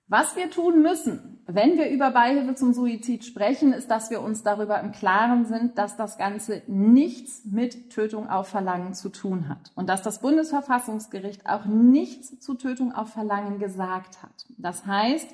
Was 0.06 0.36
wir 0.36 0.48
tun 0.48 0.80
müssen, 0.80 1.39
wenn 1.54 1.78
wir 1.78 1.90
über 1.90 2.10
Beihilfe 2.10 2.54
zum 2.54 2.72
Suizid 2.72 3.24
sprechen, 3.24 3.72
ist, 3.72 3.90
dass 3.90 4.10
wir 4.10 4.20
uns 4.20 4.42
darüber 4.42 4.80
im 4.80 4.92
Klaren 4.92 5.44
sind, 5.46 5.78
dass 5.78 5.96
das 5.96 6.18
Ganze 6.18 6.62
nichts 6.66 7.44
mit 7.44 7.90
Tötung 7.90 8.28
auf 8.28 8.48
Verlangen 8.48 8.94
zu 8.94 9.08
tun 9.08 9.48
hat 9.48 9.72
und 9.74 9.88
dass 9.88 10.02
das 10.02 10.20
Bundesverfassungsgericht 10.20 11.46
auch 11.46 11.64
nichts 11.64 12.38
zu 12.40 12.54
Tötung 12.54 12.92
auf 12.92 13.10
Verlangen 13.10 13.58
gesagt 13.58 14.22
hat. 14.22 14.46
Das 14.58 14.86
heißt, 14.86 15.28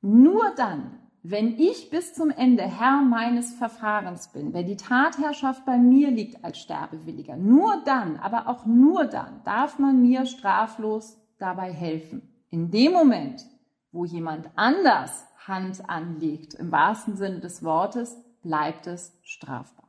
nur 0.00 0.44
dann, 0.56 0.98
wenn 1.22 1.58
ich 1.58 1.90
bis 1.90 2.14
zum 2.14 2.30
Ende 2.30 2.62
Herr 2.62 3.02
meines 3.02 3.52
Verfahrens 3.52 4.28
bin, 4.28 4.54
wenn 4.54 4.66
die 4.66 4.76
Tatherrschaft 4.76 5.64
bei 5.64 5.76
mir 5.76 6.10
liegt 6.10 6.44
als 6.44 6.58
Sterbewilliger, 6.58 7.36
nur 7.36 7.82
dann, 7.84 8.16
aber 8.16 8.48
auch 8.48 8.66
nur 8.66 9.06
dann 9.06 9.42
darf 9.44 9.78
man 9.78 10.00
mir 10.00 10.26
straflos 10.26 11.18
dabei 11.38 11.72
helfen. 11.72 12.22
In 12.50 12.70
dem 12.70 12.92
Moment, 12.92 13.44
wo 13.92 14.04
jemand 14.04 14.50
anders 14.56 15.26
Hand 15.46 15.88
anlegt, 15.88 16.54
im 16.54 16.70
wahrsten 16.70 17.16
Sinne 17.16 17.40
des 17.40 17.62
Wortes, 17.62 18.16
bleibt 18.42 18.86
es 18.86 19.12
strafbar. 19.22 19.88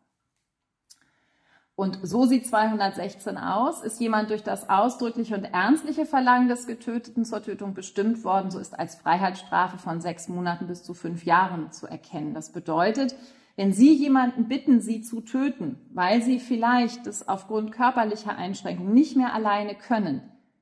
Und 1.79 1.99
so 2.03 2.25
sieht 2.25 2.45
216 2.45 3.37
aus. 3.37 3.83
Ist 3.83 4.01
jemand 4.01 4.31
durch 4.31 4.43
das 4.43 4.67
ausdrückliche 4.67 5.33
und 5.35 5.45
ernstliche 5.45 6.05
Verlangen 6.05 6.49
des 6.49 6.67
Getöteten 6.67 7.23
zur 7.23 7.41
Tötung 7.41 7.73
bestimmt 7.73 8.25
worden, 8.25 8.51
so 8.51 8.59
ist 8.59 8.77
als 8.77 8.95
Freiheitsstrafe 8.95 9.77
von 9.77 10.01
sechs 10.01 10.27
Monaten 10.27 10.67
bis 10.67 10.83
zu 10.83 10.93
fünf 10.93 11.23
Jahren 11.23 11.71
zu 11.71 11.87
erkennen. 11.87 12.33
Das 12.33 12.51
bedeutet, 12.51 13.15
wenn 13.55 13.71
Sie 13.71 13.93
jemanden 13.93 14.49
bitten, 14.49 14.81
Sie 14.81 15.03
zu 15.03 15.21
töten, 15.21 15.77
weil 15.93 16.21
Sie 16.21 16.41
vielleicht 16.41 17.07
das 17.07 17.29
aufgrund 17.29 17.71
körperlicher 17.71 18.35
Einschränkungen 18.35 18.93
nicht 18.93 19.15
mehr 19.15 19.33
alleine 19.33 19.73
können, 19.73 20.21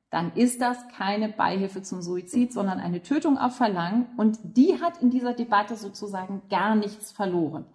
dann 0.09 0.31
ist 0.35 0.61
das 0.61 0.77
keine 0.97 1.29
Beihilfe 1.29 1.81
zum 1.81 2.01
Suizid, 2.01 2.53
sondern 2.53 2.79
eine 2.79 3.01
Tötung 3.01 3.37
auf 3.37 3.55
Verlangen. 3.55 4.07
Und 4.15 4.39
die 4.43 4.81
hat 4.81 5.01
in 5.01 5.09
dieser 5.09 5.33
Debatte 5.33 5.75
sozusagen 5.75 6.41
gar 6.49 6.75
nichts 6.75 7.11
verloren. 7.11 7.65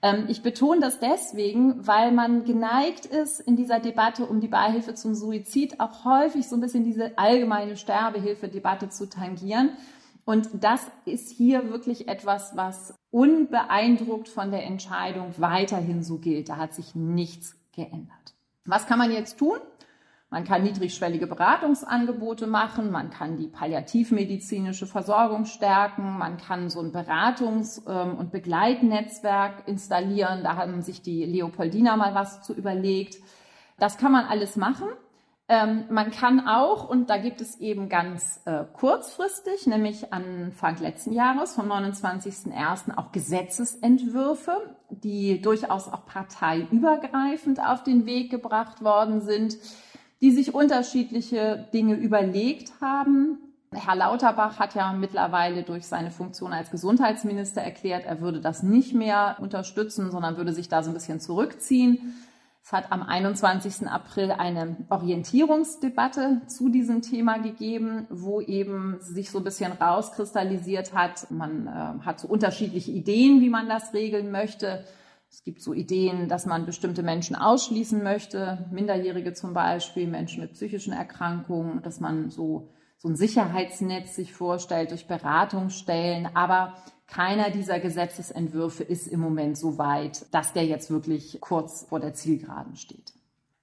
Ähm, 0.00 0.24
ich 0.28 0.42
betone 0.42 0.80
das 0.80 0.98
deswegen, 0.98 1.86
weil 1.86 2.12
man 2.12 2.44
geneigt 2.44 3.06
ist, 3.06 3.40
in 3.40 3.56
dieser 3.56 3.80
Debatte 3.80 4.26
um 4.26 4.40
die 4.40 4.48
Beihilfe 4.48 4.94
zum 4.94 5.14
Suizid 5.14 5.80
auch 5.80 6.04
häufig 6.04 6.48
so 6.48 6.56
ein 6.56 6.60
bisschen 6.60 6.84
diese 6.84 7.18
allgemeine 7.18 7.76
Sterbehilfe-Debatte 7.76 8.88
zu 8.88 9.08
tangieren. 9.08 9.70
Und 10.24 10.48
das 10.54 10.90
ist 11.04 11.30
hier 11.30 11.70
wirklich 11.70 12.08
etwas, 12.08 12.56
was 12.56 12.94
unbeeindruckt 13.10 14.28
von 14.28 14.50
der 14.50 14.64
Entscheidung 14.64 15.34
weiterhin 15.36 16.02
so 16.02 16.18
gilt. 16.18 16.48
Da 16.48 16.56
hat 16.56 16.72
sich 16.72 16.94
nichts 16.94 17.56
geändert. 17.72 18.34
Was 18.64 18.86
kann 18.86 18.98
man 18.98 19.10
jetzt 19.10 19.38
tun? 19.38 19.58
Man 20.34 20.42
kann 20.42 20.64
niedrigschwellige 20.64 21.28
Beratungsangebote 21.28 22.48
machen, 22.48 22.90
man 22.90 23.10
kann 23.10 23.36
die 23.36 23.46
palliativmedizinische 23.46 24.84
Versorgung 24.84 25.44
stärken, 25.44 26.18
man 26.18 26.38
kann 26.38 26.70
so 26.70 26.80
ein 26.80 26.90
Beratungs- 26.90 27.88
ähm, 27.88 28.18
und 28.18 28.32
Begleitnetzwerk 28.32 29.68
installieren. 29.68 30.42
Da 30.42 30.56
haben 30.56 30.82
sich 30.82 31.02
die 31.02 31.24
Leopoldiner 31.24 31.96
mal 31.96 32.16
was 32.16 32.42
zu 32.42 32.52
überlegt. 32.52 33.18
Das 33.78 33.96
kann 33.96 34.10
man 34.10 34.24
alles 34.24 34.56
machen. 34.56 34.88
Ähm, 35.46 35.84
man 35.90 36.10
kann 36.10 36.48
auch, 36.48 36.88
und 36.88 37.10
da 37.10 37.18
gibt 37.18 37.40
es 37.40 37.60
eben 37.60 37.88
ganz 37.88 38.40
äh, 38.44 38.64
kurzfristig, 38.72 39.68
nämlich 39.68 40.12
Anfang 40.12 40.78
letzten 40.78 41.12
Jahres, 41.12 41.54
vom 41.54 41.70
29.01. 41.70 42.96
auch 42.96 43.12
Gesetzesentwürfe, 43.12 44.74
die 44.90 45.40
durchaus 45.40 45.86
auch 45.86 46.06
parteiübergreifend 46.06 47.60
auf 47.60 47.84
den 47.84 48.04
Weg 48.04 48.32
gebracht 48.32 48.82
worden 48.82 49.20
sind 49.20 49.58
die 50.24 50.30
sich 50.30 50.54
unterschiedliche 50.54 51.68
Dinge 51.74 51.96
überlegt 51.96 52.72
haben. 52.80 53.36
Herr 53.74 53.94
Lauterbach 53.94 54.58
hat 54.58 54.74
ja 54.74 54.90
mittlerweile 54.94 55.64
durch 55.64 55.84
seine 55.86 56.10
Funktion 56.10 56.54
als 56.54 56.70
Gesundheitsminister 56.70 57.60
erklärt, 57.60 58.06
er 58.06 58.22
würde 58.22 58.40
das 58.40 58.62
nicht 58.62 58.94
mehr 58.94 59.36
unterstützen, 59.42 60.10
sondern 60.10 60.38
würde 60.38 60.54
sich 60.54 60.70
da 60.70 60.82
so 60.82 60.92
ein 60.92 60.94
bisschen 60.94 61.20
zurückziehen. 61.20 62.14
Es 62.64 62.72
hat 62.72 62.90
am 62.90 63.02
21. 63.02 63.86
April 63.86 64.30
eine 64.30 64.76
Orientierungsdebatte 64.88 66.40
zu 66.46 66.70
diesem 66.70 67.02
Thema 67.02 67.36
gegeben, 67.36 68.06
wo 68.08 68.40
eben 68.40 68.96
sich 69.00 69.30
so 69.30 69.36
ein 69.36 69.44
bisschen 69.44 69.72
rauskristallisiert 69.72 70.94
hat. 70.94 71.30
Man 71.30 71.66
äh, 71.66 72.02
hat 72.02 72.20
so 72.20 72.28
unterschiedliche 72.28 72.92
Ideen, 72.92 73.42
wie 73.42 73.50
man 73.50 73.68
das 73.68 73.92
regeln 73.92 74.30
möchte. 74.30 74.86
Es 75.34 75.42
gibt 75.42 75.60
so 75.60 75.74
Ideen, 75.74 76.28
dass 76.28 76.46
man 76.46 76.64
bestimmte 76.64 77.02
Menschen 77.02 77.34
ausschließen 77.34 78.04
möchte, 78.04 78.68
Minderjährige 78.70 79.32
zum 79.32 79.52
Beispiel, 79.52 80.06
Menschen 80.06 80.42
mit 80.42 80.52
psychischen 80.52 80.92
Erkrankungen, 80.92 81.82
dass 81.82 81.98
man 81.98 82.30
so, 82.30 82.68
so 82.98 83.08
ein 83.08 83.16
Sicherheitsnetz 83.16 84.14
sich 84.14 84.32
vorstellt 84.32 84.92
durch 84.92 85.08
Beratungsstellen. 85.08 86.28
Aber 86.36 86.74
keiner 87.08 87.50
dieser 87.50 87.80
Gesetzesentwürfe 87.80 88.84
ist 88.84 89.08
im 89.08 89.18
Moment 89.18 89.58
so 89.58 89.76
weit, 89.76 90.32
dass 90.32 90.52
der 90.52 90.66
jetzt 90.66 90.92
wirklich 90.92 91.38
kurz 91.40 91.84
vor 91.88 91.98
der 91.98 92.14
Zielgeraden 92.14 92.76
steht. 92.76 93.12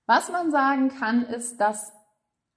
Was 0.07 0.29
man 0.29 0.51
sagen 0.51 0.89
kann, 0.89 1.23
ist, 1.23 1.61
dass 1.61 1.93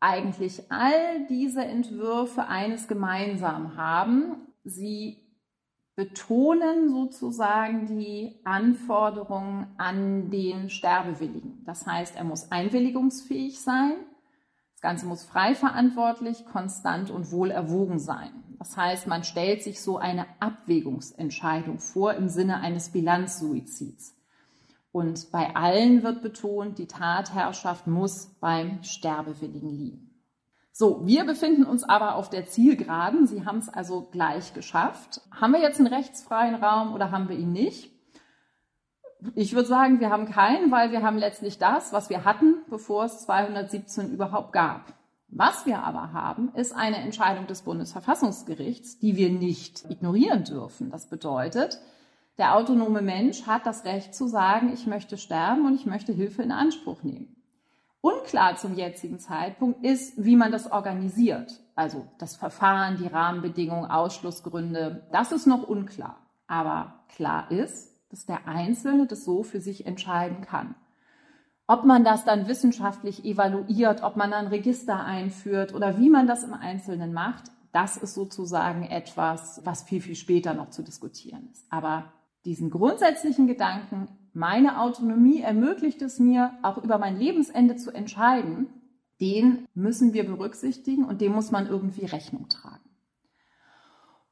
eigentlich 0.00 0.72
all 0.72 1.24
diese 1.28 1.64
Entwürfe 1.64 2.48
eines 2.48 2.88
gemeinsam 2.88 3.76
haben. 3.76 4.48
Sie 4.64 5.23
betonen 5.96 6.90
sozusagen 6.90 7.86
die 7.86 8.40
Anforderungen 8.44 9.68
an 9.78 10.30
den 10.30 10.68
Sterbewilligen. 10.68 11.62
Das 11.64 11.86
heißt, 11.86 12.16
er 12.16 12.24
muss 12.24 12.50
einwilligungsfähig 12.50 13.60
sein. 13.60 13.94
Das 14.72 14.80
Ganze 14.80 15.06
muss 15.06 15.24
frei 15.24 15.54
verantwortlich, 15.54 16.44
konstant 16.46 17.10
und 17.10 17.30
wohl 17.30 17.50
erwogen 17.50 17.98
sein. 17.98 18.32
Das 18.58 18.76
heißt, 18.76 19.06
man 19.06 19.24
stellt 19.24 19.62
sich 19.62 19.80
so 19.80 19.98
eine 19.98 20.26
Abwägungsentscheidung 20.40 21.78
vor 21.78 22.14
im 22.14 22.28
Sinne 22.28 22.60
eines 22.60 22.90
Bilanzsuizids. 22.90 24.16
Und 24.90 25.30
bei 25.32 25.54
allen 25.54 26.02
wird 26.02 26.22
betont, 26.22 26.78
die 26.78 26.86
Tatherrschaft 26.86 27.86
muss 27.86 28.36
beim 28.40 28.82
Sterbewilligen 28.82 29.70
liegen. 29.70 30.13
So, 30.76 31.06
wir 31.06 31.24
befinden 31.24 31.64
uns 31.64 31.84
aber 31.84 32.16
auf 32.16 32.30
der 32.30 32.46
Zielgeraden. 32.46 33.28
Sie 33.28 33.46
haben 33.46 33.58
es 33.58 33.68
also 33.68 34.08
gleich 34.10 34.54
geschafft. 34.54 35.20
Haben 35.30 35.52
wir 35.52 35.60
jetzt 35.60 35.78
einen 35.78 35.86
rechtsfreien 35.86 36.56
Raum 36.56 36.94
oder 36.94 37.12
haben 37.12 37.28
wir 37.28 37.38
ihn 37.38 37.52
nicht? 37.52 37.92
Ich 39.36 39.54
würde 39.54 39.68
sagen, 39.68 40.00
wir 40.00 40.10
haben 40.10 40.28
keinen, 40.28 40.72
weil 40.72 40.90
wir 40.90 41.02
haben 41.02 41.16
letztlich 41.16 41.58
das, 41.58 41.92
was 41.92 42.10
wir 42.10 42.24
hatten, 42.24 42.56
bevor 42.68 43.04
es 43.04 43.20
217 43.20 44.10
überhaupt 44.10 44.52
gab. 44.52 44.92
Was 45.28 45.64
wir 45.64 45.84
aber 45.84 46.12
haben, 46.12 46.52
ist 46.56 46.74
eine 46.74 46.96
Entscheidung 46.96 47.46
des 47.46 47.62
Bundesverfassungsgerichts, 47.62 48.98
die 48.98 49.14
wir 49.14 49.30
nicht 49.30 49.88
ignorieren 49.88 50.42
dürfen. 50.42 50.90
Das 50.90 51.08
bedeutet, 51.08 51.78
der 52.36 52.56
autonome 52.56 53.00
Mensch 53.00 53.46
hat 53.46 53.64
das 53.64 53.84
Recht 53.84 54.12
zu 54.12 54.26
sagen, 54.26 54.72
ich 54.74 54.88
möchte 54.88 55.18
sterben 55.18 55.66
und 55.66 55.76
ich 55.76 55.86
möchte 55.86 56.12
Hilfe 56.12 56.42
in 56.42 56.50
Anspruch 56.50 57.04
nehmen. 57.04 57.33
Unklar 58.04 58.56
zum 58.56 58.74
jetzigen 58.74 59.18
Zeitpunkt 59.18 59.82
ist, 59.82 60.22
wie 60.22 60.36
man 60.36 60.52
das 60.52 60.70
organisiert. 60.70 61.58
Also 61.74 62.06
das 62.18 62.36
Verfahren, 62.36 62.98
die 62.98 63.06
Rahmenbedingungen, 63.06 63.90
Ausschlussgründe, 63.90 65.06
das 65.10 65.32
ist 65.32 65.46
noch 65.46 65.66
unklar. 65.66 66.18
Aber 66.46 67.00
klar 67.08 67.50
ist, 67.50 67.96
dass 68.10 68.26
der 68.26 68.46
Einzelne 68.46 69.06
das 69.06 69.24
so 69.24 69.42
für 69.42 69.62
sich 69.62 69.86
entscheiden 69.86 70.42
kann. 70.42 70.74
Ob 71.66 71.86
man 71.86 72.04
das 72.04 72.26
dann 72.26 72.46
wissenschaftlich 72.46 73.24
evaluiert, 73.24 74.02
ob 74.02 74.16
man 74.16 74.34
ein 74.34 74.48
Register 74.48 75.02
einführt 75.02 75.72
oder 75.72 75.96
wie 75.96 76.10
man 76.10 76.26
das 76.26 76.44
im 76.44 76.52
Einzelnen 76.52 77.14
macht, 77.14 77.44
das 77.72 77.96
ist 77.96 78.12
sozusagen 78.12 78.82
etwas, 78.82 79.62
was 79.64 79.82
viel, 79.82 80.02
viel 80.02 80.14
später 80.14 80.52
noch 80.52 80.68
zu 80.68 80.82
diskutieren 80.82 81.48
ist. 81.50 81.64
Aber 81.70 82.12
diesen 82.44 82.68
grundsätzlichen 82.68 83.46
Gedanken, 83.46 84.08
meine 84.34 84.80
Autonomie 84.80 85.40
ermöglicht 85.40 86.02
es 86.02 86.18
mir, 86.18 86.52
auch 86.62 86.78
über 86.78 86.98
mein 86.98 87.16
Lebensende 87.16 87.76
zu 87.76 87.92
entscheiden, 87.92 88.66
den 89.20 89.66
müssen 89.74 90.12
wir 90.12 90.26
berücksichtigen 90.26 91.04
und 91.04 91.20
dem 91.20 91.32
muss 91.32 91.50
man 91.50 91.68
irgendwie 91.68 92.04
Rechnung 92.04 92.48
tragen. 92.48 92.84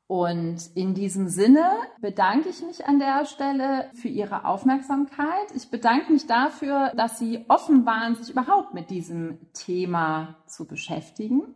Und 0.09 0.59
in 0.75 0.93
diesem 0.93 1.29
Sinne 1.29 1.65
bedanke 2.01 2.51
ich 2.51 2.61
mich 2.63 2.85
an 2.85 2.99
der 2.99 3.25
Stelle 3.25 3.89
für 3.95 4.09
Ihre 4.09 4.45
Aufmerksamkeit. 4.45 5.51
Ich 5.55 5.71
bedanke 5.71 6.13
mich 6.13 6.27
dafür, 6.27 6.93
dass 6.97 7.19
Sie 7.19 7.47
offen 7.49 7.87
waren, 7.87 8.17
sich 8.17 8.29
überhaupt 8.29 8.75
mit 8.75 8.91
diesem 8.91 9.39
Thema 9.55 10.37
zu 10.47 10.67
beschäftigen. 10.67 11.55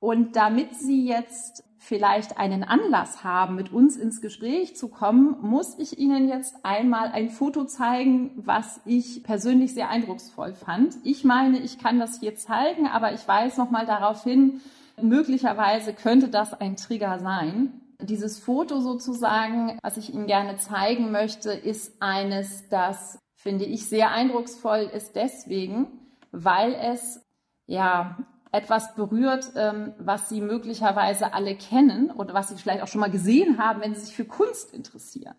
Und 0.00 0.34
damit 0.34 0.74
Sie 0.74 1.06
jetzt 1.06 1.62
vielleicht 1.82 2.36
einen 2.36 2.62
Anlass 2.62 3.24
haben, 3.24 3.56
mit 3.56 3.72
uns 3.72 3.96
ins 3.96 4.20
Gespräch 4.20 4.76
zu 4.76 4.88
kommen, 4.88 5.36
muss 5.40 5.78
ich 5.78 5.98
Ihnen 5.98 6.28
jetzt 6.28 6.54
einmal 6.62 7.08
ein 7.08 7.30
Foto 7.30 7.64
zeigen, 7.64 8.32
was 8.36 8.80
ich 8.84 9.24
persönlich 9.24 9.72
sehr 9.72 9.88
eindrucksvoll 9.88 10.52
fand. 10.52 10.94
Ich 11.04 11.24
meine, 11.24 11.58
ich 11.58 11.78
kann 11.78 11.98
das 11.98 12.20
hier 12.20 12.36
zeigen, 12.36 12.86
aber 12.86 13.14
ich 13.14 13.26
weise 13.26 13.58
noch 13.58 13.70
mal 13.70 13.86
darauf 13.86 14.22
hin, 14.22 14.60
möglicherweise 15.00 15.94
könnte 15.94 16.28
das 16.28 16.52
ein 16.52 16.76
Trigger 16.76 17.18
sein. 17.18 17.72
Dieses 17.98 18.38
Foto 18.38 18.80
sozusagen, 18.80 19.78
was 19.82 19.96
ich 19.96 20.12
Ihnen 20.12 20.26
gerne 20.26 20.58
zeigen 20.58 21.10
möchte, 21.10 21.50
ist 21.50 21.94
eines, 22.00 22.68
das 22.68 23.18
finde 23.34 23.64
ich 23.64 23.86
sehr 23.86 24.10
eindrucksvoll 24.10 24.90
ist 24.92 25.16
deswegen, 25.16 25.86
weil 26.30 26.74
es 26.74 27.24
ja 27.66 28.18
etwas 28.52 28.94
berührt, 28.94 29.52
ähm, 29.56 29.92
was 29.98 30.28
Sie 30.28 30.40
möglicherweise 30.40 31.32
alle 31.34 31.54
kennen 31.54 32.10
oder 32.10 32.34
was 32.34 32.48
Sie 32.48 32.56
vielleicht 32.56 32.82
auch 32.82 32.88
schon 32.88 33.00
mal 33.00 33.10
gesehen 33.10 33.58
haben, 33.58 33.80
wenn 33.80 33.94
Sie 33.94 34.00
sich 34.00 34.14
für 34.14 34.24
Kunst 34.24 34.74
interessieren. 34.74 35.34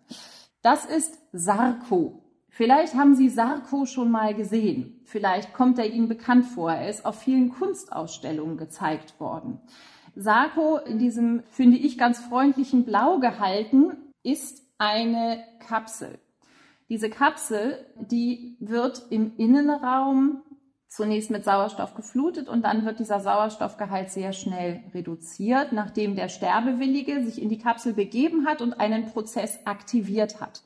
Das 0.62 0.84
ist 0.84 1.18
Sarko. 1.32 2.22
Vielleicht 2.48 2.94
haben 2.94 3.14
Sie 3.14 3.28
Sarko 3.28 3.86
schon 3.86 4.10
mal 4.10 4.34
gesehen. 4.34 5.00
Vielleicht 5.04 5.54
kommt 5.54 5.78
er 5.78 5.86
Ihnen 5.86 6.08
bekannt 6.08 6.46
vor. 6.46 6.72
Er 6.72 6.88
ist 6.88 7.04
auf 7.04 7.18
vielen 7.18 7.50
Kunstausstellungen 7.50 8.56
gezeigt 8.56 9.18
worden. 9.20 9.60
Sarko 10.14 10.76
in 10.78 10.98
diesem, 10.98 11.42
finde 11.50 11.78
ich, 11.78 11.96
ganz 11.96 12.20
freundlichen 12.20 12.84
Blau 12.84 13.18
gehalten, 13.18 13.96
ist 14.22 14.62
eine 14.78 15.42
Kapsel. 15.66 16.18
Diese 16.88 17.08
Kapsel, 17.08 17.86
die 17.96 18.56
wird 18.60 19.02
im 19.10 19.36
Innenraum 19.38 20.42
zunächst 20.94 21.30
mit 21.30 21.42
Sauerstoff 21.42 21.94
geflutet 21.94 22.48
und 22.48 22.62
dann 22.62 22.84
wird 22.84 22.98
dieser 22.98 23.20
Sauerstoffgehalt 23.20 24.10
sehr 24.10 24.34
schnell 24.34 24.84
reduziert, 24.92 25.72
nachdem 25.72 26.16
der 26.16 26.28
Sterbewillige 26.28 27.24
sich 27.24 27.40
in 27.40 27.48
die 27.48 27.58
Kapsel 27.58 27.94
begeben 27.94 28.46
hat 28.46 28.60
und 28.60 28.74
einen 28.74 29.06
Prozess 29.06 29.60
aktiviert 29.64 30.40
hat. 30.40 30.62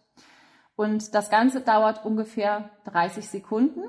Und 0.75 1.15
das 1.15 1.31
Ganze 1.31 1.61
dauert 1.61 2.05
ungefähr 2.05 2.71
30 2.87 3.29
Sekunden. 3.29 3.83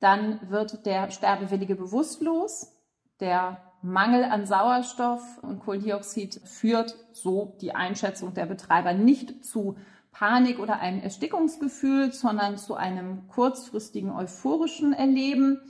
Dann 0.00 0.40
wird 0.50 0.84
der 0.86 1.10
Sterbewillige 1.12 1.76
bewusstlos. 1.76 2.72
Der 3.20 3.58
Mangel 3.80 4.24
an 4.24 4.44
Sauerstoff 4.44 5.22
und 5.42 5.60
Kohlendioxid 5.60 6.40
führt, 6.44 6.96
so 7.12 7.56
die 7.60 7.76
Einschätzung 7.76 8.34
der 8.34 8.46
Betreiber, 8.46 8.92
nicht 8.92 9.44
zu 9.44 9.76
Panik 10.18 10.58
oder 10.58 10.80
einem 10.80 11.02
Erstickungsgefühl, 11.02 12.10
sondern 12.10 12.56
zu 12.56 12.74
einem 12.74 13.28
kurzfristigen 13.28 14.10
euphorischen 14.10 14.94
Erleben. 14.94 15.60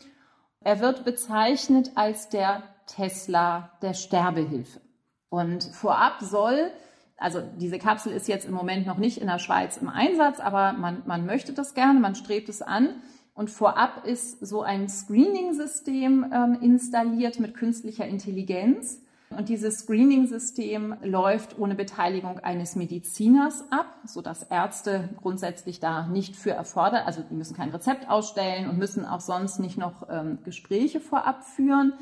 Er 0.61 0.78
wird 0.78 1.05
bezeichnet 1.05 1.90
als 1.97 2.28
der 2.28 2.62
Tesla 2.86 3.72
der 3.82 3.94
Sterbehilfe. 3.94 4.80
Und 5.30 5.64
vorab 5.64 6.20
soll, 6.20 6.70
also 7.16 7.42
diese 7.59 7.80
Kapsel 7.80 8.12
ist 8.12 8.28
jetzt 8.28 8.47
im 8.47 8.55
Moment 8.55 8.86
noch 8.86 8.99
nicht 8.99 9.18
in 9.18 9.26
der 9.26 9.40
Schweiz 9.40 9.78
im 9.78 9.88
Einsatz, 9.88 10.38
aber 10.38 10.74
man, 10.74 11.03
man 11.07 11.26
möchte 11.26 11.53
das 11.53 11.74
gerne, 11.74 11.99
man 11.99 12.14
strebt 12.14 12.49
es 12.49 12.62
an. 12.62 13.03
Und 13.34 13.51
vorab 13.51 14.07
ist 14.07 14.47
so 14.47 14.62
ein 14.62 14.88
Screening-System 14.88 16.32
ähm, 16.32 16.59
installiert 16.61 17.40
mit 17.40 17.55
künstlicher 17.55 18.07
Intelligenz. 18.07 19.03
Und 19.31 19.49
dieses 19.49 19.81
Screening-System 19.81 20.97
läuft 21.03 21.59
ohne 21.59 21.74
Beteiligung 21.74 22.39
eines 22.39 22.77
Mediziners 22.77 23.64
ab, 23.70 23.87
sodass 24.05 24.45
Ärzte 24.45 25.09
grundsätzlich 25.20 25.81
da 25.81 26.07
nicht 26.07 26.37
für 26.37 26.53
erfordert, 26.53 27.07
also 27.07 27.22
die 27.22 27.35
müssen 27.35 27.57
kein 27.57 27.70
Rezept 27.70 28.09
ausstellen 28.09 28.70
und 28.70 28.79
müssen 28.79 29.05
auch 29.05 29.20
sonst 29.20 29.59
nicht 29.59 29.79
noch 29.79 30.09
ähm, 30.09 30.39
Gespräche 30.45 31.01
vorab 31.01 31.45
führen. 31.45 31.95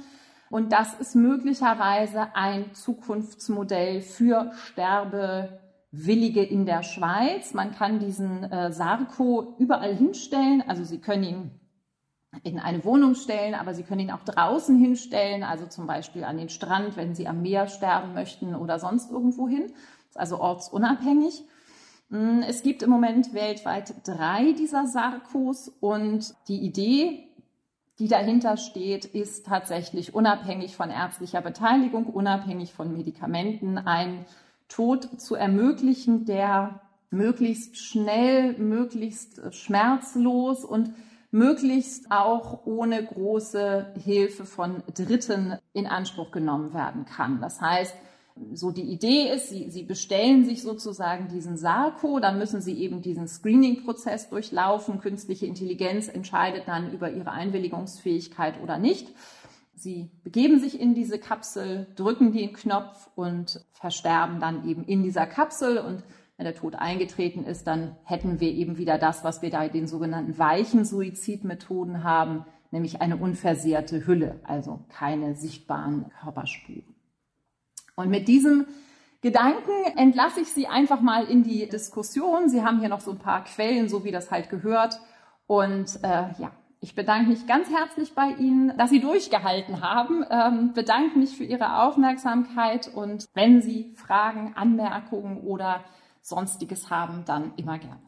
Und 0.51 0.73
das 0.73 0.95
ist 0.95 1.17
möglicherweise 1.17 2.37
ein 2.37 2.75
Zukunftsmodell 2.75 4.03
für 4.03 4.53
Sterbewillige 4.53 6.43
in 6.43 6.67
der 6.67 6.83
Schweiz. 6.83 7.55
Man 7.55 7.73
kann 7.73 7.99
diesen 7.99 8.45
äh, 8.45 8.71
Sarko 8.71 9.57
überall 9.59 9.97
hinstellen, 9.97 10.63
also 10.67 10.85
Sie 10.85 11.01
können 11.01 11.25
ihn 11.25 11.61
in 12.43 12.59
eine 12.59 12.85
Wohnung 12.85 13.15
stellen, 13.15 13.55
aber 13.55 13.75
Sie 13.75 13.83
können 13.83 14.01
ihn 14.01 14.11
auch 14.11 14.25
draußen 14.25 14.77
hinstellen, 14.79 15.43
also 15.43 15.67
zum 15.67 15.87
Beispiel 15.87 16.25
an 16.25 16.37
den 16.37 16.49
Strand, 16.49 16.97
wenn 16.97 17.15
Sie 17.15 17.29
am 17.29 17.43
Meer 17.43 17.69
sterben 17.69 18.15
möchten 18.15 18.55
oder 18.55 18.79
sonst 18.79 19.11
irgendwo 19.11 19.49
hin. 19.49 19.73
Also 20.15 20.41
ortsunabhängig. 20.41 21.45
Mm, 22.09 22.41
es 22.47 22.63
gibt 22.63 22.83
im 22.83 22.91
Moment 22.91 23.35
weltweit 23.35 23.95
drei 24.07 24.53
dieser 24.53 24.87
Sarkos 24.87 25.69
und 25.81 26.35
die 26.49 26.61
Idee, 26.61 27.29
die 27.99 28.09
dahinter 28.09 28.57
steht, 28.57 29.05
ist 29.05 29.47
tatsächlich 29.47 30.15
unabhängig 30.15 30.77
von 30.77 30.91
ärztlicher 30.91 31.41
Beteiligung, 31.41 32.07
unabhängig 32.07 32.73
von 32.73 32.93
Medikamenten, 32.93 33.79
einen 33.79 34.27
Tod 34.69 35.21
zu 35.21 35.37
ermöglichen, 35.37 36.25
der 36.25 36.81
möglichst 37.11 37.79
schnell, 37.79 38.59
möglichst 38.59 39.41
schmerzlos 39.55 40.65
und 40.65 40.93
möglichst 41.35 42.13
auch 42.13 42.65
ohne 42.65 43.05
große 43.05 43.95
Hilfe 44.05 44.45
von 44.45 44.85
Dritten 44.95 45.59
in 45.73 45.89
Anspruch 45.89 46.31
genommen 46.31 46.73
werden 46.73 47.07
kann. 47.07 47.41
Das 47.41 47.61
heißt, 47.61 47.93
so 48.53 48.71
die 48.71 48.83
Idee 48.83 49.33
ist, 49.35 49.49
Sie, 49.49 49.69
Sie 49.69 49.83
bestellen 49.83 50.45
sich 50.45 50.63
sozusagen 50.63 51.27
diesen 51.27 51.57
Sarko, 51.57 52.21
dann 52.21 52.39
müssen 52.39 52.61
Sie 52.61 52.75
eben 52.81 53.03
diesen 53.03 53.27
Screening-Prozess 53.27 54.29
durchlaufen. 54.29 55.01
Künstliche 55.01 55.47
Intelligenz 55.47 56.07
entscheidet 56.07 56.69
dann 56.69 56.93
über 56.93 57.11
Ihre 57.11 57.33
Einwilligungsfähigkeit 57.33 58.63
oder 58.63 58.79
nicht. 58.79 59.09
Sie 59.75 60.11
begeben 60.23 60.61
sich 60.61 60.81
in 60.81 60.95
diese 60.95 61.19
Kapsel, 61.19 61.89
drücken 61.97 62.33
den 62.33 62.53
Knopf 62.53 63.11
und 63.17 63.61
versterben 63.73 64.39
dann 64.39 64.69
eben 64.69 64.85
in 64.85 65.03
dieser 65.03 65.27
Kapsel 65.27 65.79
und 65.79 66.05
wenn 66.37 66.45
der 66.45 66.55
Tod 66.55 66.75
eingetreten 66.75 67.45
ist, 67.45 67.67
dann 67.67 67.97
hätten 68.05 68.41
wir 68.41 68.51
eben 68.51 68.77
wieder 68.77 68.99
das, 68.99 69.23
was 69.23 69.43
wir 69.43 69.51
da 69.51 69.69
den 69.69 69.87
sogenannten 69.87 70.37
weichen 70.39 70.85
Suizidmethoden 70.85 72.03
haben, 72.03 72.45
nämlich 72.71 73.01
eine 73.01 73.17
unversehrte 73.17 74.07
Hülle, 74.07 74.41
also 74.43 74.85
keine 74.89 75.37
sichtbaren 75.37 76.11
Körperspuren. 76.21 76.95
Und 77.95 78.11
mit 78.11 78.27
diesem 78.27 78.67
Gedanken 79.21 79.71
entlasse 79.97 80.41
ich 80.41 80.49
Sie 80.49 80.67
einfach 80.67 81.01
mal 81.01 81.25
in 81.25 81.45
die 81.45 81.69
Diskussion. 81.69 82.49
Sie 82.49 82.65
haben 82.65 82.81
hier 82.81 82.89
noch 82.89 83.01
so 83.01 83.13
ein 83.13 83.19
paar 83.19 83.45
Quellen, 83.45 83.89
so 83.89 84.05
wie 84.05 84.11
das 84.11 84.31
halt 84.31 84.51
gehört. 84.51 85.01
Und 85.47 86.01
äh, 86.03 86.33
ja, 86.39 86.51
ich 86.81 86.95
bedanke 86.95 87.31
mich 87.31 87.47
ganz 87.47 87.71
herzlich 87.71 88.15
bei 88.15 88.33
Ihnen, 88.33 88.77
dass 88.77 88.91
Sie 88.91 89.01
durchgehalten 89.01 89.81
haben, 89.81 90.23
ähm, 90.29 90.73
bedanke 90.75 91.19
mich 91.19 91.37
für 91.37 91.45
Ihre 91.45 91.83
Aufmerksamkeit 91.83 92.91
und 92.93 93.25
wenn 93.33 93.63
Sie 93.63 93.95
Fragen, 93.95 94.53
Anmerkungen 94.57 95.39
oder 95.39 95.85
Sonstiges 96.25 96.89
haben, 96.89 97.25
dann 97.27 97.53
immer 97.57 97.79
gerne. 97.79 98.01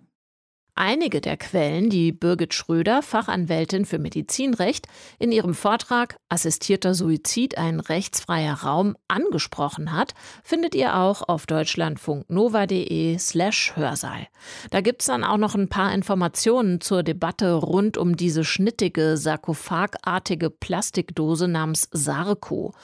Einige 0.79 1.23
der 1.23 1.39
Quellen, 1.39 1.89
die 1.89 2.13
Birgit 2.13 2.53
Schröder, 2.53 3.01
Fachanwältin 3.01 3.87
für 3.87 3.99
Medizinrecht, 3.99 4.89
in 5.19 5.33
ihrem 5.33 5.55
Vortrag 5.55 6.19
Assistierter 6.29 6.95
Suizid 6.95 7.57
ein 7.57 7.81
rechtsfreier 7.81 8.63
Raum 8.63 8.95
angesprochen 9.09 9.93
hat, 9.93 10.13
findet 10.43 10.75
ihr 10.75 10.97
auch 10.97 11.27
auf 11.27 11.47
deutschlandfunknova.de 11.47 13.17
slash 13.19 13.75
Hörsaal. 13.75 14.29
Da 14.71 14.83
gibt's 14.83 15.07
dann 15.07 15.25
auch 15.25 15.39
noch 15.39 15.55
ein 15.55 15.71
paar 15.71 15.95
Informationen 15.95 16.83
zur 16.83 17.03
Debatte 17.03 17.55
rund 17.55 17.97
um 17.97 18.15
diese 18.15 18.45
schnittige, 18.45 19.17
sarkophagartige 19.17 20.51
Plastikdose 20.51 21.49
namens 21.49 21.89
Sarko. 21.91 22.75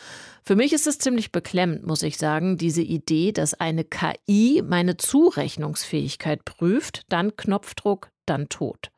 Für 0.44 0.56
mich 0.56 0.72
ist 0.72 0.88
es 0.88 0.98
ziemlich 0.98 1.30
beklemmend, 1.30 1.86
muss 1.86 2.02
ich 2.02 2.18
sagen, 2.18 2.58
diese 2.58 2.82
Idee, 2.82 3.30
dass 3.30 3.54
eine 3.54 3.84
KI 3.84 4.62
meine 4.66 4.96
Zurechnungsfähigkeit 4.96 6.44
prüft, 6.44 7.02
dann 7.08 7.36
Knopfdruck, 7.36 8.10
dann 8.26 8.48
tot. 8.48 8.90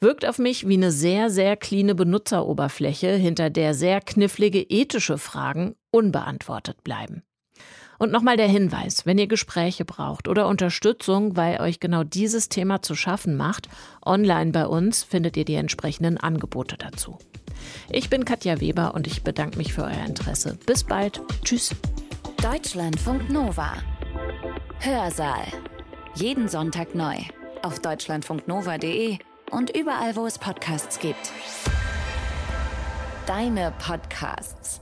Wirkt 0.00 0.26
auf 0.26 0.38
mich 0.38 0.66
wie 0.66 0.74
eine 0.74 0.90
sehr, 0.90 1.30
sehr 1.30 1.56
cleane 1.56 1.94
Benutzeroberfläche, 1.94 3.12
hinter 3.12 3.48
der 3.48 3.74
sehr 3.74 4.00
knifflige 4.00 4.60
ethische 4.60 5.18
Fragen 5.18 5.76
unbeantwortet 5.92 6.82
bleiben. 6.82 7.22
Und 7.98 8.12
nochmal 8.12 8.36
der 8.36 8.48
Hinweis, 8.48 9.06
wenn 9.06 9.18
ihr 9.18 9.26
Gespräche 9.26 9.84
braucht 9.84 10.28
oder 10.28 10.46
Unterstützung, 10.46 11.36
weil 11.36 11.60
euch 11.60 11.80
genau 11.80 12.04
dieses 12.04 12.48
Thema 12.48 12.80
zu 12.82 12.94
schaffen 12.94 13.36
macht, 13.36 13.68
online 14.04 14.52
bei 14.52 14.66
uns 14.66 15.02
findet 15.02 15.36
ihr 15.36 15.44
die 15.44 15.54
entsprechenden 15.54 16.16
Angebote 16.16 16.76
dazu. 16.76 17.18
Ich 17.90 18.10
bin 18.10 18.24
Katja 18.24 18.60
Weber 18.60 18.94
und 18.94 19.06
ich 19.06 19.22
bedanke 19.22 19.58
mich 19.58 19.72
für 19.72 19.82
euer 19.82 20.04
Interesse. 20.06 20.58
Bis 20.66 20.84
bald. 20.84 21.20
Tschüss. 21.44 21.74
Deutschlandfunk 22.42 23.30
Nova. 23.30 23.72
Hörsaal. 24.80 25.46
Jeden 26.14 26.48
Sonntag 26.48 26.94
neu 26.94 27.16
auf 27.62 27.80
deutschlandfunknova.de 27.80 29.18
und 29.50 29.76
überall, 29.76 30.16
wo 30.16 30.26
es 30.26 30.38
Podcasts 30.38 30.98
gibt. 30.98 31.32
Deine 33.26 33.72
Podcasts. 33.78 34.80